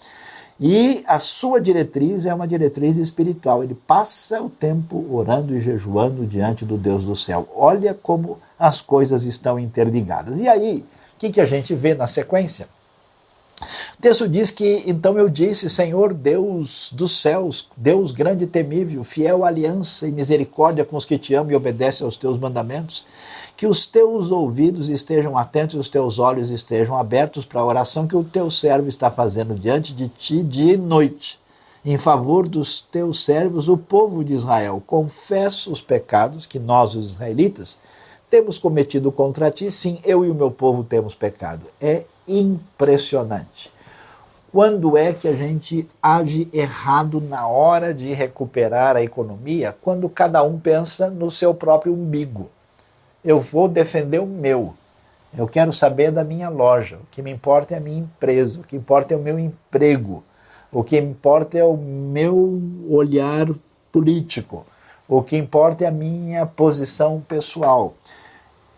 E 0.58 1.02
a 1.06 1.18
sua 1.18 1.60
diretriz 1.60 2.24
é 2.24 2.32
uma 2.32 2.46
diretriz 2.46 2.96
espiritual. 2.96 3.62
Ele 3.62 3.74
passa 3.74 4.40
o 4.40 4.48
tempo 4.48 5.04
orando 5.10 5.54
e 5.54 5.60
jejuando 5.60 6.26
diante 6.26 6.64
do 6.64 6.76
Deus 6.76 7.04
do 7.04 7.16
céu. 7.16 7.48
Olha 7.54 7.94
como 7.94 8.38
as 8.58 8.80
coisas 8.80 9.24
estão 9.24 9.58
interligadas. 9.58 10.38
E 10.38 10.48
aí, 10.48 10.84
o 11.14 11.18
que, 11.18 11.30
que 11.30 11.40
a 11.40 11.46
gente 11.46 11.74
vê 11.74 11.94
na 11.94 12.06
sequência? 12.06 12.68
Texto 14.02 14.28
diz 14.28 14.50
que 14.50 14.82
então 14.84 15.16
eu 15.16 15.28
disse, 15.28 15.70
Senhor 15.70 16.12
Deus 16.12 16.90
dos 16.92 17.20
céus, 17.20 17.68
Deus 17.76 18.10
grande 18.10 18.42
e 18.42 18.48
temível, 18.48 19.04
fiel 19.04 19.44
aliança 19.44 20.08
e 20.08 20.10
misericórdia 20.10 20.84
com 20.84 20.96
os 20.96 21.04
que 21.04 21.16
te 21.16 21.34
amam 21.34 21.52
e 21.52 21.54
obedecem 21.54 22.04
aos 22.04 22.16
teus 22.16 22.36
mandamentos, 22.36 23.06
que 23.56 23.64
os 23.64 23.86
teus 23.86 24.32
ouvidos 24.32 24.88
estejam 24.88 25.38
atentos 25.38 25.76
e 25.76 25.78
os 25.78 25.88
teus 25.88 26.18
olhos 26.18 26.50
estejam 26.50 26.96
abertos 26.96 27.44
para 27.44 27.60
a 27.60 27.64
oração 27.64 28.08
que 28.08 28.16
o 28.16 28.24
teu 28.24 28.50
servo 28.50 28.88
está 28.88 29.08
fazendo 29.08 29.54
diante 29.54 29.94
de 29.94 30.08
ti 30.08 30.42
dia 30.42 30.74
e 30.74 30.76
noite, 30.76 31.38
em 31.84 31.96
favor 31.96 32.48
dos 32.48 32.80
teus 32.80 33.24
servos, 33.24 33.68
o 33.68 33.76
povo 33.76 34.24
de 34.24 34.34
Israel. 34.34 34.82
Confesso 34.84 35.70
os 35.70 35.80
pecados 35.80 36.44
que 36.44 36.58
nós, 36.58 36.96
os 36.96 37.12
israelitas, 37.12 37.78
temos 38.28 38.58
cometido 38.58 39.12
contra 39.12 39.48
ti. 39.48 39.70
Sim, 39.70 40.00
eu 40.04 40.24
e 40.24 40.28
o 40.28 40.34
meu 40.34 40.50
povo 40.50 40.82
temos 40.82 41.14
pecado. 41.14 41.66
É 41.80 42.02
impressionante. 42.26 43.70
Quando 44.52 44.98
é 44.98 45.14
que 45.14 45.26
a 45.26 45.32
gente 45.32 45.88
age 46.02 46.46
errado 46.52 47.22
na 47.22 47.46
hora 47.46 47.94
de 47.94 48.12
recuperar 48.12 48.96
a 48.96 49.02
economia? 49.02 49.74
Quando 49.80 50.10
cada 50.10 50.42
um 50.42 50.60
pensa 50.60 51.08
no 51.08 51.30
seu 51.30 51.54
próprio 51.54 51.94
umbigo. 51.94 52.50
Eu 53.24 53.40
vou 53.40 53.66
defender 53.66 54.18
o 54.18 54.26
meu. 54.26 54.74
Eu 55.34 55.48
quero 55.48 55.72
saber 55.72 56.10
da 56.10 56.22
minha 56.22 56.50
loja. 56.50 56.96
O 56.96 57.06
que 57.10 57.22
me 57.22 57.30
importa 57.30 57.72
é 57.72 57.78
a 57.78 57.80
minha 57.80 58.00
empresa. 58.00 58.60
O 58.60 58.62
que 58.62 58.76
importa 58.76 59.14
é 59.14 59.16
o 59.16 59.22
meu 59.22 59.38
emprego. 59.38 60.22
O 60.70 60.84
que 60.84 60.98
importa 60.98 61.56
é 61.56 61.64
o 61.64 61.74
meu 61.74 62.60
olhar 62.90 63.46
político. 63.90 64.66
O 65.08 65.22
que 65.22 65.34
importa 65.34 65.84
é 65.84 65.86
a 65.86 65.90
minha 65.90 66.44
posição 66.44 67.22
pessoal. 67.26 67.94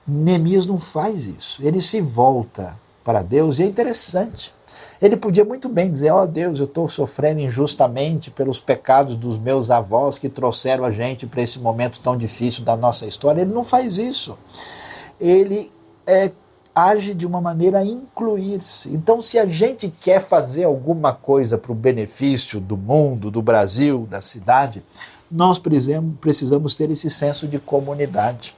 Neemias 0.06 0.66
não 0.66 0.78
faz 0.78 1.24
isso. 1.24 1.66
Ele 1.66 1.80
se 1.80 2.00
volta 2.00 2.78
para 3.02 3.22
Deus 3.22 3.58
e 3.58 3.64
é 3.64 3.66
interessante. 3.66 4.54
Ele 5.04 5.18
podia 5.18 5.44
muito 5.44 5.68
bem 5.68 5.92
dizer: 5.92 6.10
Ó 6.10 6.22
oh, 6.22 6.26
Deus, 6.26 6.58
eu 6.58 6.64
estou 6.64 6.88
sofrendo 6.88 7.38
injustamente 7.38 8.30
pelos 8.30 8.58
pecados 8.58 9.16
dos 9.16 9.38
meus 9.38 9.70
avós 9.70 10.16
que 10.16 10.30
trouxeram 10.30 10.82
a 10.82 10.90
gente 10.90 11.26
para 11.26 11.42
esse 11.42 11.58
momento 11.58 12.00
tão 12.00 12.16
difícil 12.16 12.64
da 12.64 12.74
nossa 12.74 13.04
história. 13.04 13.42
Ele 13.42 13.52
não 13.52 13.62
faz 13.62 13.98
isso. 13.98 14.38
Ele 15.20 15.70
é, 16.06 16.32
age 16.74 17.12
de 17.12 17.26
uma 17.26 17.38
maneira 17.38 17.80
a 17.80 17.84
incluir-se. 17.84 18.94
Então, 18.94 19.20
se 19.20 19.38
a 19.38 19.44
gente 19.44 19.90
quer 20.00 20.22
fazer 20.22 20.64
alguma 20.64 21.12
coisa 21.12 21.58
para 21.58 21.70
o 21.70 21.74
benefício 21.74 22.58
do 22.58 22.74
mundo, 22.74 23.30
do 23.30 23.42
Brasil, 23.42 24.08
da 24.08 24.22
cidade, 24.22 24.82
nós 25.30 25.58
precisamos 25.58 26.74
ter 26.74 26.90
esse 26.90 27.10
senso 27.10 27.46
de 27.46 27.58
comunidade. 27.58 28.56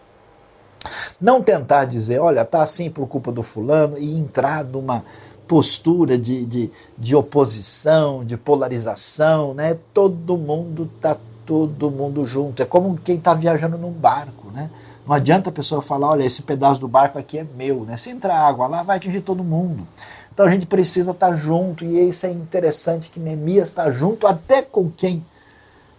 Não 1.20 1.42
tentar 1.42 1.86
dizer, 1.86 2.20
olha, 2.20 2.44
tá 2.44 2.62
assim 2.62 2.88
por 2.88 3.08
culpa 3.08 3.32
do 3.32 3.42
fulano 3.42 3.98
e 3.98 4.16
entrar 4.16 4.62
numa 4.62 5.04
postura 5.46 6.18
de, 6.18 6.44
de, 6.44 6.70
de 6.98 7.14
oposição, 7.14 8.24
de 8.24 8.36
polarização, 8.36 9.54
né? 9.54 9.76
Todo 9.94 10.36
mundo 10.36 10.90
tá 11.00 11.16
todo 11.44 11.90
mundo 11.90 12.24
junto. 12.24 12.62
É 12.62 12.66
como 12.66 12.98
quem 12.98 13.16
está 13.16 13.32
viajando 13.32 13.78
num 13.78 13.92
barco, 13.92 14.50
né? 14.50 14.68
Não 15.06 15.14
adianta 15.14 15.50
a 15.50 15.52
pessoa 15.52 15.80
falar, 15.80 16.08
olha, 16.08 16.24
esse 16.24 16.42
pedaço 16.42 16.80
do 16.80 16.88
barco 16.88 17.16
aqui 17.16 17.38
é 17.38 17.46
meu, 17.56 17.84
né? 17.84 17.96
Se 17.96 18.10
entrar 18.10 18.36
água 18.36 18.66
lá, 18.66 18.82
vai 18.82 18.96
atingir 18.96 19.20
todo 19.20 19.44
mundo. 19.44 19.86
Então 20.34 20.44
a 20.44 20.50
gente 20.50 20.66
precisa 20.66 21.12
estar 21.12 21.28
tá 21.28 21.34
junto, 21.34 21.84
e 21.84 22.08
isso 22.08 22.26
é 22.26 22.30
interessante 22.30 23.08
que 23.08 23.20
Neemias 23.20 23.68
está 23.68 23.90
junto 23.90 24.26
até 24.26 24.60
com 24.60 24.90
quem 24.90 25.24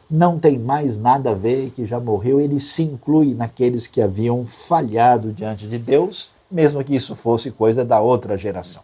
não 0.10 0.38
tem 0.38 0.58
mais 0.60 1.00
nada 1.00 1.32
a 1.32 1.34
ver, 1.34 1.72
que 1.72 1.86
já 1.86 2.00
morreu, 2.00 2.40
ele 2.40 2.60
se 2.60 2.84
inclui 2.84 3.34
naqueles 3.34 3.88
que 3.88 4.02
haviam 4.02 4.46
falhado 4.46 5.34
diante 5.34 5.68
de 5.68 5.78
Deus, 5.78 6.32
mesmo 6.50 6.84
que 6.84 6.96
isso 6.96 7.16
fosse 7.16 7.52
coisa 7.52 7.84
da 7.84 8.00
outra 8.00 8.38
geração. 8.38 8.84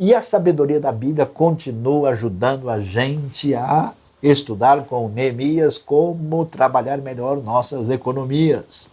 E 0.00 0.14
a 0.14 0.22
sabedoria 0.22 0.78
da 0.78 0.92
Bíblia 0.92 1.26
continua 1.26 2.10
ajudando 2.10 2.70
a 2.70 2.78
gente 2.78 3.52
a 3.52 3.92
estudar 4.22 4.84
com 4.84 5.08
Neemias 5.08 5.76
como 5.76 6.46
trabalhar 6.46 6.98
melhor 6.98 7.42
nossas 7.42 7.90
economias. 7.90 8.88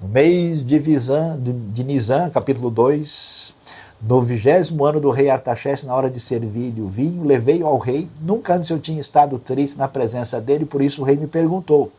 No 0.00 0.08
mês 0.08 0.66
de, 0.66 0.80
Visan, 0.80 1.38
de 1.38 1.84
Nisan, 1.84 2.28
capítulo 2.28 2.70
2, 2.70 3.54
No 4.02 4.20
vigésimo 4.20 4.84
ano 4.84 5.00
do 5.00 5.12
rei 5.12 5.30
Artaxerxes, 5.30 5.86
na 5.86 5.94
hora 5.94 6.10
de 6.10 6.18
servir-lhe 6.18 6.80
o 6.80 6.88
vinho, 6.88 7.22
levei-o 7.22 7.64
ao 7.64 7.78
rei. 7.78 8.10
Nunca 8.20 8.56
antes 8.56 8.68
eu 8.68 8.80
tinha 8.80 9.00
estado 9.00 9.38
triste 9.38 9.78
na 9.78 9.86
presença 9.86 10.40
dele, 10.40 10.64
por 10.64 10.82
isso 10.82 11.02
o 11.02 11.04
rei 11.04 11.16
me 11.16 11.28
perguntou: 11.28 11.92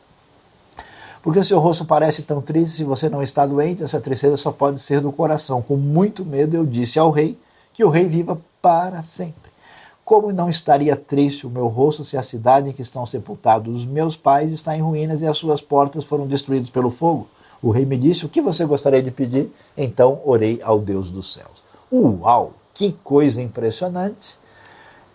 Por 1.21 1.31
que 1.31 1.39
o 1.39 1.43
seu 1.45 1.59
rosto 1.59 1.85
parece 1.85 2.23
tão 2.23 2.41
triste 2.41 2.75
se 2.75 2.83
você 2.83 3.07
não 3.07 3.23
está 3.23 3.45
doente? 3.45 3.81
Essa 3.81 4.01
tristeza 4.01 4.35
só 4.35 4.51
pode 4.51 4.81
ser 4.81 4.99
do 4.99 5.13
coração. 5.13 5.61
Com 5.61 5.77
muito 5.77 6.25
medo 6.25 6.57
eu 6.57 6.65
disse 6.65 6.99
ao 6.99 7.09
rei 7.09 7.37
que 7.73 7.83
o 7.83 7.89
rei 7.89 8.05
viva 8.05 8.39
para 8.61 9.01
sempre. 9.01 9.51
Como 10.05 10.31
não 10.31 10.49
estaria 10.49 10.95
triste 10.95 11.47
o 11.47 11.49
meu 11.49 11.67
rosto 11.67 12.05
se 12.05 12.17
a 12.17 12.23
cidade 12.23 12.69
em 12.69 12.73
que 12.73 12.81
estão 12.81 13.05
sepultados 13.05 13.81
os 13.81 13.85
meus 13.85 14.15
pais 14.15 14.51
está 14.51 14.75
em 14.75 14.81
ruínas 14.81 15.21
e 15.21 15.27
as 15.27 15.37
suas 15.37 15.61
portas 15.61 16.05
foram 16.05 16.27
destruídas 16.27 16.69
pelo 16.69 16.89
fogo? 16.89 17.27
O 17.61 17.71
rei 17.71 17.85
me 17.85 17.97
disse: 17.97 18.25
O 18.25 18.29
que 18.29 18.41
você 18.41 18.65
gostaria 18.65 19.01
de 19.01 19.11
pedir? 19.11 19.49
Então 19.77 20.21
orei 20.25 20.61
ao 20.61 20.79
Deus 20.79 21.09
dos 21.09 21.33
céus. 21.33 21.63
Uau! 21.91 22.53
Que 22.73 22.91
coisa 22.91 23.41
impressionante! 23.41 24.37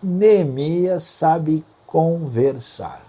Neemias 0.01 1.03
sabe 1.03 1.63
conversar. 1.85 3.05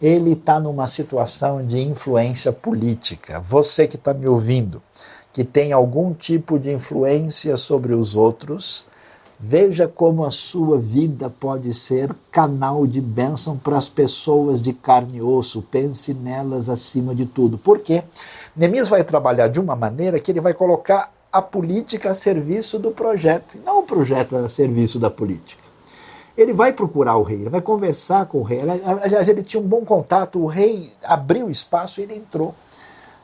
Ele 0.00 0.32
está 0.32 0.58
numa 0.58 0.88
situação 0.88 1.64
de 1.64 1.80
influência 1.80 2.52
política. 2.52 3.38
Você 3.38 3.86
que 3.86 3.94
está 3.94 4.12
me 4.12 4.26
ouvindo, 4.26 4.82
que 5.32 5.44
tem 5.44 5.72
algum 5.72 6.12
tipo 6.12 6.58
de 6.58 6.72
influência 6.72 7.56
sobre 7.56 7.94
os 7.94 8.14
outros, 8.14 8.86
Veja 9.44 9.88
como 9.88 10.24
a 10.24 10.30
sua 10.30 10.78
vida 10.78 11.28
pode 11.28 11.74
ser 11.74 12.14
canal 12.30 12.86
de 12.86 13.00
bênção 13.00 13.58
para 13.58 13.76
as 13.76 13.88
pessoas 13.88 14.62
de 14.62 14.72
carne 14.72 15.18
e 15.18 15.20
osso. 15.22 15.62
Pense 15.62 16.14
nelas 16.14 16.68
acima 16.68 17.12
de 17.12 17.26
tudo. 17.26 17.58
Por 17.58 17.80
quê? 17.80 18.04
Neemias 18.54 18.88
vai 18.88 19.02
trabalhar 19.02 19.48
de 19.48 19.58
uma 19.58 19.74
maneira 19.74 20.20
que 20.20 20.30
ele 20.30 20.40
vai 20.40 20.54
colocar 20.54 21.12
a 21.32 21.42
política 21.42 22.12
a 22.12 22.14
serviço 22.14 22.78
do 22.78 22.92
projeto, 22.92 23.58
não 23.66 23.80
o 23.80 23.82
projeto 23.82 24.36
a 24.36 24.48
serviço 24.48 25.00
da 25.00 25.10
política. 25.10 25.60
Ele 26.38 26.52
vai 26.52 26.72
procurar 26.72 27.16
o 27.16 27.24
rei, 27.24 27.40
ele 27.40 27.50
vai 27.50 27.60
conversar 27.60 28.26
com 28.26 28.38
o 28.38 28.42
rei. 28.44 28.60
Aliás, 29.02 29.28
ele 29.28 29.42
tinha 29.42 29.60
um 29.60 29.66
bom 29.66 29.84
contato, 29.84 30.38
o 30.38 30.46
rei 30.46 30.92
abriu 31.02 31.50
espaço 31.50 32.00
e 32.00 32.04
ele 32.04 32.14
entrou. 32.14 32.54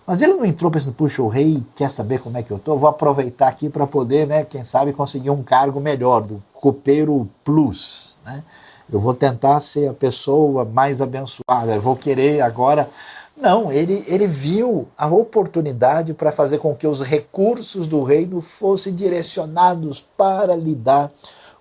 Mas 0.09 0.23
ele 0.23 0.33
não 0.33 0.45
entrou 0.47 0.71
pensando, 0.71 0.95
puxa, 0.95 1.23
o 1.23 1.29
rei 1.29 1.63
quer 1.77 1.91
saber 1.91 2.19
como 2.21 2.39
é 2.39 2.43
que 2.43 2.51
eu 2.51 2.57
estou, 2.57 2.79
vou 2.79 2.89
aproveitar 2.89 3.47
aqui 3.47 3.69
para 3.69 3.87
poder, 3.87 4.27
né, 4.27 4.43
quem 4.43 4.65
sabe, 4.65 4.95
conseguir 4.95 5.29
um 5.29 5.43
cargo 5.43 5.79
melhor, 5.81 6.23
do 6.23 6.43
copeiro 6.55 7.29
plus. 7.45 8.17
Né? 8.25 8.43
Eu 8.91 9.01
vou 9.01 9.13
tentar 9.13 9.61
ser 9.61 9.87
a 9.87 9.93
pessoa 9.93 10.65
mais 10.65 11.03
abençoada, 11.03 11.75
eu 11.75 11.81
vou 11.83 11.95
querer 11.95 12.41
agora. 12.41 12.89
Não, 13.37 13.71
ele, 13.71 14.03
ele 14.09 14.27
viu 14.27 14.89
a 14.97 15.09
oportunidade 15.09 16.15
para 16.15 16.33
fazer 16.33 16.57
com 16.57 16.75
que 16.75 16.87
os 16.87 17.03
recursos 17.03 17.87
do 17.87 18.03
reino 18.03 18.41
fossem 18.41 18.95
direcionados 18.95 20.03
para 20.17 20.57
lidar 20.57 21.13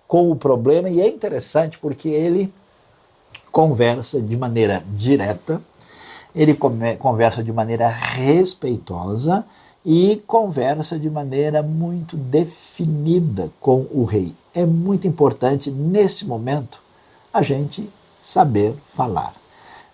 com 0.06 0.30
o 0.30 0.34
problema, 0.34 0.88
e 0.88 1.02
é 1.02 1.06
interessante 1.06 1.78
porque 1.78 2.08
ele 2.08 2.50
conversa 3.52 4.22
de 4.22 4.38
maneira 4.38 4.82
direta 4.94 5.60
ele 6.38 6.56
conversa 6.98 7.42
de 7.42 7.52
maneira 7.52 7.88
respeitosa 7.88 9.44
e 9.84 10.22
conversa 10.24 10.96
de 10.96 11.10
maneira 11.10 11.64
muito 11.64 12.16
definida 12.16 13.50
com 13.60 13.88
o 13.90 14.04
rei. 14.04 14.32
É 14.54 14.64
muito 14.64 15.08
importante 15.08 15.68
nesse 15.68 16.24
momento 16.24 16.80
a 17.34 17.42
gente 17.42 17.90
saber 18.16 18.72
falar. 18.86 19.34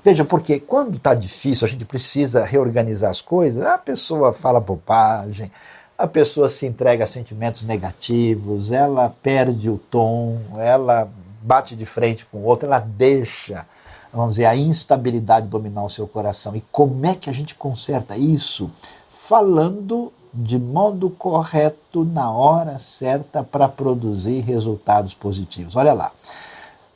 Veja, 0.05 0.23
porque 0.23 0.61
quando 0.61 0.99
está 0.99 1.15
difícil, 1.15 1.67
a 1.67 1.71
gente 1.71 1.87
precisa 1.87 2.45
reorganizar 2.45 3.11
as 3.11 3.23
coisas, 3.23 3.65
a 3.65 3.79
pessoa 3.79 4.35
fala 4.35 4.61
bobagem, 4.61 5.51
a 5.97 6.07
pessoa 6.07 6.51
se 6.51 6.67
entrega 6.67 7.05
a 7.05 7.07
sentimentos 7.07 7.63
negativos, 7.63 8.71
ela 8.71 9.09
perde 9.23 9.71
o 9.71 9.79
tom, 9.79 10.39
ela 10.59 11.11
bate 11.41 11.75
de 11.75 11.87
frente 11.87 12.27
com 12.27 12.39
o 12.39 12.45
outro, 12.45 12.67
ela 12.67 12.81
deixa 12.81 13.67
vamos 14.15 14.35
dizer, 14.35 14.47
a 14.47 14.57
instabilidade 14.57 15.49
dominar 15.49 15.85
o 15.85 15.91
seu 15.91 16.07
coração. 16.07 16.55
E 16.55 16.63
como 16.73 17.05
é 17.05 17.15
que 17.15 17.29
a 17.29 17.33
gente 17.33 17.55
conserta 17.55 18.17
isso? 18.17 18.71
Falando 19.09 20.13
de 20.33 20.59
modo 20.59 21.11
correto 21.11 22.05
na 22.05 22.31
hora 22.31 22.79
certa 22.79 23.43
para 23.45 23.69
produzir 23.69 24.41
resultados 24.41 25.15
positivos. 25.15 25.77
Olha 25.77 25.93
lá. 25.93 26.13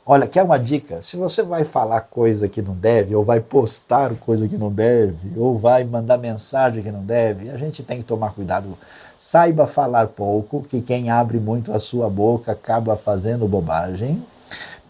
Olha, 0.05 0.27
quer 0.27 0.43
uma 0.43 0.57
dica? 0.57 1.03
Se 1.03 1.15
você 1.15 1.43
vai 1.43 1.63
falar 1.63 2.01
coisa 2.01 2.49
que 2.49 2.63
não 2.63 2.73
deve, 2.73 3.15
ou 3.15 3.23
vai 3.23 3.39
postar 3.39 4.15
coisa 4.15 4.47
que 4.47 4.57
não 4.57 4.71
deve, 4.71 5.39
ou 5.39 5.55
vai 5.55 5.83
mandar 5.83 6.17
mensagem 6.17 6.81
que 6.81 6.91
não 6.91 7.03
deve, 7.03 7.49
a 7.51 7.57
gente 7.57 7.83
tem 7.83 7.99
que 7.99 8.03
tomar 8.03 8.33
cuidado. 8.33 8.75
Saiba 9.15 9.67
falar 9.67 10.07
pouco, 10.07 10.63
que 10.63 10.81
quem 10.81 11.11
abre 11.11 11.39
muito 11.39 11.71
a 11.71 11.79
sua 11.79 12.09
boca 12.09 12.53
acaba 12.53 12.95
fazendo 12.95 13.47
bobagem. 13.47 14.25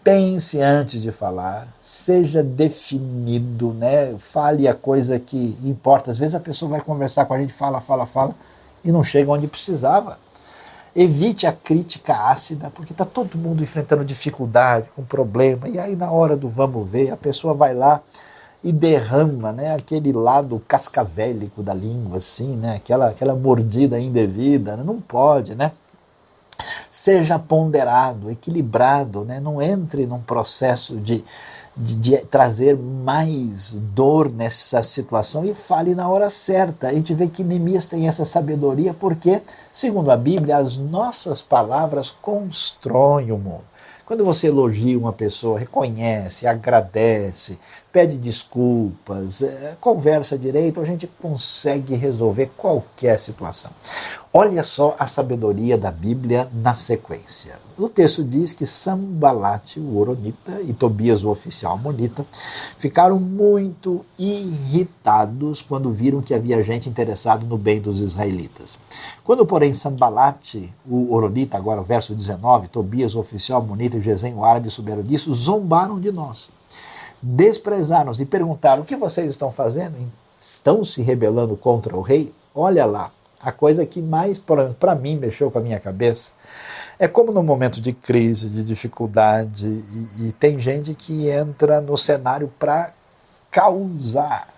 Pense 0.02 0.58
antes 0.62 1.02
de 1.02 1.12
falar, 1.12 1.68
seja 1.78 2.42
definido, 2.42 3.74
né? 3.74 4.14
Fale 4.18 4.66
a 4.66 4.72
coisa 4.72 5.18
que 5.18 5.58
importa. 5.62 6.10
Às 6.10 6.18
vezes 6.18 6.34
a 6.34 6.40
pessoa 6.40 6.70
vai 6.70 6.80
conversar 6.80 7.26
com 7.26 7.34
a 7.34 7.38
gente, 7.38 7.52
fala, 7.52 7.82
fala, 7.82 8.06
fala, 8.06 8.34
e 8.82 8.90
não 8.90 9.04
chega 9.04 9.30
onde 9.30 9.46
precisava. 9.46 10.18
Evite 10.96 11.46
a 11.46 11.52
crítica 11.52 12.14
ácida, 12.14 12.70
porque 12.74 12.92
está 12.92 13.04
todo 13.04 13.36
mundo 13.36 13.62
enfrentando 13.62 14.02
dificuldade, 14.04 14.88
com 14.96 15.04
problema, 15.04 15.68
e 15.68 15.78
aí 15.78 15.94
na 15.94 16.10
hora 16.10 16.34
do 16.34 16.48
vamos 16.48 16.88
ver, 16.88 17.10
a 17.10 17.16
pessoa 17.16 17.52
vai 17.52 17.74
lá 17.74 18.00
e 18.64 18.72
derrama 18.72 19.52
né, 19.52 19.74
aquele 19.74 20.12
lado 20.12 20.62
cascavélico 20.66 21.62
da 21.62 21.74
língua, 21.74 22.18
assim, 22.18 22.56
né, 22.56 22.76
aquela, 22.76 23.08
aquela 23.08 23.34
mordida 23.34 24.00
indevida. 24.00 24.76
Né? 24.76 24.82
Não 24.82 25.00
pode, 25.00 25.54
né? 25.54 25.72
Seja 26.90 27.38
ponderado, 27.38 28.30
equilibrado, 28.30 29.24
né? 29.24 29.38
não 29.38 29.62
entre 29.62 30.06
num 30.06 30.20
processo 30.20 30.96
de, 30.96 31.24
de, 31.76 31.94
de, 31.94 32.18
trazer 32.24 32.76
mais 32.76 33.72
dor 33.72 34.28
nessa 34.28 34.82
situação 34.82 35.44
e 35.44 35.54
fale 35.54 35.94
na 35.94 36.08
hora 36.08 36.28
certa. 36.28 36.88
A 36.88 36.92
gente 36.92 37.14
vê 37.14 37.28
que 37.28 37.44
Neemias 37.44 37.86
tem 37.86 38.08
essa 38.08 38.24
sabedoria 38.24 38.92
porque, 38.92 39.40
segundo 39.72 40.10
a 40.10 40.16
Bíblia, 40.16 40.56
as 40.56 40.76
nossas 40.76 41.40
palavras 41.40 42.10
constroem 42.10 43.30
o 43.30 43.38
mundo. 43.38 43.70
Quando 44.10 44.24
você 44.24 44.48
elogia 44.48 44.98
uma 44.98 45.12
pessoa, 45.12 45.60
reconhece, 45.60 46.44
agradece, 46.44 47.60
pede 47.92 48.16
desculpas, 48.16 49.40
é, 49.40 49.76
conversa 49.80 50.36
direito, 50.36 50.80
a 50.80 50.84
gente 50.84 51.06
consegue 51.22 51.94
resolver 51.94 52.50
qualquer 52.56 53.20
situação. 53.20 53.70
Olha 54.32 54.62
só 54.62 54.94
a 54.96 55.08
sabedoria 55.08 55.76
da 55.76 55.90
Bíblia 55.90 56.48
na 56.54 56.72
sequência. 56.72 57.58
O 57.76 57.88
texto 57.88 58.22
diz 58.22 58.52
que 58.52 58.64
Sambalate, 58.64 59.80
o 59.80 59.98
Oronita, 59.98 60.60
e 60.62 60.72
Tobias, 60.72 61.24
o 61.24 61.30
oficial 61.30 61.76
Monita, 61.76 62.24
ficaram 62.78 63.18
muito 63.18 64.06
irritados 64.16 65.62
quando 65.62 65.90
viram 65.90 66.22
que 66.22 66.32
havia 66.32 66.62
gente 66.62 66.88
interessada 66.88 67.44
no 67.44 67.58
bem 67.58 67.80
dos 67.80 67.98
israelitas. 67.98 68.78
Quando, 69.24 69.44
porém, 69.44 69.74
Sambalate, 69.74 70.72
o 70.88 71.12
Oronita, 71.12 71.56
agora 71.56 71.80
o 71.80 71.84
verso 71.84 72.14
19, 72.14 72.68
Tobias, 72.68 73.16
o 73.16 73.18
oficial 73.18 73.60
Monita 73.60 73.96
e 73.96 74.00
Gesem, 74.00 74.34
o 74.34 74.44
árabe, 74.44 74.70
souberam 74.70 75.02
disso, 75.02 75.34
zombaram 75.34 75.98
de 75.98 76.12
nós, 76.12 76.50
desprezaram-nos 77.20 78.20
e 78.20 78.24
perguntaram: 78.24 78.82
o 78.82 78.86
que 78.86 78.94
vocês 78.94 79.28
estão 79.28 79.50
fazendo? 79.50 79.96
Estão 80.38 80.84
se 80.84 81.02
rebelando 81.02 81.56
contra 81.56 81.96
o 81.96 82.00
rei? 82.00 82.32
Olha 82.54 82.86
lá, 82.86 83.10
a 83.42 83.50
coisa 83.50 83.86
que 83.86 84.02
mais, 84.02 84.38
para 84.38 84.94
mim, 84.94 85.16
mexeu 85.16 85.50
com 85.50 85.58
a 85.58 85.62
minha 85.62 85.80
cabeça 85.80 86.32
é 86.98 87.08
como 87.08 87.32
no 87.32 87.42
momento 87.42 87.80
de 87.80 87.94
crise, 87.94 88.46
de 88.50 88.62
dificuldade, 88.62 89.66
e, 89.66 90.26
e 90.26 90.32
tem 90.32 90.58
gente 90.58 90.94
que 90.94 91.30
entra 91.30 91.80
no 91.80 91.96
cenário 91.96 92.52
para 92.58 92.92
causar, 93.50 94.48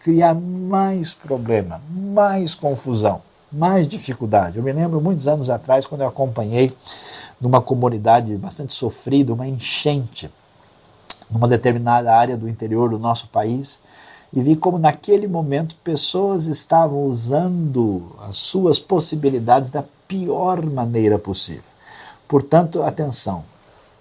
criar 0.00 0.34
mais 0.34 1.14
problema, 1.14 1.80
mais 1.88 2.52
confusão, 2.52 3.22
mais 3.50 3.86
dificuldade. 3.86 4.58
Eu 4.58 4.64
me 4.64 4.72
lembro 4.72 5.00
muitos 5.00 5.28
anos 5.28 5.48
atrás, 5.48 5.86
quando 5.86 6.00
eu 6.00 6.08
acompanhei 6.08 6.74
numa 7.40 7.62
comunidade 7.62 8.36
bastante 8.36 8.74
sofrida, 8.74 9.32
uma 9.32 9.46
enchente, 9.46 10.28
numa 11.30 11.46
determinada 11.46 12.12
área 12.12 12.36
do 12.36 12.48
interior 12.48 12.90
do 12.90 12.98
nosso 12.98 13.28
país, 13.28 13.80
e 14.34 14.42
vi 14.42 14.56
como 14.56 14.78
naquele 14.78 15.28
momento 15.28 15.76
pessoas 15.84 16.46
estavam 16.46 17.04
usando 17.04 18.02
as 18.28 18.36
suas 18.36 18.80
possibilidades 18.80 19.70
da 19.70 19.84
pior 20.08 20.64
maneira 20.66 21.18
possível. 21.18 21.62
Portanto, 22.26 22.82
atenção, 22.82 23.44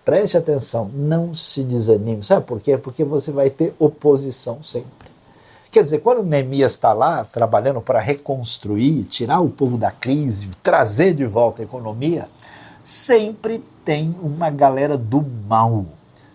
preste 0.03 0.35
atenção, 0.35 0.89
não 0.91 1.35
se 1.35 1.63
desanime. 1.63 2.23
Sabe 2.23 2.47
por 2.47 2.59
quê? 2.59 2.77
Porque 2.77 3.03
você 3.03 3.31
vai 3.31 3.51
ter 3.51 3.75
oposição 3.77 4.63
sempre. 4.63 5.03
Quer 5.71 5.83
dizer, 5.83 5.99
quando 5.99 6.23
Neemias 6.23 6.71
está 6.71 6.93
lá 6.93 7.23
trabalhando 7.23 7.81
para 7.81 7.99
reconstruir, 7.99 9.03
tirar 9.03 9.39
o 9.39 9.49
povo 9.49 9.77
da 9.77 9.91
crise, 9.91 10.49
trazer 10.63 11.13
de 11.13 11.25
volta 11.25 11.61
a 11.61 11.65
economia, 11.65 12.27
sempre 12.81 13.63
tem 13.85 14.15
uma 14.21 14.49
galera 14.49 14.97
do 14.97 15.23
mal 15.47 15.85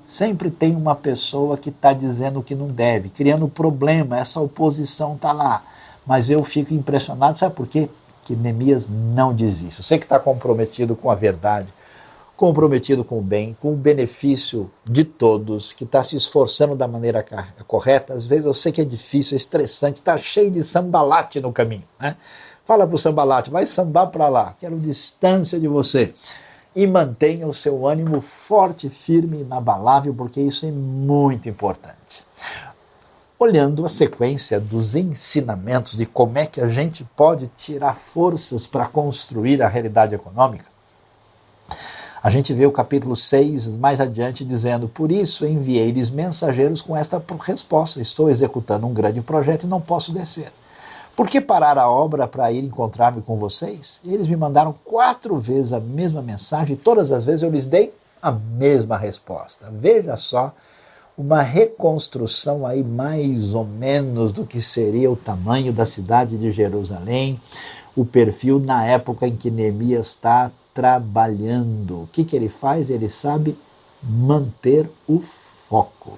Sempre 0.08 0.50
tem 0.50 0.74
uma 0.74 0.94
pessoa 0.94 1.58
que 1.58 1.68
está 1.68 1.92
dizendo 1.92 2.42
que 2.42 2.54
não 2.54 2.68
deve, 2.68 3.10
criando 3.10 3.46
problema, 3.46 4.18
essa 4.18 4.40
oposição 4.40 5.14
está 5.14 5.32
lá. 5.32 5.62
Mas 6.06 6.30
eu 6.30 6.42
fico 6.42 6.72
impressionado, 6.72 7.38
sabe 7.38 7.54
por 7.54 7.66
quê? 7.66 7.88
que 8.28 8.36
Neemias 8.36 8.90
não 8.90 9.34
diz 9.34 9.62
isso. 9.62 9.82
Você 9.82 9.96
que 9.96 10.04
está 10.04 10.18
comprometido 10.18 10.94
com 10.94 11.10
a 11.10 11.14
verdade, 11.14 11.68
comprometido 12.36 13.02
com 13.02 13.18
o 13.18 13.22
bem, 13.22 13.56
com 13.58 13.72
o 13.72 13.76
benefício 13.76 14.70
de 14.84 15.02
todos, 15.02 15.72
que 15.72 15.84
está 15.84 16.04
se 16.04 16.14
esforçando 16.14 16.76
da 16.76 16.86
maneira 16.86 17.24
correta. 17.66 18.12
Às 18.12 18.26
vezes 18.26 18.44
eu 18.44 18.52
sei 18.52 18.70
que 18.70 18.82
é 18.82 18.84
difícil, 18.84 19.34
é 19.34 19.38
estressante, 19.38 20.00
está 20.00 20.18
cheio 20.18 20.50
de 20.50 20.62
sambalate 20.62 21.40
no 21.40 21.50
caminho. 21.54 21.84
Né? 21.98 22.16
Fala 22.66 22.86
para 22.86 22.94
o 22.94 22.98
sambalate, 22.98 23.50
vai 23.50 23.64
sambar 23.64 24.08
para 24.08 24.28
lá, 24.28 24.54
quero 24.60 24.78
distância 24.78 25.58
de 25.58 25.66
você. 25.66 26.12
E 26.78 26.86
mantenha 26.86 27.44
o 27.44 27.52
seu 27.52 27.88
ânimo 27.88 28.20
forte, 28.20 28.88
firme, 28.88 29.40
inabalável, 29.40 30.14
porque 30.14 30.40
isso 30.40 30.64
é 30.64 30.70
muito 30.70 31.48
importante. 31.48 32.24
Olhando 33.36 33.84
a 33.84 33.88
sequência 33.88 34.60
dos 34.60 34.94
ensinamentos 34.94 35.96
de 35.96 36.06
como 36.06 36.38
é 36.38 36.46
que 36.46 36.60
a 36.60 36.68
gente 36.68 37.02
pode 37.16 37.50
tirar 37.56 37.96
forças 37.96 38.64
para 38.64 38.86
construir 38.86 39.60
a 39.60 39.66
realidade 39.66 40.14
econômica, 40.14 40.66
a 42.22 42.30
gente 42.30 42.54
vê 42.54 42.64
o 42.64 42.70
capítulo 42.70 43.16
6 43.16 43.76
mais 43.76 44.00
adiante 44.00 44.44
dizendo: 44.44 44.88
Por 44.88 45.10
isso 45.10 45.44
enviei-lhes 45.44 46.10
mensageiros 46.10 46.80
com 46.80 46.96
esta 46.96 47.20
resposta: 47.40 48.00
Estou 48.00 48.30
executando 48.30 48.86
um 48.86 48.94
grande 48.94 49.20
projeto 49.20 49.64
e 49.64 49.68
não 49.68 49.80
posso 49.80 50.12
descer. 50.12 50.52
Por 51.18 51.28
que 51.28 51.40
parar 51.40 51.76
a 51.76 51.90
obra 51.90 52.28
para 52.28 52.52
ir 52.52 52.62
encontrar-me 52.62 53.22
com 53.22 53.36
vocês? 53.36 54.00
Eles 54.04 54.28
me 54.28 54.36
mandaram 54.36 54.72
quatro 54.84 55.36
vezes 55.36 55.72
a 55.72 55.80
mesma 55.80 56.22
mensagem 56.22 56.74
e 56.74 56.78
todas 56.78 57.10
as 57.10 57.24
vezes 57.24 57.42
eu 57.42 57.50
lhes 57.50 57.66
dei 57.66 57.92
a 58.22 58.30
mesma 58.30 58.96
resposta. 58.96 59.68
Veja 59.72 60.16
só 60.16 60.54
uma 61.16 61.42
reconstrução 61.42 62.64
aí 62.64 62.84
mais 62.84 63.52
ou 63.52 63.64
menos 63.64 64.30
do 64.30 64.46
que 64.46 64.60
seria 64.60 65.10
o 65.10 65.16
tamanho 65.16 65.72
da 65.72 65.84
cidade 65.84 66.38
de 66.38 66.52
Jerusalém, 66.52 67.40
o 67.96 68.04
perfil 68.04 68.60
na 68.60 68.84
época 68.84 69.26
em 69.26 69.34
que 69.34 69.50
Neemias 69.50 70.10
está 70.10 70.52
trabalhando. 70.72 72.02
O 72.02 72.08
que, 72.12 72.22
que 72.22 72.36
ele 72.36 72.48
faz? 72.48 72.90
Ele 72.90 73.08
sabe 73.08 73.58
manter 74.00 74.88
o 75.08 75.18
foco. 75.18 76.16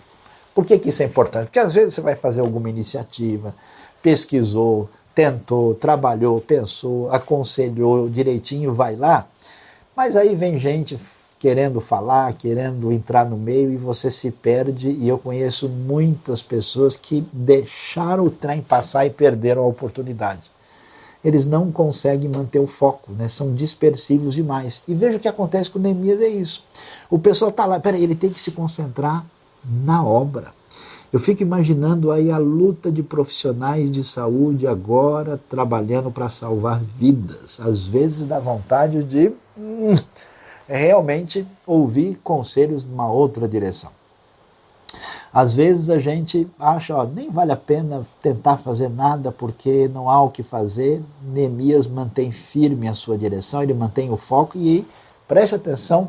Por 0.55 0.67
que, 0.67 0.79
que 0.79 0.91
isso 0.91 1.03
é 1.03 1.07
importante? 1.07 1.47
Porque 1.47 1.59
às 1.59 1.73
vezes 1.73 1.95
você 1.95 2.03
vai 2.03 2.15
fazer 2.15 2.43
alguma 2.43 2.69
iniciativa, 2.69 3.55
pesquisou, 4.03 4.89
tentou, 5.15 5.75
trabalhou, 5.75 6.41
pensou, 6.41 7.11
aconselhou 7.11 8.09
direitinho, 8.09 8.73
vai 8.73 8.97
lá, 8.97 9.27
mas 9.97 10.17
aí 10.17 10.35
vem 10.35 10.59
gente 10.59 10.99
querendo 11.41 11.81
falar, 11.81 12.35
querendo 12.35 12.93
entrar 12.93 13.25
no 13.25 13.37
meio 13.37 13.73
e 13.73 13.77
você 13.77 14.11
se 14.11 14.31
perde. 14.31 14.91
E 14.91 15.09
eu 15.09 15.19
conheço 15.19 15.69
muitas 15.69 16.43
pessoas 16.43 16.97
que 16.97 17.27
deixaram 17.33 18.25
o 18.25 18.31
trem 18.31 18.61
passar 18.61 19.07
e 19.07 19.11
perderam 19.11 19.63
a 19.63 19.67
oportunidade. 19.67 20.43
Eles 21.25 21.45
não 21.47 21.73
conseguem 21.73 22.29
manter 22.31 22.59
o 22.59 22.67
foco, 22.67 23.13
né? 23.13 23.29
são 23.29 23.55
dispersivos 23.55 24.35
demais. 24.35 24.83
E 24.87 24.95
veja 24.95 25.17
o 25.17 25.21
que 25.21 25.29
acontece 25.29 25.71
com 25.71 25.79
Neemias: 25.79 26.21
é 26.21 26.29
isso. 26.29 26.65
O 27.11 27.19
pessoal 27.19 27.51
está 27.51 27.67
lá, 27.67 27.81
peraí, 27.81 28.05
ele 28.05 28.15
tem 28.15 28.31
que 28.31 28.41
se 28.41 28.53
concentrar 28.53 29.25
na 29.65 30.05
obra. 30.05 30.60
Eu 31.13 31.19
fico 31.19 31.43
imaginando 31.43 32.13
aí 32.13 32.31
a 32.31 32.39
luta 32.39 32.91
de 32.91 33.03
profissionais 33.03 33.91
de 33.91 34.05
saúde 34.05 34.65
agora 34.65 35.41
trabalhando 35.49 36.09
para 36.09 36.29
salvar 36.29 36.81
vidas. 36.81 37.59
Às 37.61 37.85
vezes 37.85 38.29
dá 38.29 38.39
vontade 38.39 39.03
de 39.03 39.33
hum, 39.59 39.99
realmente 40.69 41.45
ouvir 41.67 42.21
conselhos 42.23 42.85
numa 42.85 43.11
outra 43.11 43.49
direção. 43.49 43.91
Às 45.33 45.53
vezes 45.53 45.91
a 45.91 45.99
gente 45.99 46.47
acha, 46.57 46.95
ó, 46.95 47.05
nem 47.05 47.29
vale 47.29 47.51
a 47.51 47.57
pena 47.57 48.07
tentar 48.23 48.57
fazer 48.57 48.89
nada 48.89 49.33
porque 49.33 49.89
não 49.89 50.09
há 50.09 50.23
o 50.23 50.31
que 50.31 50.45
fazer. 50.45 51.03
Neemias 51.23 51.89
mantém 51.89 52.31
firme 52.31 52.87
a 52.87 52.95
sua 52.95 53.19
direção, 53.19 53.65
ele 53.65 53.75
mantém 53.75 54.13
o 54.13 54.17
foco 54.17 54.57
e 54.57 54.87
preste 55.27 55.57
atenção, 55.57 56.09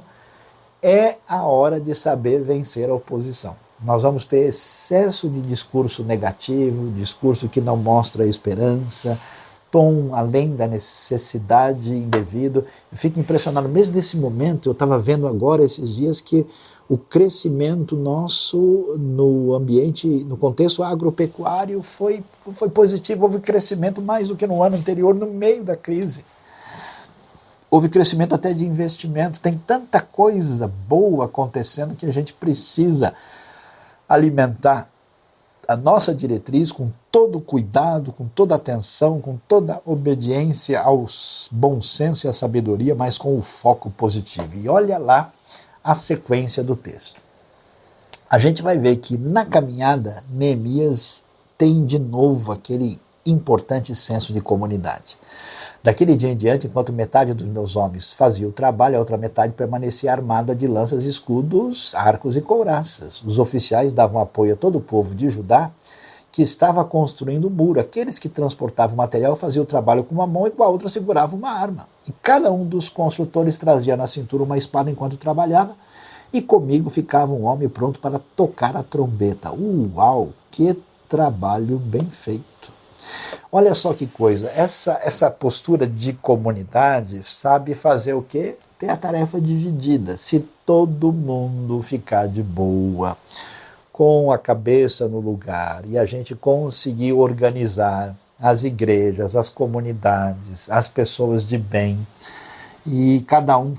é 0.82 1.18
a 1.28 1.44
hora 1.44 1.80
de 1.80 1.96
saber 1.96 2.44
vencer 2.44 2.88
a 2.88 2.94
oposição 2.94 3.56
nós 3.84 4.04
vamos 4.04 4.26
ter 4.26 4.48
excesso 4.48 5.28
de 5.28 5.42
discurso 5.42 6.04
negativo, 6.04 6.92
discurso 6.92 7.50
que 7.50 7.60
não 7.60 7.76
mostra 7.76 8.26
esperança, 8.26 9.18
tom 9.72 10.10
além 10.14 10.56
da 10.56 10.68
necessidade 10.68 11.90
indevido. 11.90 12.66
Eu 12.92 12.98
fico 12.98 13.20
impressionado, 13.20 13.68
mesmo 13.68 13.96
nesse 13.96 14.18
momento, 14.18 14.70
eu 14.70 14.74
estava 14.74 15.00
vendo 15.00 15.28
agora 15.28 15.64
esses 15.64 15.90
dias 15.90 16.22
que 16.22 16.46
o 16.88 16.98
crescimento 16.98 17.96
nosso 17.96 18.96
no 19.00 19.54
ambiente, 19.56 20.08
no 20.08 20.36
contexto 20.36 20.84
agropecuário 20.84 21.82
foi, 21.82 22.24
foi 22.52 22.70
positivo, 22.70 23.24
houve 23.24 23.40
crescimento 23.40 24.02
mais 24.02 24.28
do 24.28 24.36
que 24.36 24.46
no 24.46 24.62
ano 24.62 24.76
anterior, 24.76 25.16
no 25.16 25.26
meio 25.26 25.64
da 25.64 25.76
crise. 25.76 26.26
Houve 27.70 27.88
crescimento 27.88 28.36
até 28.36 28.54
de 28.54 28.66
investimento, 28.66 29.40
tem 29.40 29.58
tanta 29.58 30.02
coisa 30.02 30.68
boa 30.68 31.26
acontecendo 31.26 31.96
que 31.96 32.06
a 32.06 32.12
gente 32.12 32.34
precisa 32.34 33.14
alimentar 34.14 34.90
a 35.68 35.76
nossa 35.78 36.14
diretriz 36.14 36.72
com 36.72 36.92
todo 37.10 37.40
cuidado, 37.40 38.12
com 38.12 38.28
toda 38.28 38.56
atenção, 38.56 39.22
com 39.22 39.38
toda 39.48 39.82
obediência 39.86 40.82
ao 40.82 41.06
bom 41.52 41.82
senso 41.82 42.28
e 42.28 42.30
à 42.30 42.34
sabedoria, 42.34 42.94
mas 42.94 43.18
com 43.18 43.38
o 43.38 43.42
foco 43.42 43.90
positivo. 43.90 44.58
E 44.58 44.68
olha 44.68 44.98
lá 44.98 45.32
a 45.84 45.94
sequência 45.94 46.62
do 46.62 46.76
texto. 46.76 47.22
A 48.30 48.38
gente 48.38 48.62
vai 48.62 48.78
ver 48.78 48.98
que 48.98 49.18
na 49.18 49.46
caminhada, 49.46 50.24
Neemias 50.30 51.24
tem 51.58 51.86
de 51.86 52.00
novo 52.00 52.52
aquele 52.52 53.00
importante 53.26 53.96
senso 53.96 54.34
de 54.34 54.42
comunidade. 54.42 55.18
Daquele 55.84 56.16
dia 56.16 56.30
em 56.30 56.38
diante, 56.38 56.68
enquanto 56.68 56.94
metade 56.94 57.34
dos 57.34 57.48
meus 57.48 57.76
homens 57.76 58.12
fazia 58.12 58.48
o 58.48 58.52
trabalho, 58.52 58.98
a 58.98 59.00
outra 59.00 59.18
metade 59.18 59.54
permanecia 59.54 60.12
armada 60.12 60.54
de 60.54 60.68
lanças, 60.68 61.06
escudos, 61.06 61.96
arcos 61.96 62.38
e 62.38 62.42
couraças. 62.42 63.24
Os 63.26 63.40
oficiais 63.40 63.92
davam 63.92 64.22
apoio 64.22 64.54
a 64.54 64.56
todo 64.56 64.78
o 64.78 64.82
povo 64.82 65.16
de 65.16 65.28
Judá 65.28 65.72
que 66.32 66.44
estava 66.44 66.86
construindo 66.86 67.46
o 67.46 67.48
um 67.48 67.52
muro. 67.52 67.80
Aqueles 67.80 68.20
que 68.20 68.30
transportavam 68.30 68.94
o 68.94 68.98
material 68.98 69.36
faziam 69.36 69.64
o 69.64 69.68
trabalho 69.68 70.04
com 70.04 70.14
uma 70.14 70.28
mão 70.28 70.46
e 70.46 70.52
com 70.52 70.64
a 70.64 70.68
outra 70.68 70.88
seguravam 70.88 71.40
uma 71.40 71.52
arma. 71.52 71.88
E 72.08 72.12
cada 72.22 72.52
um 72.52 72.64
dos 72.64 72.88
construtores 72.88 73.58
trazia 73.58 73.98
na 73.98 74.06
cintura 74.06 74.44
uma 74.44 74.60
espada 74.60 74.92
enquanto 74.92 75.18
trabalhava, 75.18 75.76
e 76.32 76.44
comigo 76.44 76.90
ficava 76.92 77.34
um 77.34 77.46
homem 77.46 77.68
pronto 77.68 78.00
para 78.00 78.22
tocar 78.36 78.78
a 78.78 78.84
trombeta. 78.84 79.52
Uau, 79.52 80.30
que 80.52 80.78
trabalho 81.10 81.78
bem 81.78 82.06
feito! 82.06 82.81
Olha 83.52 83.74
só 83.74 83.94
que 83.94 84.08
coisa, 84.08 84.52
essa, 84.56 85.00
essa 85.04 85.30
postura 85.30 85.86
de 85.86 86.14
comunidade 86.14 87.22
sabe 87.24 87.76
fazer 87.76 88.14
o 88.14 88.22
quê? 88.22 88.56
Ter 88.80 88.90
a 88.90 88.98
tarefa 88.98 89.40
dividida. 89.40 90.18
Se 90.18 90.40
todo 90.66 91.12
mundo 91.12 91.82
ficar 91.82 92.28
de 92.28 92.42
boa, 92.42 93.18
com 93.92 94.32
a 94.32 94.38
cabeça 94.38 95.08
no 95.08 95.20
lugar 95.20 95.84
e 95.86 95.98
a 95.98 96.06
gente 96.06 96.34
conseguir 96.34 97.14
organizar 97.14 98.16
as 98.40 98.64
igrejas, 98.64 99.36
as 99.36 99.50
comunidades, 99.50 100.70
as 100.70 100.88
pessoas 100.88 101.46
de 101.46 101.58
bem 101.58 102.00
e 102.86 103.24
cada 103.28 103.58
um 103.60 103.76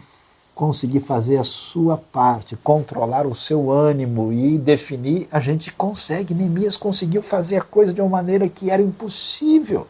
conseguir 0.62 1.01
fazer 1.01 1.38
a 1.38 1.42
sua 1.42 1.96
parte, 1.96 2.55
controlar 2.55 3.27
o 3.27 3.35
seu 3.35 3.68
ânimo 3.68 4.33
e 4.33 4.57
definir, 4.57 5.27
a 5.33 5.40
gente 5.40 5.72
consegue. 5.72 6.33
Neemias 6.33 6.77
conseguiu 6.77 7.20
fazer 7.20 7.57
a 7.57 7.62
coisa 7.62 7.92
de 7.92 8.01
uma 8.01 8.09
maneira 8.09 8.48
que 8.48 8.70
era 8.70 8.81
impossível. 8.81 9.88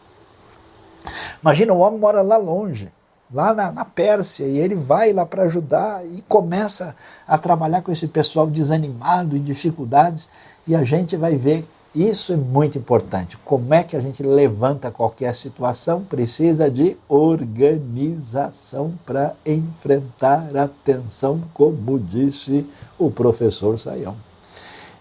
Imagina, 1.43 1.75
o 1.75 1.79
homem 1.81 2.01
mora 2.01 2.23
lá 2.23 2.39
longe, 2.39 2.91
lá 3.31 3.53
na, 3.53 3.71
na 3.71 3.85
Pérsia, 3.85 4.47
e 4.47 4.57
ele 4.57 4.75
vai 4.75 5.13
lá 5.13 5.27
para 5.27 5.43
ajudar 5.43 6.07
e 6.07 6.25
começa 6.27 6.97
a 7.29 7.37
trabalhar 7.37 7.83
com 7.83 7.93
esse 7.93 8.09
pessoal 8.09 8.47
desanimado, 8.47 9.37
em 9.37 9.43
dificuldades, 9.43 10.31
e 10.67 10.75
a 10.75 10.83
gente 10.83 11.19
vai 11.19 11.37
ver 11.37 11.69
isso 11.95 12.33
é 12.33 12.37
muito 12.37 12.79
importante. 12.79 13.37
Como 13.39 13.75
é 13.75 13.83
que 13.83 13.97
a 13.97 14.01
gente 14.01 14.23
levanta 14.23 14.91
qualquer 14.91 15.35
situação? 15.35 16.03
Precisa 16.05 16.71
de 16.71 16.97
organização 17.09 18.95
para 19.05 19.35
enfrentar 19.45 20.57
a 20.57 20.69
tensão, 20.69 21.43
como 21.53 21.99
disse 21.99 22.67
o 22.99 23.11
professor 23.11 23.79
Saião. 23.79 24.17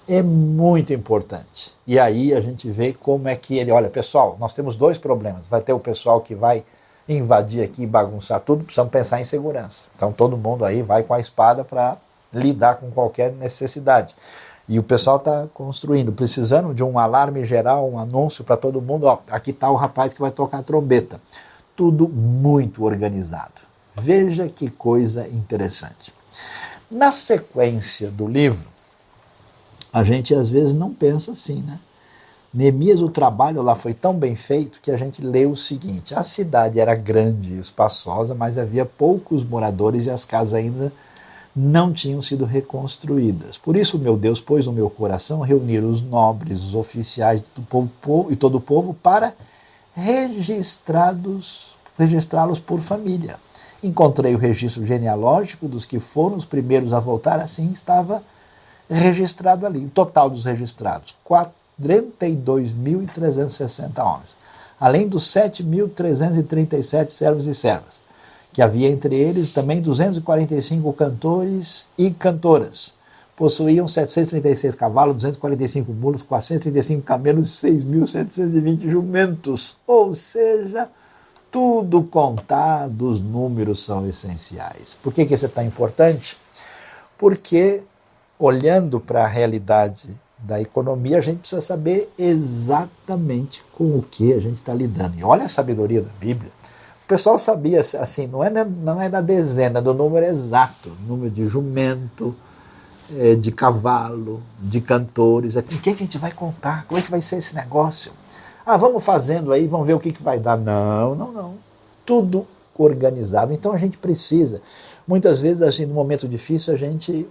É 0.07 0.21
muito 0.21 0.91
importante. 0.91 1.73
E 1.87 1.97
aí 1.97 2.33
a 2.33 2.41
gente 2.41 2.69
vê 2.69 2.91
como 2.91 3.29
é 3.29 3.35
que 3.35 3.57
ele. 3.57 3.71
Olha, 3.71 3.89
pessoal, 3.89 4.35
nós 4.39 4.53
temos 4.53 4.75
dois 4.75 4.97
problemas. 4.97 5.43
Vai 5.49 5.61
ter 5.61 5.71
o 5.71 5.79
pessoal 5.79 6.19
que 6.19 6.35
vai 6.35 6.65
invadir 7.07 7.63
aqui 7.63 7.83
e 7.83 7.87
bagunçar 7.87 8.39
tudo, 8.41 8.63
precisamos 8.63 8.91
pensar 8.91 9.19
em 9.19 9.23
segurança. 9.23 9.85
Então 9.95 10.11
todo 10.11 10.37
mundo 10.37 10.65
aí 10.65 10.81
vai 10.81 11.03
com 11.03 11.13
a 11.13 11.19
espada 11.19 11.63
para 11.63 11.97
lidar 12.33 12.75
com 12.75 12.89
qualquer 12.91 13.31
necessidade. 13.33 14.15
E 14.67 14.79
o 14.79 14.83
pessoal 14.83 15.17
está 15.17 15.47
construindo, 15.53 16.11
precisando 16.11 16.73
de 16.73 16.83
um 16.83 16.97
alarme 16.97 17.43
geral, 17.45 17.89
um 17.89 17.99
anúncio 17.99 18.43
para 18.43 18.57
todo 18.57 18.81
mundo. 18.81 19.05
Ó, 19.05 19.19
aqui 19.29 19.51
está 19.51 19.69
o 19.69 19.75
rapaz 19.75 20.13
que 20.13 20.21
vai 20.21 20.31
tocar 20.31 20.59
a 20.59 20.63
trombeta. 20.63 21.19
Tudo 21.75 22.07
muito 22.07 22.83
organizado. 22.83 23.61
Veja 23.95 24.47
que 24.47 24.69
coisa 24.69 25.27
interessante. 25.27 26.13
Na 26.89 27.11
sequência 27.11 28.09
do 28.09 28.27
livro, 28.27 28.67
a 29.91 30.03
gente 30.03 30.33
às 30.33 30.49
vezes 30.49 30.73
não 30.73 30.93
pensa 30.93 31.33
assim, 31.33 31.61
né? 31.61 31.79
Neemias, 32.53 33.01
o 33.01 33.07
trabalho 33.07 33.61
lá 33.61 33.75
foi 33.75 33.93
tão 33.93 34.13
bem 34.13 34.35
feito 34.35 34.81
que 34.81 34.91
a 34.91 34.97
gente 34.97 35.21
lê 35.21 35.45
o 35.45 35.55
seguinte: 35.55 36.13
a 36.13 36.21
cidade 36.21 36.79
era 36.79 36.93
grande 36.93 37.53
e 37.53 37.59
espaçosa, 37.59 38.35
mas 38.35 38.57
havia 38.57 38.85
poucos 38.85 39.43
moradores 39.43 40.05
e 40.05 40.09
as 40.09 40.25
casas 40.25 40.53
ainda 40.53 40.91
não 41.55 41.91
tinham 41.91 42.21
sido 42.21 42.45
reconstruídas. 42.45 43.57
Por 43.57 43.75
isso, 43.75 43.99
meu 43.99 44.15
Deus 44.15 44.39
pôs 44.39 44.65
no 44.65 44.71
meu 44.71 44.89
coração 44.89 45.41
reunir 45.41 45.79
os 45.79 46.01
nobres, 46.01 46.63
os 46.63 46.75
oficiais 46.75 47.43
do 47.55 47.61
povo, 47.61 48.31
e 48.31 48.35
todo 48.35 48.55
o 48.55 48.61
povo 48.61 48.93
para 48.93 49.33
registrados, 49.93 51.75
registrá-los 51.97 52.59
por 52.59 52.79
família. 52.79 53.35
Encontrei 53.83 54.33
o 54.33 54.37
registro 54.37 54.85
genealógico 54.85 55.67
dos 55.67 55.85
que 55.85 55.99
foram 55.99 56.37
os 56.37 56.45
primeiros 56.45 56.93
a 56.93 56.99
voltar, 56.99 57.39
assim 57.39 57.69
estava 57.71 58.23
registrado 58.89 59.65
ali. 59.65 59.85
O 59.85 59.89
total 59.89 60.29
dos 60.29 60.45
registrados, 60.45 61.17
42.360 61.27 63.99
homens, 63.99 64.37
além 64.79 65.07
dos 65.07 65.25
7.337 65.25 67.09
servos 67.09 67.47
e 67.47 67.53
servas 67.53 67.99
que 68.53 68.61
havia 68.61 68.89
entre 68.89 69.15
eles 69.15 69.49
também 69.49 69.81
245 69.81 70.91
cantores 70.93 71.87
e 71.97 72.11
cantoras. 72.11 72.93
Possuíam 73.35 73.87
736 73.87 74.75
cavalos, 74.75 75.15
245 75.15 75.91
mulos, 75.93 76.21
435 76.21 77.01
camelos 77.01 77.63
e 77.63 77.71
6.720 77.71 78.89
jumentos. 78.89 79.77
Ou 79.87 80.13
seja, 80.13 80.87
tudo 81.49 82.03
contado, 82.03 83.09
os 83.09 83.19
números 83.19 83.83
são 83.83 84.07
essenciais. 84.07 84.97
Por 85.01 85.13
que, 85.13 85.25
que 85.25 85.33
isso 85.33 85.45
é 85.45 85.49
tão 85.49 85.63
importante? 85.63 86.37
Porque, 87.17 87.81
olhando 88.37 88.99
para 88.99 89.23
a 89.23 89.27
realidade 89.27 90.09
da 90.37 90.59
economia, 90.59 91.17
a 91.17 91.21
gente 91.21 91.39
precisa 91.39 91.61
saber 91.61 92.11
exatamente 92.19 93.63
com 93.71 93.97
o 93.97 94.03
que 94.03 94.33
a 94.33 94.39
gente 94.39 94.57
está 94.57 94.73
lidando. 94.73 95.17
E 95.17 95.23
olha 95.23 95.45
a 95.45 95.49
sabedoria 95.49 96.01
da 96.01 96.11
Bíblia 96.19 96.51
pessoal 97.11 97.37
sabia, 97.37 97.81
assim, 97.81 98.25
não 98.25 98.41
é, 98.41 98.49
não 98.49 99.01
é 99.01 99.09
da 99.09 99.19
dezena, 99.19 99.81
do 99.81 99.93
número 99.93 100.25
exato, 100.25 100.93
número 101.05 101.29
de 101.29 101.45
jumento, 101.45 102.33
é, 103.17 103.35
de 103.35 103.51
cavalo, 103.51 104.41
de 104.57 104.79
cantores, 104.79 105.57
é 105.57 105.61
com 105.61 105.77
quem 105.77 105.93
que 105.93 106.03
a 106.03 106.05
gente 106.05 106.17
vai 106.17 106.31
contar? 106.31 106.85
Como 106.85 106.97
é 106.97 107.03
que 107.03 107.11
vai 107.11 107.21
ser 107.21 107.35
esse 107.35 107.53
negócio? 107.53 108.13
Ah, 108.65 108.77
vamos 108.77 109.03
fazendo 109.03 109.51
aí, 109.51 109.67
vamos 109.67 109.85
ver 109.85 109.93
o 109.93 109.99
que, 109.99 110.13
que 110.13 110.23
vai 110.23 110.39
dar. 110.39 110.57
Não, 110.57 111.13
não, 111.13 111.33
não. 111.33 111.53
Tudo 112.05 112.47
organizado. 112.77 113.51
Então 113.51 113.73
a 113.73 113.77
gente 113.77 113.97
precisa. 113.97 114.61
Muitas 115.05 115.39
vezes, 115.39 115.61
assim, 115.61 115.85
no 115.85 115.93
momento 115.93 116.29
difícil, 116.29 116.73
a 116.73 116.77
gente 116.77 117.27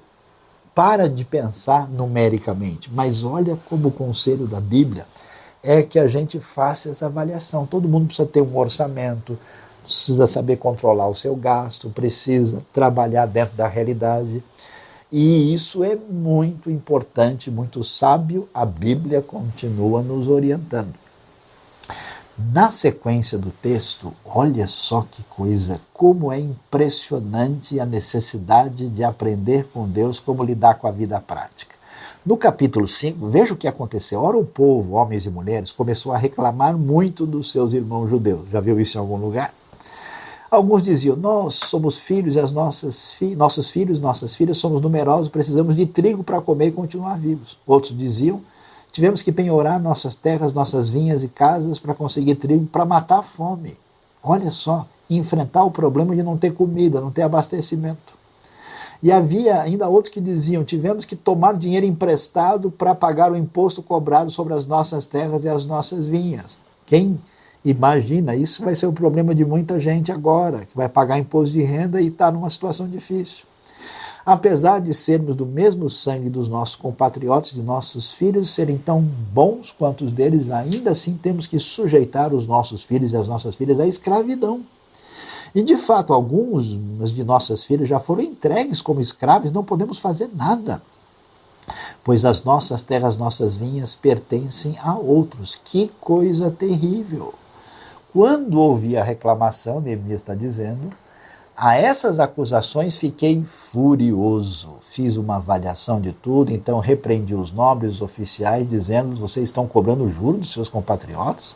para 0.74 1.08
de 1.08 1.24
pensar 1.24 1.88
numericamente, 1.88 2.90
mas 2.92 3.24
olha 3.24 3.58
como 3.66 3.88
o 3.88 3.92
conselho 3.92 4.46
da 4.46 4.60
Bíblia 4.60 5.06
é 5.62 5.82
que 5.82 5.98
a 5.98 6.06
gente 6.06 6.38
faça 6.38 6.90
essa 6.90 7.06
avaliação. 7.06 7.64
Todo 7.64 7.88
mundo 7.88 8.08
precisa 8.08 8.28
ter 8.28 8.42
um 8.42 8.56
orçamento, 8.58 9.38
precisa 9.90 10.28
saber 10.28 10.56
controlar 10.56 11.08
o 11.08 11.16
seu 11.16 11.34
gasto, 11.34 11.90
precisa 11.90 12.62
trabalhar 12.72 13.26
dentro 13.26 13.56
da 13.56 13.66
realidade. 13.66 14.40
E 15.10 15.52
isso 15.52 15.82
é 15.82 15.96
muito 15.96 16.70
importante, 16.70 17.50
muito 17.50 17.82
sábio, 17.82 18.48
a 18.54 18.64
Bíblia 18.64 19.20
continua 19.20 20.00
nos 20.00 20.28
orientando. 20.28 20.94
Na 22.52 22.70
sequência 22.70 23.36
do 23.36 23.50
texto, 23.50 24.14
olha 24.24 24.68
só 24.68 25.04
que 25.10 25.24
coisa, 25.24 25.80
como 25.92 26.30
é 26.30 26.38
impressionante 26.38 27.80
a 27.80 27.84
necessidade 27.84 28.88
de 28.88 29.02
aprender 29.02 29.64
com 29.74 29.88
Deus 29.88 30.20
como 30.20 30.44
lidar 30.44 30.76
com 30.76 30.86
a 30.86 30.92
vida 30.92 31.20
prática. 31.20 31.74
No 32.24 32.36
capítulo 32.36 32.86
5, 32.86 33.26
veja 33.26 33.54
o 33.54 33.56
que 33.56 33.66
aconteceu. 33.66 34.22
Ora, 34.22 34.38
o 34.38 34.44
povo, 34.44 34.94
homens 34.94 35.26
e 35.26 35.30
mulheres, 35.30 35.72
começou 35.72 36.12
a 36.12 36.18
reclamar 36.18 36.78
muito 36.78 37.26
dos 37.26 37.50
seus 37.50 37.72
irmãos 37.72 38.08
judeus. 38.08 38.48
Já 38.52 38.60
viu 38.60 38.78
isso 38.78 38.96
em 38.96 39.00
algum 39.00 39.16
lugar? 39.16 39.52
Alguns 40.50 40.82
diziam: 40.82 41.16
Nós 41.16 41.54
somos 41.54 41.98
filhos 41.98 42.34
e 42.34 42.40
as 42.40 42.50
nossas 42.50 43.14
fi 43.14 43.36
nossos 43.36 43.70
filhos, 43.70 44.00
nossas 44.00 44.34
filhas 44.34 44.58
somos 44.58 44.80
numerosos, 44.80 45.28
precisamos 45.28 45.76
de 45.76 45.86
trigo 45.86 46.24
para 46.24 46.40
comer 46.40 46.68
e 46.68 46.72
continuar 46.72 47.16
vivos. 47.16 47.56
Outros 47.64 47.96
diziam: 47.96 48.40
Tivemos 48.90 49.22
que 49.22 49.30
penhorar 49.30 49.78
nossas 49.78 50.16
terras, 50.16 50.52
nossas 50.52 50.90
vinhas 50.90 51.22
e 51.22 51.28
casas 51.28 51.78
para 51.78 51.94
conseguir 51.94 52.34
trigo 52.34 52.66
para 52.66 52.84
matar 52.84 53.20
a 53.20 53.22
fome. 53.22 53.76
Olha 54.22 54.50
só, 54.50 54.88
enfrentar 55.08 55.62
o 55.62 55.70
problema 55.70 56.16
de 56.16 56.22
não 56.22 56.36
ter 56.36 56.52
comida, 56.52 57.00
não 57.00 57.12
ter 57.12 57.22
abastecimento. 57.22 58.18
E 59.00 59.10
havia 59.10 59.62
ainda 59.62 59.88
outros 59.88 60.12
que 60.12 60.20
diziam: 60.20 60.64
tivemos 60.64 61.04
que 61.04 61.14
tomar 61.14 61.54
dinheiro 61.54 61.86
emprestado 61.86 62.72
para 62.72 62.92
pagar 62.92 63.30
o 63.30 63.36
imposto 63.36 63.84
cobrado 63.84 64.32
sobre 64.32 64.52
as 64.54 64.66
nossas 64.66 65.06
terras 65.06 65.44
e 65.44 65.48
as 65.48 65.64
nossas 65.64 66.08
vinhas. 66.08 66.60
Quem 66.84 67.20
Imagina, 67.64 68.34
isso 68.34 68.64
vai 68.64 68.74
ser 68.74 68.86
o 68.86 68.92
problema 68.92 69.34
de 69.34 69.44
muita 69.44 69.78
gente 69.78 70.10
agora, 70.10 70.64
que 70.64 70.76
vai 70.76 70.88
pagar 70.88 71.18
imposto 71.18 71.52
de 71.52 71.62
renda 71.62 72.00
e 72.00 72.06
está 72.06 72.30
numa 72.30 72.48
situação 72.48 72.88
difícil. 72.88 73.44
Apesar 74.24 74.80
de 74.80 74.94
sermos 74.94 75.34
do 75.34 75.44
mesmo 75.44 75.88
sangue 75.90 76.30
dos 76.30 76.48
nossos 76.48 76.76
compatriotas, 76.76 77.52
de 77.52 77.62
nossos 77.62 78.14
filhos 78.14 78.50
serem 78.50 78.78
tão 78.78 79.00
bons 79.00 79.72
quanto 79.72 80.04
os 80.04 80.12
deles, 80.12 80.50
ainda 80.50 80.90
assim 80.90 81.14
temos 81.14 81.46
que 81.46 81.58
sujeitar 81.58 82.32
os 82.32 82.46
nossos 82.46 82.82
filhos 82.82 83.12
e 83.12 83.16
as 83.16 83.28
nossas 83.28 83.56
filhas 83.56 83.80
à 83.80 83.86
escravidão. 83.86 84.62
E 85.54 85.62
de 85.62 85.76
fato, 85.76 86.12
alguns 86.12 86.78
de 87.12 87.24
nossas 87.24 87.64
filhas 87.64 87.88
já 87.88 87.98
foram 87.98 88.22
entregues 88.22 88.80
como 88.80 89.00
escravos, 89.00 89.50
não 89.52 89.64
podemos 89.64 89.98
fazer 89.98 90.30
nada 90.34 90.80
pois 92.02 92.24
as 92.24 92.42
nossas 92.44 92.82
terras, 92.82 93.16
nossas 93.16 93.56
vinhas 93.56 93.94
pertencem 93.94 94.76
a 94.82 94.94
outros. 94.96 95.60
Que 95.62 95.90
coisa 96.00 96.50
terrível! 96.50 97.34
Quando 98.12 98.58
ouvi 98.58 98.96
a 98.96 99.04
reclamação, 99.04 99.80
Neemias 99.80 100.20
está 100.20 100.34
dizendo, 100.34 100.90
a 101.56 101.76
essas 101.76 102.18
acusações 102.18 102.98
fiquei 102.98 103.44
furioso. 103.44 104.78
Fiz 104.80 105.16
uma 105.16 105.36
avaliação 105.36 106.00
de 106.00 106.10
tudo, 106.10 106.50
então 106.50 106.80
repreendi 106.80 107.36
os 107.36 107.52
nobres 107.52 108.02
oficiais, 108.02 108.66
dizendo: 108.66 109.14
vocês 109.14 109.44
estão 109.44 109.66
cobrando 109.66 110.08
juro 110.08 110.38
dos 110.38 110.52
seus 110.52 110.68
compatriotas. 110.68 111.54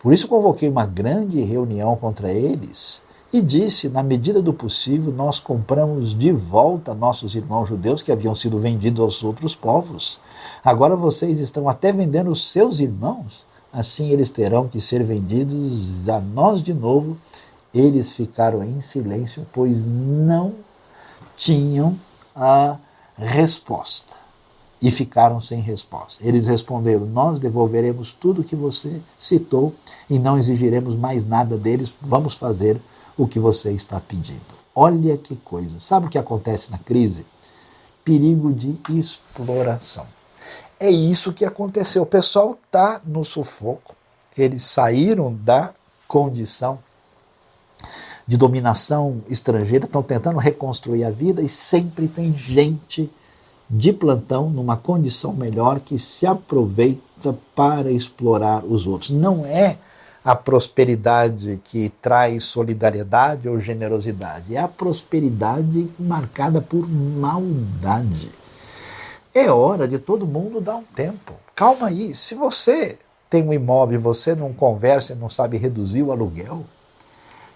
Por 0.00 0.12
isso 0.12 0.26
convoquei 0.26 0.68
uma 0.68 0.84
grande 0.84 1.40
reunião 1.42 1.94
contra 1.94 2.32
eles 2.32 3.02
e 3.32 3.40
disse: 3.40 3.88
na 3.88 4.02
medida 4.02 4.42
do 4.42 4.52
possível, 4.52 5.12
nós 5.12 5.38
compramos 5.38 6.18
de 6.18 6.32
volta 6.32 6.94
nossos 6.94 7.36
irmãos 7.36 7.68
judeus 7.68 8.02
que 8.02 8.10
haviam 8.10 8.34
sido 8.34 8.58
vendidos 8.58 9.00
aos 9.00 9.22
outros 9.22 9.54
povos. 9.54 10.18
Agora 10.64 10.96
vocês 10.96 11.38
estão 11.38 11.68
até 11.68 11.92
vendendo 11.92 12.30
os 12.30 12.50
seus 12.50 12.80
irmãos 12.80 13.45
assim 13.76 14.08
eles 14.08 14.30
terão 14.30 14.66
que 14.66 14.80
ser 14.80 15.04
vendidos 15.04 16.08
a 16.08 16.18
nós 16.18 16.62
de 16.62 16.72
novo. 16.72 17.18
Eles 17.74 18.10
ficaram 18.12 18.64
em 18.64 18.80
silêncio, 18.80 19.46
pois 19.52 19.84
não 19.84 20.54
tinham 21.36 21.98
a 22.34 22.78
resposta. 23.18 24.14
E 24.80 24.90
ficaram 24.90 25.40
sem 25.40 25.60
resposta. 25.60 26.26
Eles 26.26 26.46
responderam: 26.46 27.06
Nós 27.06 27.38
devolveremos 27.38 28.12
tudo 28.12 28.44
que 28.44 28.56
você 28.56 29.00
citou 29.18 29.74
e 30.08 30.18
não 30.18 30.38
exigiremos 30.38 30.94
mais 30.94 31.26
nada 31.26 31.56
deles. 31.56 31.92
Vamos 32.00 32.34
fazer 32.34 32.80
o 33.16 33.26
que 33.26 33.38
você 33.38 33.72
está 33.72 34.00
pedindo. 34.00 34.40
Olha 34.74 35.16
que 35.16 35.36
coisa. 35.36 35.80
Sabe 35.80 36.06
o 36.06 36.10
que 36.10 36.18
acontece 36.18 36.70
na 36.70 36.78
crise? 36.78 37.24
Perigo 38.04 38.52
de 38.52 38.78
exploração. 38.90 40.06
É 40.78 40.90
isso 40.90 41.32
que 41.32 41.44
aconteceu. 41.44 42.02
O 42.02 42.06
pessoal 42.06 42.58
está 42.64 43.00
no 43.04 43.24
sufoco. 43.24 43.96
Eles 44.36 44.62
saíram 44.62 45.34
da 45.34 45.72
condição 46.06 46.78
de 48.26 48.36
dominação 48.36 49.22
estrangeira, 49.28 49.86
estão 49.86 50.02
tentando 50.02 50.38
reconstruir 50.38 51.04
a 51.04 51.10
vida 51.10 51.40
e 51.40 51.48
sempre 51.48 52.08
tem 52.08 52.36
gente 52.36 53.10
de 53.68 53.92
plantão 53.92 54.50
numa 54.50 54.76
condição 54.76 55.32
melhor 55.32 55.80
que 55.80 55.98
se 55.98 56.26
aproveita 56.26 57.36
para 57.54 57.90
explorar 57.90 58.64
os 58.64 58.86
outros. 58.86 59.10
Não 59.10 59.46
é 59.46 59.78
a 60.24 60.34
prosperidade 60.34 61.60
que 61.64 61.88
traz 62.02 62.44
solidariedade 62.44 63.48
ou 63.48 63.60
generosidade, 63.60 64.56
é 64.56 64.60
a 64.60 64.68
prosperidade 64.68 65.88
marcada 65.98 66.60
por 66.60 66.88
maldade. 66.88 68.30
É 69.38 69.52
hora 69.52 69.86
de 69.86 69.98
todo 69.98 70.26
mundo 70.26 70.62
dar 70.62 70.76
um 70.76 70.82
tempo. 70.82 71.34
Calma 71.54 71.88
aí, 71.88 72.14
se 72.14 72.34
você 72.34 72.96
tem 73.28 73.46
um 73.46 73.52
imóvel 73.52 74.00
e 74.00 74.02
você 74.02 74.34
não 74.34 74.50
conversa 74.50 75.12
e 75.12 75.16
não 75.16 75.28
sabe 75.28 75.58
reduzir 75.58 76.02
o 76.02 76.10
aluguel, 76.10 76.64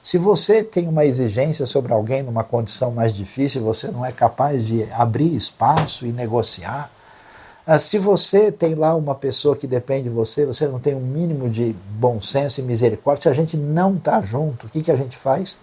se 0.02 0.18
você 0.18 0.62
tem 0.62 0.86
uma 0.86 1.06
exigência 1.06 1.64
sobre 1.64 1.90
alguém 1.90 2.22
numa 2.22 2.44
condição 2.44 2.90
mais 2.90 3.14
difícil, 3.14 3.62
você 3.62 3.88
não 3.88 4.04
é 4.04 4.12
capaz 4.12 4.66
de 4.66 4.86
abrir 4.92 5.34
espaço 5.34 6.04
e 6.04 6.12
negociar. 6.12 6.90
Ah, 7.66 7.78
se 7.78 7.96
você 7.96 8.52
tem 8.52 8.74
lá 8.74 8.94
uma 8.94 9.14
pessoa 9.14 9.56
que 9.56 9.66
depende 9.66 10.02
de 10.02 10.10
você, 10.10 10.44
você 10.44 10.68
não 10.68 10.78
tem 10.78 10.94
um 10.94 11.00
mínimo 11.00 11.48
de 11.48 11.74
bom 11.98 12.20
senso 12.20 12.60
e 12.60 12.62
misericórdia, 12.62 13.22
se 13.22 13.28
a 13.30 13.32
gente 13.32 13.56
não 13.56 13.94
está 13.94 14.20
junto, 14.20 14.66
o 14.66 14.68
que, 14.68 14.82
que 14.82 14.92
a 14.92 14.96
gente 14.96 15.16
faz? 15.16 15.58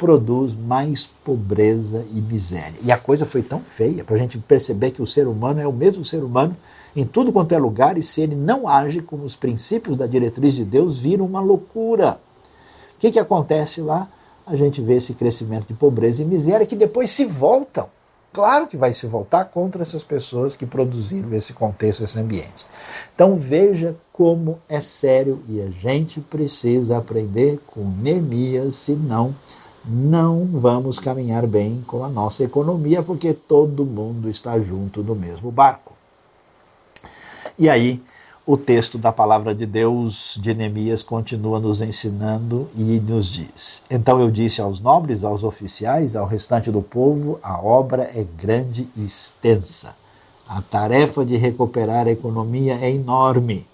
Produz 0.00 0.54
mais 0.54 1.06
pobreza 1.22 2.06
e 2.10 2.22
miséria. 2.22 2.78
E 2.82 2.90
a 2.90 2.96
coisa 2.96 3.26
foi 3.26 3.42
tão 3.42 3.60
feia 3.60 4.02
para 4.02 4.16
a 4.16 4.18
gente 4.18 4.38
perceber 4.38 4.92
que 4.92 5.02
o 5.02 5.06
ser 5.06 5.28
humano 5.28 5.60
é 5.60 5.66
o 5.66 5.72
mesmo 5.74 6.06
ser 6.06 6.24
humano 6.24 6.56
em 6.96 7.04
tudo 7.04 7.30
quanto 7.30 7.52
é 7.52 7.58
lugar 7.58 7.98
e 7.98 8.02
se 8.02 8.22
ele 8.22 8.34
não 8.34 8.66
age 8.66 9.02
como 9.02 9.24
os 9.24 9.36
princípios 9.36 9.98
da 9.98 10.06
diretriz 10.06 10.54
de 10.54 10.64
Deus, 10.64 11.00
vira 11.00 11.22
uma 11.22 11.42
loucura. 11.42 12.18
O 12.96 12.98
que, 12.98 13.10
que 13.10 13.18
acontece 13.18 13.82
lá? 13.82 14.08
A 14.46 14.56
gente 14.56 14.80
vê 14.80 14.94
esse 14.94 15.12
crescimento 15.12 15.66
de 15.68 15.74
pobreza 15.74 16.22
e 16.22 16.24
miséria 16.24 16.66
que 16.66 16.74
depois 16.74 17.10
se 17.10 17.26
voltam. 17.26 17.86
Claro 18.32 18.66
que 18.66 18.78
vai 18.78 18.94
se 18.94 19.06
voltar 19.06 19.44
contra 19.46 19.82
essas 19.82 20.02
pessoas 20.02 20.56
que 20.56 20.64
produziram 20.64 21.30
esse 21.34 21.52
contexto, 21.52 22.04
esse 22.04 22.18
ambiente. 22.18 22.64
Então 23.14 23.36
veja 23.36 23.94
como 24.14 24.58
é 24.66 24.80
sério 24.80 25.42
e 25.46 25.60
a 25.60 25.68
gente 25.68 26.20
precisa 26.20 26.96
aprender 26.96 27.60
com 27.66 27.84
Neemias, 27.84 28.76
senão 28.76 29.34
não 29.34 29.59
vamos 29.84 30.98
caminhar 30.98 31.46
bem 31.46 31.82
com 31.86 32.04
a 32.04 32.08
nossa 32.08 32.44
economia, 32.44 33.02
porque 33.02 33.32
todo 33.32 33.84
mundo 33.84 34.28
está 34.28 34.58
junto 34.60 35.02
no 35.02 35.14
mesmo 35.14 35.50
barco. 35.50 35.94
E 37.58 37.68
aí, 37.68 38.02
o 38.46 38.56
texto 38.56 38.98
da 38.98 39.12
palavra 39.12 39.54
de 39.54 39.64
Deus 39.64 40.38
de 40.40 40.52
Neemias 40.54 41.02
continua 41.02 41.60
nos 41.60 41.80
ensinando 41.80 42.68
e 42.74 43.00
nos 43.00 43.32
diz: 43.32 43.84
Então 43.90 44.20
eu 44.20 44.30
disse 44.30 44.60
aos 44.60 44.80
nobres, 44.80 45.22
aos 45.22 45.44
oficiais, 45.44 46.16
ao 46.16 46.26
restante 46.26 46.70
do 46.70 46.82
povo: 46.82 47.38
a 47.42 47.60
obra 47.62 48.10
é 48.14 48.26
grande 48.36 48.88
e 48.96 49.04
extensa. 49.04 49.94
A 50.48 50.60
tarefa 50.60 51.24
de 51.24 51.36
recuperar 51.36 52.06
a 52.06 52.10
economia 52.10 52.74
é 52.74 52.90
enorme. 52.90 53.66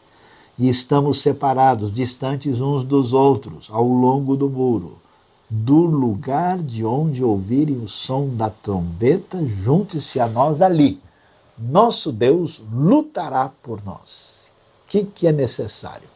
E 0.59 0.69
estamos 0.69 1.23
separados, 1.23 1.93
distantes 1.93 2.61
uns 2.61 2.85
dos 2.85 3.13
outros, 3.13 3.69
ao 3.71 3.87
longo 3.87 4.37
do 4.37 4.49
muro. 4.49 4.99
Do 5.49 5.81
lugar 5.81 6.59
de 6.59 6.85
onde 6.85 7.23
ouvirem 7.23 7.79
o 7.79 7.89
som 7.89 8.29
da 8.29 8.51
trombeta, 8.51 9.45
junte-se 9.47 10.19
a 10.21 10.29
nós 10.29 10.61
ali 10.61 11.01
nosso 11.59 12.13
Deus 12.13 12.63
lutará 12.71 13.51
por 13.63 13.85
nós. 13.85 14.53
O 14.85 14.89
que, 14.89 15.05
que 15.05 15.27
é 15.27 15.33
necessário? 15.33 16.09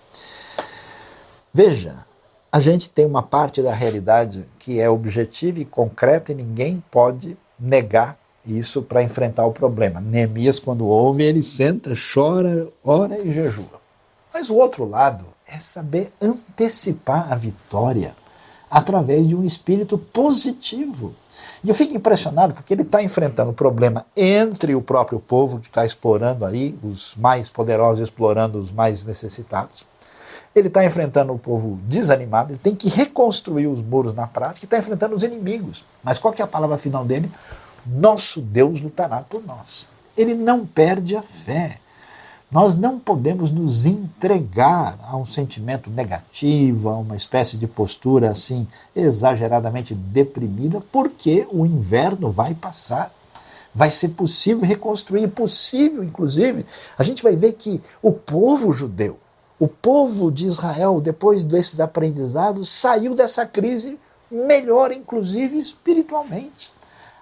Veja, 1.53 2.05
a 2.53 2.61
gente 2.61 2.89
tem 2.91 3.07
uma 3.07 3.22
parte 3.22 3.62
da 3.62 3.72
realidade 3.72 4.47
que 4.59 4.78
é 4.78 4.89
objetiva 4.89 5.61
e 5.61 5.64
concreta 5.64 6.33
e 6.33 6.35
ninguém 6.35 6.83
pode 6.91 7.37
negar 7.59 8.16
isso 8.45 8.83
para 8.83 9.03
enfrentar 9.03 9.47
o 9.47 9.53
problema. 9.53 10.01
Neemias, 10.01 10.59
quando 10.59 10.87
ouve, 10.87 11.22
ele 11.22 11.43
senta, 11.43 11.95
chora, 12.14 12.68
ora 12.85 13.18
e 13.18 13.33
jejua. 13.33 13.81
Mas 14.33 14.51
o 14.51 14.57
outro 14.57 14.85
lado 14.85 15.24
é 15.47 15.59
saber 15.59 16.11
antecipar 16.20 17.33
a 17.33 17.35
vitória 17.35 18.14
através 18.71 19.27
de 19.27 19.35
um 19.35 19.45
espírito 19.45 19.99
positivo. 19.99 21.14
E 21.62 21.68
eu 21.68 21.75
fico 21.75 21.95
impressionado 21.95 22.55
porque 22.55 22.73
ele 22.73 22.83
está 22.83 23.03
enfrentando 23.03 23.51
o 23.51 23.55
problema 23.55 24.07
entre 24.16 24.75
o 24.75 24.81
próprio 24.81 25.21
povo 25.21 25.59
que 25.59 25.66
está 25.66 25.85
explorando 25.85 26.47
aí, 26.47 26.79
os 26.83 27.14
mais 27.16 27.51
poderosos 27.51 28.03
explorando 28.03 28.59
os 28.59 28.73
mais 28.73 29.05
necessitados. 29.05 29.85
Ele 30.57 30.68
está 30.68 30.85
enfrentando 30.85 31.33
o 31.33 31.39
povo 31.39 31.79
desanimado, 31.85 32.53
ele 32.53 32.59
tem 32.59 32.75
que 32.75 32.89
reconstruir 32.89 33.66
os 33.66 33.83
muros 33.83 34.14
na 34.14 34.27
prática 34.27 34.64
e 34.64 34.66
está 34.66 34.79
enfrentando 34.79 35.14
os 35.14 35.23
inimigos. 35.23 35.85
Mas 36.03 36.18
qual 36.18 36.33
que 36.33 36.41
é 36.41 36.45
a 36.45 36.49
palavra 36.49 36.79
final 36.79 37.05
dele? 37.05 37.31
Nosso 37.87 38.41
Deus 38.41 38.81
lutará 38.81 39.18
por 39.21 39.45
nós. 39.45 39.87
Ele 40.16 40.35
não 40.35 40.66
perde 40.66 41.16
a 41.16 41.23
fé. 41.23 41.79
Nós 42.51 42.75
não 42.75 42.99
podemos 42.99 43.53
nos 43.53 43.87
entregar 43.87 44.99
a 45.05 45.17
um 45.17 45.25
sentimento 45.25 45.89
negativo, 45.89 46.89
a 46.89 46.99
uma 46.99 47.15
espécie 47.15 47.57
de 47.57 47.69
postura 47.69 48.33
assim 48.33 48.67
exageradamente 48.95 49.95
deprimida, 49.95 50.83
porque 50.91 51.47
o 51.53 51.65
inverno 51.65 52.29
vai 52.29 52.53
passar. 52.53 53.15
Vai 53.73 53.89
ser 53.93 54.09
possível 54.11 54.67
reconstruir, 54.67 55.29
possível, 55.29 56.03
inclusive, 56.03 56.67
a 56.99 57.05
gente 57.05 57.23
vai 57.23 57.37
ver 57.37 57.53
que 57.53 57.81
o 58.03 58.11
povo 58.11 58.73
judeu, 58.73 59.17
o 59.57 59.69
povo 59.69 60.29
de 60.29 60.45
Israel, 60.47 61.01
depois 61.01 61.45
desses 61.45 61.79
aprendizados, 61.79 62.69
saiu 62.69 63.15
dessa 63.15 63.47
crise 63.47 63.97
melhor, 64.29 64.91
inclusive 64.91 65.57
espiritualmente 65.57 66.73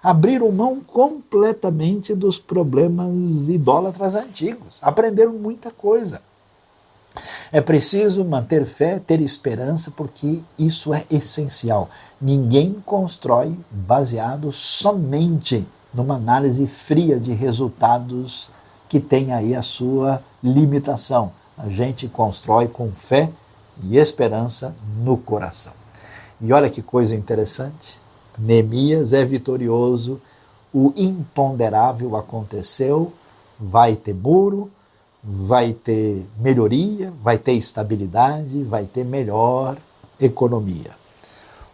abriram 0.01 0.51
mão 0.51 0.79
completamente 0.79 2.13
dos 2.15 2.37
problemas 2.37 3.49
idólatras 3.49 4.15
antigos. 4.15 4.77
Aprenderam 4.81 5.33
muita 5.33 5.71
coisa. 5.71 6.21
É 7.51 7.59
preciso 7.59 8.23
manter 8.23 8.65
fé, 8.65 8.99
ter 8.99 9.19
esperança, 9.19 9.91
porque 9.91 10.39
isso 10.57 10.93
é 10.93 11.03
essencial. 11.09 11.89
Ninguém 12.21 12.75
constrói 12.85 13.57
baseado 13.71 14.51
somente 14.51 15.67
numa 15.93 16.15
análise 16.15 16.67
fria 16.67 17.19
de 17.19 17.33
resultados 17.33 18.49
que 18.87 18.99
tem 18.99 19.33
aí 19.33 19.55
a 19.55 19.61
sua 19.61 20.21
limitação. 20.43 21.31
A 21.57 21.67
gente 21.69 22.07
constrói 22.07 22.67
com 22.67 22.91
fé 22.91 23.29
e 23.83 23.97
esperança 23.97 24.75
no 25.03 25.17
coração. 25.17 25.73
E 26.39 26.53
olha 26.53 26.69
que 26.69 26.81
coisa 26.81 27.15
interessante. 27.15 27.99
Neemias 28.39 29.11
é 29.11 29.25
vitorioso, 29.25 30.21
o 30.73 30.93
imponderável 30.95 32.15
aconteceu, 32.15 33.11
vai 33.59 33.95
ter 33.95 34.13
muro, 34.13 34.71
vai 35.21 35.73
ter 35.73 36.25
melhoria, 36.39 37.11
vai 37.21 37.37
ter 37.37 37.53
estabilidade, 37.53 38.63
vai 38.63 38.85
ter 38.85 39.03
melhor 39.03 39.77
economia. 40.19 40.97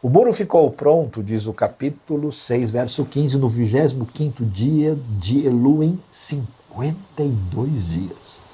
O 0.01 0.09
muro 0.09 0.31
ficou 0.33 0.69
pronto, 0.71 1.23
diz 1.23 1.45
o 1.45 1.53
capítulo 1.53 2.31
6, 2.31 2.71
verso 2.71 3.05
15, 3.05 3.37
no 3.37 3.49
25 3.49 4.45
dia 4.45 4.97
de 5.19 5.45
Elu, 5.45 5.83
em 5.83 5.99
52 6.09 7.87
dias. 7.87 8.44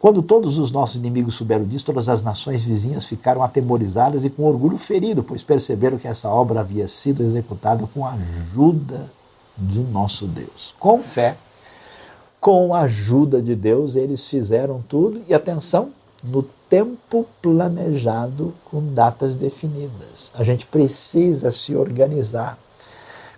Quando 0.00 0.22
todos 0.22 0.58
os 0.58 0.70
nossos 0.70 0.96
inimigos 0.96 1.34
souberam 1.34 1.64
disso, 1.64 1.84
todas 1.84 2.08
as 2.08 2.22
nações 2.22 2.64
vizinhas 2.64 3.04
ficaram 3.04 3.42
atemorizadas 3.42 4.24
e 4.24 4.30
com 4.30 4.44
orgulho 4.44 4.78
ferido, 4.78 5.24
pois 5.24 5.42
perceberam 5.42 5.98
que 5.98 6.06
essa 6.06 6.28
obra 6.28 6.60
havia 6.60 6.86
sido 6.86 7.22
executada 7.22 7.84
com 7.92 8.06
a 8.06 8.12
ajuda 8.12 9.10
de 9.56 9.80
nosso 9.80 10.28
Deus. 10.28 10.72
Com 10.78 11.02
fé, 11.02 11.36
com 12.40 12.72
a 12.72 12.82
ajuda 12.82 13.42
de 13.42 13.56
Deus, 13.56 13.96
eles 13.96 14.28
fizeram 14.28 14.80
tudo 14.88 15.20
e 15.28 15.34
atenção, 15.34 15.90
no 16.22 16.44
tempo 16.68 17.26
planejado 17.42 18.54
com 18.64 18.92
datas 18.92 19.36
definidas. 19.36 20.32
A 20.34 20.44
gente 20.44 20.66
precisa 20.66 21.50
se 21.50 21.74
organizar. 21.74 22.58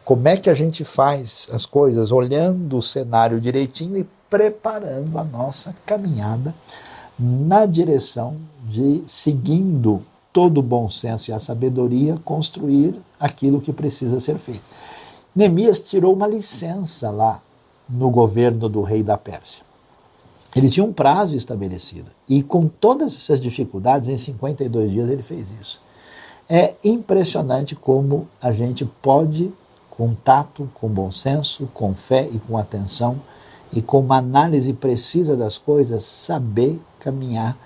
Como 0.04 0.26
é 0.28 0.36
que 0.36 0.50
a 0.50 0.54
gente 0.54 0.84
faz 0.84 1.48
as 1.52 1.64
coisas? 1.64 2.10
Olhando 2.10 2.76
o 2.78 2.82
cenário 2.82 3.40
direitinho 3.40 3.98
e 3.98 4.06
preparando 4.30 5.18
a 5.18 5.24
nossa 5.24 5.74
caminhada 5.84 6.54
na 7.18 7.66
direção 7.66 8.36
de, 8.66 9.02
seguindo 9.06 10.00
todo 10.32 10.58
o 10.58 10.62
bom 10.62 10.88
senso 10.88 11.30
e 11.30 11.34
a 11.34 11.40
sabedoria, 11.40 12.16
construir 12.24 12.94
aquilo 13.18 13.60
que 13.60 13.72
precisa 13.72 14.20
ser 14.20 14.38
feito. 14.38 14.62
Neemias 15.34 15.80
tirou 15.80 16.14
uma 16.14 16.26
licença 16.26 17.10
lá 17.10 17.42
no 17.88 18.08
governo 18.10 18.68
do 18.68 18.82
rei 18.82 19.02
da 19.02 19.18
Pérsia. 19.18 19.64
Ele 20.54 20.68
tinha 20.68 20.84
um 20.84 20.92
prazo 20.92 21.36
estabelecido 21.36 22.10
e, 22.28 22.42
com 22.42 22.66
todas 22.66 23.14
essas 23.14 23.40
dificuldades, 23.40 24.08
em 24.08 24.16
52 24.16 24.90
dias 24.90 25.08
ele 25.08 25.22
fez 25.22 25.48
isso. 25.60 25.80
É 26.48 26.74
impressionante 26.82 27.76
como 27.76 28.26
a 28.42 28.50
gente 28.50 28.84
pode, 28.84 29.52
com 29.88 30.14
tato, 30.14 30.68
com 30.74 30.88
bom 30.88 31.12
senso, 31.12 31.68
com 31.72 31.94
fé 31.94 32.28
e 32.32 32.38
com 32.40 32.58
atenção, 32.58 33.20
e 33.72 33.80
com 33.80 34.00
uma 34.00 34.16
análise 34.16 34.72
precisa 34.72 35.36
das 35.36 35.56
coisas, 35.56 36.04
saber 36.04 36.80
caminhar 36.98 37.56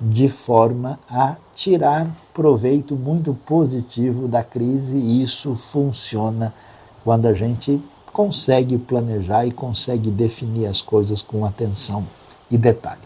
de 0.00 0.28
forma 0.28 0.98
a 1.10 1.36
tirar 1.54 2.06
proveito 2.32 2.94
muito 2.94 3.34
positivo 3.46 4.28
da 4.28 4.44
crise, 4.44 4.96
e 4.96 5.22
isso 5.22 5.56
funciona 5.56 6.54
quando 7.02 7.26
a 7.26 7.34
gente 7.34 7.82
consegue 8.12 8.78
planejar 8.78 9.46
e 9.46 9.50
consegue 9.50 10.10
definir 10.10 10.66
as 10.66 10.80
coisas 10.80 11.20
com 11.20 11.44
atenção 11.44 12.06
e 12.50 12.56
detalhe. 12.56 13.02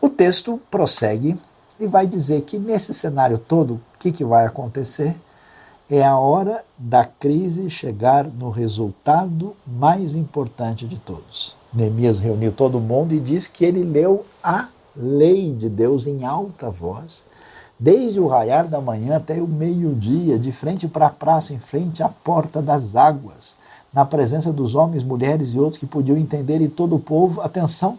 O 0.00 0.08
texto 0.08 0.60
prossegue 0.70 1.36
e 1.78 1.86
vai 1.86 2.06
dizer 2.06 2.42
que 2.42 2.58
nesse 2.58 2.94
cenário 2.94 3.38
todo, 3.38 3.74
o 3.74 3.80
que, 3.98 4.10
que 4.10 4.24
vai 4.24 4.46
acontecer? 4.46 5.16
É 5.92 6.04
a 6.04 6.16
hora 6.16 6.64
da 6.78 7.04
crise 7.04 7.68
chegar 7.68 8.24
no 8.24 8.48
resultado 8.48 9.56
mais 9.66 10.14
importante 10.14 10.86
de 10.86 10.96
todos. 10.96 11.56
Neemias 11.74 12.20
reuniu 12.20 12.52
todo 12.52 12.78
mundo 12.78 13.12
e 13.12 13.18
diz 13.18 13.48
que 13.48 13.64
ele 13.64 13.82
leu 13.82 14.24
a 14.40 14.68
lei 14.94 15.52
de 15.52 15.68
Deus 15.68 16.06
em 16.06 16.24
alta 16.24 16.70
voz, 16.70 17.24
desde 17.76 18.20
o 18.20 18.28
raiar 18.28 18.68
da 18.68 18.80
manhã 18.80 19.16
até 19.16 19.42
o 19.42 19.48
meio-dia, 19.48 20.38
de 20.38 20.52
frente 20.52 20.86
para 20.86 21.08
a 21.08 21.10
praça, 21.10 21.52
em 21.52 21.58
frente 21.58 22.04
à 22.04 22.08
porta 22.08 22.62
das 22.62 22.94
águas, 22.94 23.56
na 23.92 24.04
presença 24.04 24.52
dos 24.52 24.76
homens, 24.76 25.02
mulheres 25.02 25.54
e 25.54 25.58
outros 25.58 25.80
que 25.80 25.86
podiam 25.86 26.16
entender, 26.16 26.60
e 26.60 26.68
todo 26.68 26.94
o 26.94 27.00
povo, 27.00 27.40
atenção, 27.40 27.98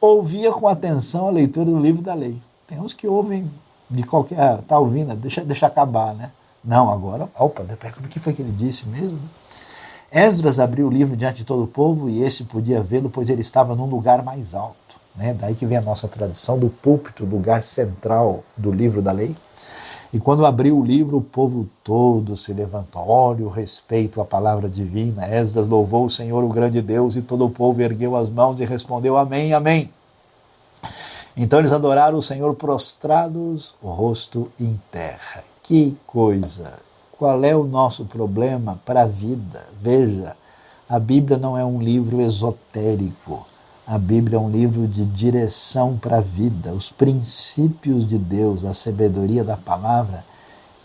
ouvia 0.00 0.50
com 0.50 0.66
atenção 0.66 1.28
a 1.28 1.30
leitura 1.30 1.66
do 1.66 1.78
livro 1.78 2.02
da 2.02 2.14
lei. 2.14 2.36
Tem 2.66 2.80
uns 2.80 2.92
que 2.92 3.06
ouvem 3.06 3.48
de 3.88 4.02
qualquer. 4.02 4.58
Está 4.58 4.80
ouvindo, 4.80 5.14
deixa, 5.14 5.44
deixa 5.44 5.68
acabar, 5.68 6.12
né? 6.12 6.32
Não, 6.64 6.90
agora, 6.90 7.28
opa, 7.38 7.62
o 7.62 8.08
que 8.08 8.18
foi 8.18 8.32
que 8.32 8.40
ele 8.40 8.52
disse 8.52 8.88
mesmo? 8.88 9.20
Esdras 10.10 10.58
abriu 10.58 10.86
o 10.86 10.90
livro 10.90 11.16
diante 11.16 11.38
de 11.38 11.44
todo 11.44 11.64
o 11.64 11.66
povo 11.66 12.08
e 12.08 12.22
este 12.22 12.44
podia 12.44 12.80
vê-lo, 12.80 13.10
pois 13.10 13.28
ele 13.28 13.42
estava 13.42 13.74
num 13.74 13.86
lugar 13.86 14.22
mais 14.22 14.54
alto. 14.54 14.76
Né? 15.16 15.34
Daí 15.34 15.54
que 15.54 15.66
vem 15.66 15.76
a 15.76 15.82
nossa 15.82 16.08
tradição 16.08 16.58
do 16.58 16.68
púlpito, 16.70 17.24
lugar 17.24 17.62
central 17.62 18.42
do 18.56 18.72
livro 18.72 19.02
da 19.02 19.12
lei. 19.12 19.34
E 20.12 20.20
quando 20.20 20.46
abriu 20.46 20.78
o 20.78 20.84
livro, 20.84 21.18
o 21.18 21.20
povo 21.20 21.68
todo 21.82 22.36
se 22.36 22.52
levantou. 22.52 23.08
Olha 23.08 23.44
o 23.44 23.50
respeito 23.50 24.20
à 24.20 24.24
palavra 24.24 24.68
divina. 24.68 25.26
Esdras 25.26 25.66
louvou 25.66 26.04
o 26.04 26.10
Senhor, 26.10 26.44
o 26.44 26.48
grande 26.48 26.80
Deus, 26.80 27.16
e 27.16 27.22
todo 27.22 27.44
o 27.44 27.50
povo 27.50 27.82
ergueu 27.82 28.14
as 28.14 28.30
mãos 28.30 28.60
e 28.60 28.64
respondeu: 28.64 29.16
Amém, 29.16 29.52
Amém. 29.52 29.90
Então 31.36 31.58
eles 31.58 31.72
adoraram 31.72 32.16
o 32.16 32.22
Senhor 32.22 32.54
prostrados, 32.54 33.74
o 33.82 33.88
rosto 33.88 34.48
em 34.60 34.80
terra. 34.92 35.42
Que 35.64 35.96
coisa! 36.06 36.74
Qual 37.10 37.42
é 37.42 37.56
o 37.56 37.64
nosso 37.64 38.04
problema 38.04 38.78
para 38.84 39.00
a 39.00 39.06
vida? 39.06 39.66
Veja, 39.80 40.36
a 40.86 40.98
Bíblia 40.98 41.38
não 41.38 41.56
é 41.56 41.64
um 41.64 41.80
livro 41.80 42.20
esotérico. 42.20 43.46
A 43.86 43.96
Bíblia 43.96 44.36
é 44.36 44.38
um 44.38 44.50
livro 44.50 44.86
de 44.86 45.06
direção 45.06 45.96
para 45.96 46.18
a 46.18 46.20
vida. 46.20 46.70
Os 46.74 46.90
princípios 46.90 48.06
de 48.06 48.18
Deus, 48.18 48.62
a 48.62 48.74
sabedoria 48.74 49.42
da 49.42 49.56
palavra, 49.56 50.22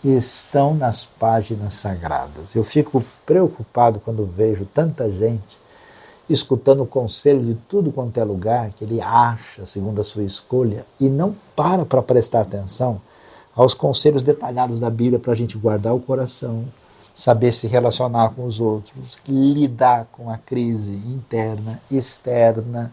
estão 0.02 0.74
nas 0.74 1.04
páginas 1.04 1.74
sagradas. 1.74 2.54
Eu 2.54 2.64
fico 2.64 3.04
preocupado 3.26 4.00
quando 4.00 4.24
vejo 4.24 4.64
tanta 4.64 5.12
gente 5.12 5.58
escutando 6.26 6.84
o 6.84 6.86
conselho 6.86 7.44
de 7.44 7.54
tudo 7.68 7.92
quanto 7.92 8.18
é 8.18 8.24
lugar 8.24 8.70
que 8.70 8.84
ele 8.84 8.98
acha 9.02 9.66
segundo 9.66 10.00
a 10.00 10.04
sua 10.04 10.22
escolha 10.22 10.86
e 10.98 11.06
não 11.10 11.36
para 11.54 11.84
para 11.84 12.00
prestar 12.00 12.40
atenção 12.40 12.98
aos 13.60 13.74
conselhos 13.74 14.22
detalhados 14.22 14.80
da 14.80 14.88
Bíblia 14.88 15.18
para 15.18 15.32
a 15.32 15.36
gente 15.36 15.58
guardar 15.58 15.94
o 15.94 16.00
coração, 16.00 16.64
saber 17.14 17.52
se 17.52 17.66
relacionar 17.66 18.30
com 18.30 18.46
os 18.46 18.58
outros, 18.58 19.18
lidar 19.28 20.06
com 20.10 20.30
a 20.30 20.38
crise 20.38 20.92
interna, 20.92 21.78
externa 21.90 22.90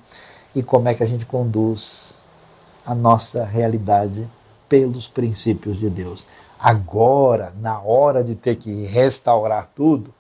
e 0.54 0.62
como 0.62 0.90
é 0.90 0.94
que 0.94 1.02
a 1.02 1.08
gente 1.08 1.26
conduz 1.26 2.18
a 2.86 2.94
nossa 2.94 3.46
realidade 3.46 4.28
pelos 4.68 5.08
princípios 5.08 5.80
de 5.80 5.90
Deus. 5.90 6.28
Agora, 6.60 7.54
na 7.62 7.80
hora 7.80 8.22
de 8.22 8.36
ter 8.36 8.58
que 8.58 8.86
restaurar 8.88 9.72
tudo, 9.74 10.14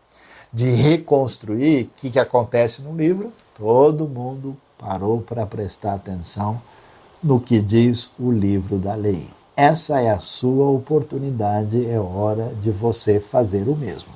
de 0.53 0.71
reconstruir, 0.71 1.87
o 1.87 1.89
que, 1.97 2.09
que 2.09 2.19
acontece 2.19 2.81
no 2.81 2.95
livro? 2.95 3.33
Todo 3.57 4.07
mundo 4.07 4.55
parou 4.77 5.19
para 5.19 5.45
prestar 5.45 5.95
atenção 5.95 6.61
no 7.21 7.37
que 7.37 7.59
diz 7.59 8.09
o 8.17 8.31
livro 8.31 8.77
da 8.77 8.95
lei. 8.95 9.35
Essa 9.57 9.99
é 9.99 10.11
a 10.11 10.19
sua 10.19 10.69
oportunidade, 10.69 11.89
é 11.89 11.99
hora 11.99 12.53
de 12.61 12.69
você 12.69 13.19
fazer 13.19 13.67
o 13.67 13.75
mesmo. 13.75 14.11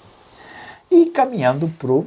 E 0.91 1.07
caminhando 1.07 1.67
para 1.79 1.91
o 1.91 2.05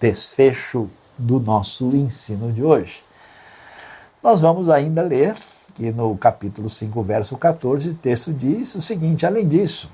desfecho 0.00 0.88
do 1.18 1.38
nosso 1.38 1.94
ensino 1.94 2.50
de 2.50 2.64
hoje, 2.64 3.02
nós 4.22 4.40
vamos 4.40 4.70
ainda 4.70 5.02
ler 5.02 5.36
que 5.74 5.92
no 5.92 6.16
capítulo 6.16 6.70
5, 6.70 7.02
verso 7.02 7.36
14, 7.36 7.90
o 7.90 7.94
texto 7.94 8.32
diz 8.32 8.74
o 8.74 8.80
seguinte: 8.80 9.26
além 9.26 9.46
disso, 9.46 9.90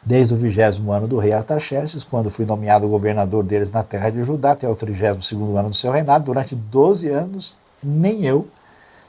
desde 0.00 0.32
o 0.32 0.36
vigésimo 0.36 0.92
ano 0.92 1.08
do 1.08 1.18
rei 1.18 1.32
Artaxerxes, 1.32 2.04
quando 2.04 2.30
fui 2.30 2.46
nomeado 2.46 2.88
governador 2.88 3.42
deles 3.42 3.72
na 3.72 3.82
terra 3.82 4.10
de 4.10 4.22
Judá, 4.22 4.52
até 4.52 4.68
o 4.68 4.76
trigésimo 4.76 5.24
segundo 5.24 5.56
ano 5.56 5.70
do 5.70 5.74
seu 5.74 5.90
reinado, 5.90 6.26
durante 6.26 6.54
12 6.54 7.08
anos, 7.08 7.58
nem 7.82 8.24
eu 8.24 8.46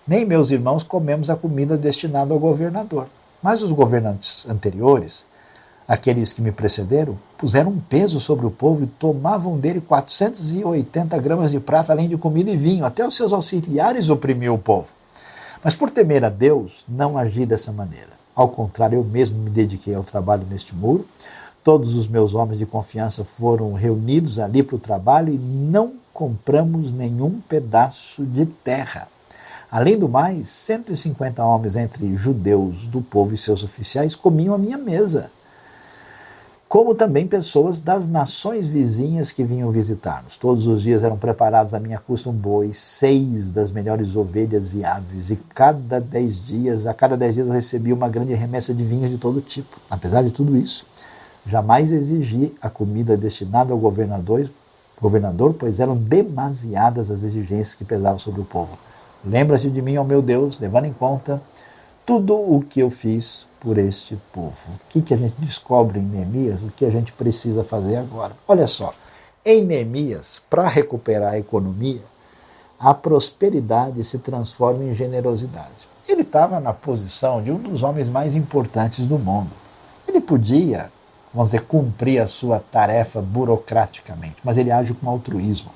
nem 0.08 0.26
meus 0.26 0.50
irmãos 0.50 0.84
comemos 0.84 1.30
a 1.30 1.36
comida 1.36 1.78
destinada 1.78 2.34
ao 2.34 2.40
governador. 2.40 3.08
Mas 3.42 3.62
os 3.62 3.72
governantes 3.72 4.48
anteriores, 4.48 5.26
aqueles 5.88 6.34
que 6.34 6.42
me 6.42 6.52
precederam, 6.52 7.18
puseram 7.38 7.72
um 7.72 7.80
peso 7.80 8.20
sobre 8.20 8.46
o 8.46 8.52
povo 8.52 8.84
e 8.84 8.88
tomavam 8.88 9.58
dele 9.58 9.82
480 9.82 11.18
gramas 11.20 11.52
de 11.52 11.60
prata, 11.60 11.92
além 11.92 12.08
de 12.08 12.18
comida 12.18 12.52
e 12.52 12.58
vinho. 12.58 12.86
Até 12.86 13.06
os 13.06 13.16
seus 13.16 13.34
auxiliares 13.34 14.10
oprimiam 14.10 14.56
o 14.56 14.60
povo. 14.60 14.94
Mas 15.64 15.76
por 15.76 15.92
temer 15.92 16.24
a 16.24 16.30
Deus, 16.30 16.86
não 16.88 17.18
agi 17.18 17.46
dessa 17.46 17.72
maneira. 17.72 18.10
Ao 18.36 18.48
contrário, 18.48 18.98
eu 18.98 19.04
mesmo 19.04 19.38
me 19.38 19.50
dediquei 19.50 19.94
ao 19.94 20.04
trabalho 20.04 20.46
neste 20.50 20.76
muro. 20.76 21.06
Todos 21.64 21.96
os 21.96 22.08
meus 22.08 22.34
homens 22.34 22.58
de 22.58 22.66
confiança 22.66 23.24
foram 23.24 23.74
reunidos 23.74 24.40
ali 24.40 24.64
para 24.64 24.76
o 24.76 24.80
trabalho 24.80 25.32
e 25.32 25.38
não 25.38 25.94
compramos 26.14 26.92
nenhum 26.92 27.40
pedaço 27.48 28.26
de 28.26 28.46
terra. 28.46 29.08
Além 29.72 29.98
do 29.98 30.10
mais, 30.10 30.50
150 30.50 31.42
homens 31.46 31.78
entre 31.78 32.14
judeus 32.18 32.88
do 32.88 33.02
povo 33.02 33.34
e 33.34 33.38
seus 33.38 33.64
oficiais 33.64 34.18
comiam 34.18 34.54
à 34.54 34.58
minha 34.58 34.78
mesa, 34.78 35.32
como 36.68 36.94
também 36.94 37.26
pessoas 37.26 37.80
das 37.80 38.06
nações 38.06 38.68
vizinhas 38.68 39.32
que 39.32 39.46
vinham 39.46 39.72
visitar-nos. 39.72 40.36
Todos 40.36 40.68
os 40.68 40.82
dias 40.82 41.06
eram 41.06 41.18
preparados 41.18 41.74
à 41.74 41.80
minha 41.80 42.00
custa 42.00 42.30
um 42.30 42.34
boi, 42.34 42.72
seis 42.74 43.50
das 43.50 43.72
melhores 43.72 44.18
ovelhas 44.18 44.74
e 44.74 44.84
aves, 44.84 45.30
e 45.30 45.38
cada 45.38 46.02
dez 46.02 46.38
dias, 46.38 46.86
a 46.86 46.94
cada 46.94 47.16
dez 47.16 47.36
dias 47.36 47.48
eu 47.48 47.54
recebia 47.54 47.96
uma 47.96 48.10
grande 48.10 48.34
remessa 48.34 48.74
de 48.74 48.84
vinhos 48.84 49.10
de 49.10 49.18
todo 49.18 49.40
tipo. 49.40 49.80
Apesar 49.90 50.22
de 50.22 50.32
tudo 50.32 50.58
isso, 50.58 50.86
jamais 51.46 51.94
exigi 51.94 52.54
a 52.62 52.70
comida 52.70 53.16
destinada 53.16 53.72
ao 53.72 53.80
governador, 53.80 54.52
governador, 55.00 55.54
pois 55.54 55.80
eram 55.80 55.96
demasiadas 55.96 57.10
as 57.10 57.24
exigências 57.24 57.74
que 57.74 57.86
pesavam 57.86 58.20
sobre 58.20 58.42
o 58.42 58.46
povo. 58.46 58.78
Lembra-te 59.24 59.70
de 59.70 59.82
mim, 59.82 59.98
ó 59.98 60.04
meu 60.04 60.22
Deus, 60.22 60.58
levando 60.58 60.86
em 60.86 60.94
conta 60.94 61.42
tudo 62.06 62.36
o 62.36 62.64
que 62.68 62.80
eu 62.80 62.90
fiz 62.90 63.48
por 63.60 63.78
este 63.78 64.18
povo. 64.34 64.56
O 64.68 64.80
que, 64.90 65.02
que 65.02 65.14
a 65.14 65.18
gente 65.18 65.36
descobre 65.38 66.00
em 66.00 66.04
Neemias? 66.04 66.62
O 66.62 66.72
que 66.76 66.86
a 66.86 66.90
gente 66.90 67.14
precisa 67.14 67.64
fazer 67.64 67.98
agora? 67.98 68.36
Olha 68.48 68.66
só, 68.66 68.92
em 69.46 69.64
Neemias, 69.64 70.42
para 70.50 70.68
recuperar 70.68 71.34
a 71.34 71.38
economia, 71.38 72.02
a 72.80 72.96
prosperidade 72.96 74.04
se 74.04 74.18
transforma 74.18 74.84
em 74.84 74.96
generosidade. 74.96 75.88
Ele 76.08 76.24
estava 76.24 76.60
na 76.60 76.74
posição 76.74 77.44
de 77.44 77.52
um 77.52 77.60
dos 77.60 77.84
homens 77.84 78.10
mais 78.10 78.36
importantes 78.36 79.06
do 79.06 79.20
mundo. 79.20 79.52
Ele 80.08 80.20
podia, 80.20 80.92
vamos 81.32 81.52
dizer, 81.52 81.62
cumprir 81.66 82.20
a 82.20 82.26
sua 82.26 82.60
tarefa 82.60 83.22
burocraticamente, 83.22 84.38
mas 84.44 84.58
ele 84.58 84.72
age 84.72 84.96
com 84.96 85.08
altruísmo 85.08 85.72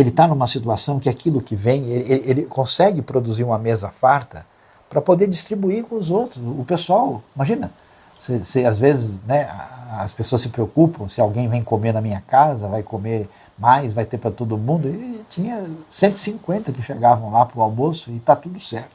ele 0.00 0.10
está 0.10 0.28
numa 0.28 0.46
situação 0.46 1.00
que 1.00 1.08
aquilo 1.08 1.40
que 1.40 1.56
vem, 1.56 1.84
ele, 1.86 2.30
ele 2.30 2.42
consegue 2.42 3.00
produzir 3.00 3.44
uma 3.44 3.58
mesa 3.58 3.88
farta 3.88 4.46
para 4.90 5.00
poder 5.00 5.26
distribuir 5.26 5.84
com 5.84 5.96
os 5.96 6.10
outros. 6.10 6.42
O 6.46 6.64
pessoal, 6.64 7.22
imagina, 7.34 7.72
se, 8.20 8.44
se, 8.44 8.66
às 8.66 8.78
vezes 8.78 9.22
né, 9.22 9.48
as 9.92 10.12
pessoas 10.12 10.42
se 10.42 10.50
preocupam 10.50 11.08
se 11.08 11.20
alguém 11.20 11.48
vem 11.48 11.62
comer 11.62 11.92
na 11.92 12.02
minha 12.02 12.20
casa, 12.20 12.68
vai 12.68 12.82
comer 12.82 13.26
mais, 13.58 13.94
vai 13.94 14.04
ter 14.04 14.18
para 14.18 14.30
todo 14.30 14.58
mundo. 14.58 14.86
E 14.86 15.24
tinha 15.30 15.64
150 15.88 16.72
que 16.72 16.82
chegavam 16.82 17.30
lá 17.30 17.46
para 17.46 17.58
o 17.58 17.62
almoço 17.62 18.10
e 18.10 18.18
está 18.18 18.36
tudo 18.36 18.60
certo. 18.60 18.90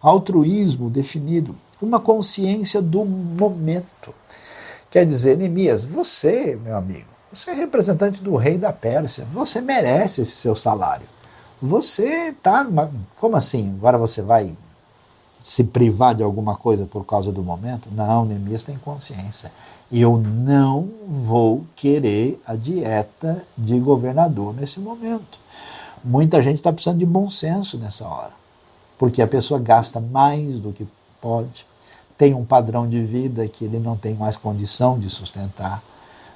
Altruísmo 0.00 0.88
definido, 0.88 1.56
uma 1.82 1.98
consciência 1.98 2.80
do 2.80 3.04
momento. 3.04 4.14
Quer 4.88 5.04
dizer, 5.04 5.36
Neemias, 5.36 5.84
você, 5.84 6.58
meu 6.62 6.76
amigo, 6.76 7.09
você 7.32 7.50
é 7.50 7.54
representante 7.54 8.22
do 8.22 8.34
rei 8.36 8.58
da 8.58 8.72
Pérsia. 8.72 9.26
Você 9.32 9.60
merece 9.60 10.22
esse 10.22 10.32
seu 10.32 10.56
salário. 10.56 11.06
Você 11.62 12.30
está. 12.30 12.66
Como 13.16 13.36
assim? 13.36 13.74
Agora 13.78 13.96
você 13.96 14.20
vai 14.20 14.54
se 15.42 15.64
privar 15.64 16.14
de 16.14 16.22
alguma 16.22 16.56
coisa 16.56 16.86
por 16.86 17.04
causa 17.04 17.30
do 17.30 17.42
momento? 17.42 17.88
Não, 17.92 18.24
Neemias 18.24 18.64
tem 18.64 18.76
consciência. 18.76 19.52
Eu 19.92 20.18
não 20.18 20.88
vou 21.06 21.64
querer 21.76 22.40
a 22.46 22.54
dieta 22.54 23.44
de 23.56 23.78
governador 23.78 24.54
nesse 24.54 24.80
momento. 24.80 25.38
Muita 26.04 26.42
gente 26.42 26.56
está 26.56 26.72
precisando 26.72 26.98
de 26.98 27.06
bom 27.06 27.28
senso 27.28 27.76
nessa 27.76 28.06
hora, 28.06 28.32
porque 28.98 29.20
a 29.20 29.26
pessoa 29.26 29.60
gasta 29.60 30.00
mais 30.00 30.58
do 30.58 30.72
que 30.72 30.86
pode, 31.20 31.66
tem 32.16 32.32
um 32.32 32.44
padrão 32.44 32.88
de 32.88 33.02
vida 33.02 33.46
que 33.48 33.64
ele 33.64 33.78
não 33.78 33.96
tem 33.96 34.14
mais 34.14 34.36
condição 34.36 34.98
de 34.98 35.10
sustentar 35.10 35.82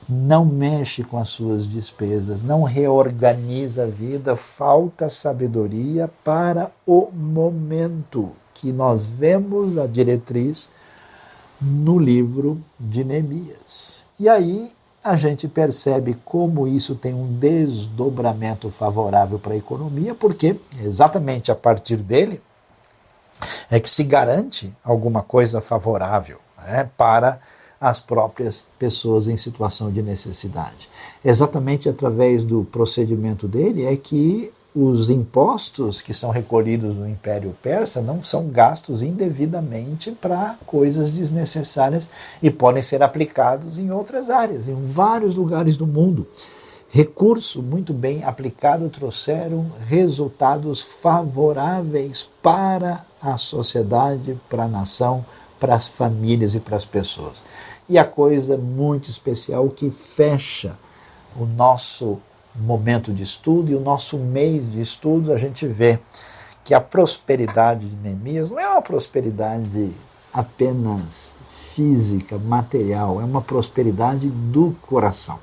não 0.08 0.44
mexe 0.44 1.02
com 1.02 1.18
as 1.18 1.30
suas 1.30 1.66
despesas, 1.66 2.42
não 2.42 2.62
reorganiza 2.62 3.84
a 3.84 3.86
vida, 3.86 4.36
falta 4.36 5.08
sabedoria 5.08 6.10
para 6.22 6.70
o 6.86 7.10
momento 7.12 8.32
que 8.52 8.72
nós 8.72 9.08
vemos 9.08 9.78
a 9.78 9.86
diretriz 9.86 10.68
no 11.60 11.98
livro 11.98 12.62
de 12.78 13.02
Neemias. 13.02 14.04
E 14.20 14.28
aí 14.28 14.70
a 15.02 15.16
gente 15.16 15.48
percebe 15.48 16.16
como 16.24 16.66
isso 16.66 16.94
tem 16.94 17.12
um 17.12 17.38
desdobramento 17.38 18.70
favorável 18.70 19.38
para 19.38 19.54
a 19.54 19.56
economia, 19.56 20.14
porque 20.14 20.58
exatamente 20.80 21.50
a 21.50 21.54
partir 21.54 21.96
dele 21.96 22.40
é 23.70 23.80
que 23.80 23.88
se 23.88 24.04
garante 24.04 24.72
alguma 24.82 25.22
coisa 25.22 25.60
favorável 25.60 26.38
né, 26.66 26.88
para 26.96 27.38
as 27.84 28.00
próprias 28.00 28.64
pessoas 28.78 29.28
em 29.28 29.36
situação 29.36 29.90
de 29.90 30.00
necessidade. 30.00 30.88
Exatamente 31.22 31.86
através 31.86 32.42
do 32.42 32.64
procedimento 32.64 33.46
dele 33.46 33.84
é 33.84 33.94
que 33.94 34.50
os 34.74 35.10
impostos 35.10 36.00
que 36.00 36.14
são 36.14 36.30
recolhidos 36.30 36.94
no 36.94 37.06
Império 37.06 37.54
Persa 37.62 38.00
não 38.00 38.22
são 38.22 38.48
gastos 38.48 39.02
indevidamente 39.02 40.12
para 40.12 40.56
coisas 40.64 41.12
desnecessárias 41.12 42.08
e 42.42 42.50
podem 42.50 42.82
ser 42.82 43.02
aplicados 43.02 43.78
em 43.78 43.90
outras 43.90 44.30
áreas, 44.30 44.66
em 44.66 44.88
vários 44.88 45.34
lugares 45.34 45.76
do 45.76 45.86
mundo. 45.86 46.26
Recurso 46.88 47.62
muito 47.62 47.92
bem 47.92 48.24
aplicado 48.24 48.88
trouxeram 48.88 49.70
resultados 49.86 50.80
favoráveis 50.80 52.26
para 52.42 53.04
a 53.20 53.36
sociedade, 53.36 54.40
para 54.48 54.64
a 54.64 54.68
nação, 54.68 55.24
para 55.64 55.74
as 55.74 55.88
famílias 55.88 56.54
e 56.54 56.60
para 56.60 56.76
as 56.76 56.84
pessoas. 56.84 57.42
E 57.88 57.98
a 57.98 58.04
coisa 58.04 58.56
muito 58.56 59.10
especial 59.10 59.68
que 59.68 59.90
fecha 59.90 60.76
o 61.36 61.44
nosso 61.44 62.18
momento 62.54 63.12
de 63.12 63.22
estudo 63.22 63.70
e 63.70 63.74
o 63.74 63.80
nosso 63.80 64.16
mês 64.18 64.70
de 64.70 64.80
estudo, 64.80 65.32
a 65.32 65.38
gente 65.38 65.66
vê 65.66 65.98
que 66.62 66.72
a 66.72 66.80
prosperidade 66.80 67.88
de 67.88 67.96
Neemias 67.96 68.50
não 68.50 68.58
é 68.58 68.66
uma 68.68 68.80
prosperidade 68.80 69.92
apenas 70.32 71.34
física, 71.74 72.38
material, 72.38 73.20
é 73.20 73.24
uma 73.24 73.42
prosperidade 73.42 74.28
do 74.28 74.74
coração, 74.82 75.38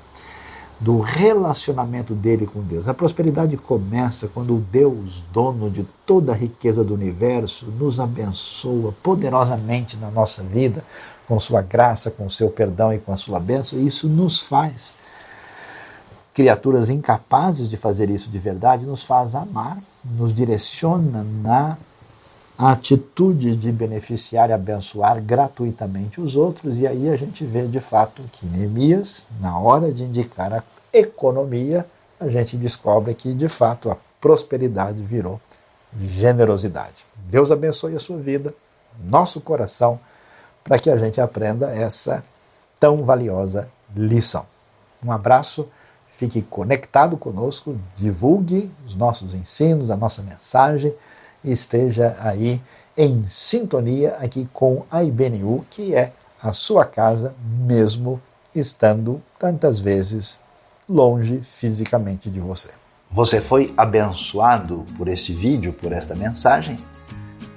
do 0.80 0.98
relacionamento 0.98 2.14
dele 2.14 2.46
com 2.46 2.60
Deus. 2.60 2.88
A 2.88 2.94
prosperidade 2.94 3.56
começa 3.56 4.28
quando 4.28 4.56
o 4.56 4.60
Deus, 4.60 5.22
dono 5.32 5.70
de 5.70 5.86
toda 6.04 6.32
a 6.32 6.34
riqueza 6.34 6.82
do 6.82 6.94
universo, 6.94 7.66
nos 7.66 8.00
abençoa 8.00 8.92
poderosamente 9.02 9.96
na 9.96 10.10
nossa 10.10 10.42
vida, 10.42 10.84
com 11.32 11.40
sua 11.40 11.62
graça, 11.62 12.10
com 12.10 12.28
seu 12.28 12.50
perdão 12.50 12.92
e 12.92 12.98
com 12.98 13.10
a 13.10 13.16
sua 13.16 13.40
bênção, 13.40 13.78
e 13.78 13.86
isso 13.86 14.06
nos 14.06 14.38
faz 14.38 14.94
criaturas 16.34 16.90
incapazes 16.90 17.70
de 17.70 17.76
fazer 17.78 18.10
isso 18.10 18.28
de 18.28 18.38
verdade, 18.38 18.84
nos 18.84 19.02
faz 19.02 19.34
amar, 19.34 19.78
nos 20.04 20.34
direciona 20.34 21.24
na 21.42 21.78
atitude 22.58 23.56
de 23.56 23.72
beneficiar 23.72 24.50
e 24.50 24.52
abençoar 24.52 25.22
gratuitamente 25.22 26.20
os 26.20 26.36
outros, 26.36 26.76
e 26.76 26.86
aí 26.86 27.08
a 27.08 27.16
gente 27.16 27.46
vê 27.46 27.66
de 27.66 27.80
fato 27.80 28.22
que 28.30 28.44
Neemias, 28.44 29.26
na 29.40 29.58
hora 29.58 29.90
de 29.90 30.04
indicar 30.04 30.52
a 30.52 30.62
economia, 30.92 31.86
a 32.20 32.28
gente 32.28 32.58
descobre 32.58 33.14
que 33.14 33.32
de 33.32 33.48
fato 33.48 33.90
a 33.90 33.96
prosperidade 34.20 35.02
virou 35.02 35.40
generosidade. 35.98 37.06
Deus 37.30 37.50
abençoe 37.50 37.96
a 37.96 37.98
sua 37.98 38.18
vida, 38.18 38.54
nosso 39.02 39.40
coração, 39.40 39.98
para 40.64 40.78
que 40.78 40.90
a 40.90 40.96
gente 40.96 41.20
aprenda 41.20 41.70
essa 41.70 42.24
tão 42.78 43.04
valiosa 43.04 43.68
lição. 43.94 44.46
Um 45.04 45.10
abraço 45.10 45.68
Fique 46.12 46.42
conectado 46.42 47.16
conosco, 47.16 47.74
divulgue 47.96 48.70
os 48.86 48.94
nossos 48.94 49.34
ensinos, 49.34 49.90
a 49.90 49.96
nossa 49.96 50.20
mensagem 50.20 50.92
e 51.42 51.50
esteja 51.50 52.14
aí 52.20 52.60
em 52.94 53.26
sintonia 53.26 54.10
aqui 54.20 54.46
com 54.52 54.84
a 54.90 55.02
IBNU, 55.02 55.64
que 55.70 55.94
é 55.94 56.12
a 56.40 56.52
sua 56.52 56.84
casa, 56.84 57.34
mesmo 57.42 58.20
estando 58.54 59.22
tantas 59.38 59.78
vezes 59.78 60.38
longe 60.86 61.40
fisicamente 61.40 62.28
de 62.28 62.40
você. 62.40 62.68
Você 63.10 63.40
foi 63.40 63.72
abençoado 63.74 64.84
por 64.98 65.08
este 65.08 65.32
vídeo, 65.32 65.72
por 65.72 65.92
esta 65.92 66.14
mensagem? 66.14 66.78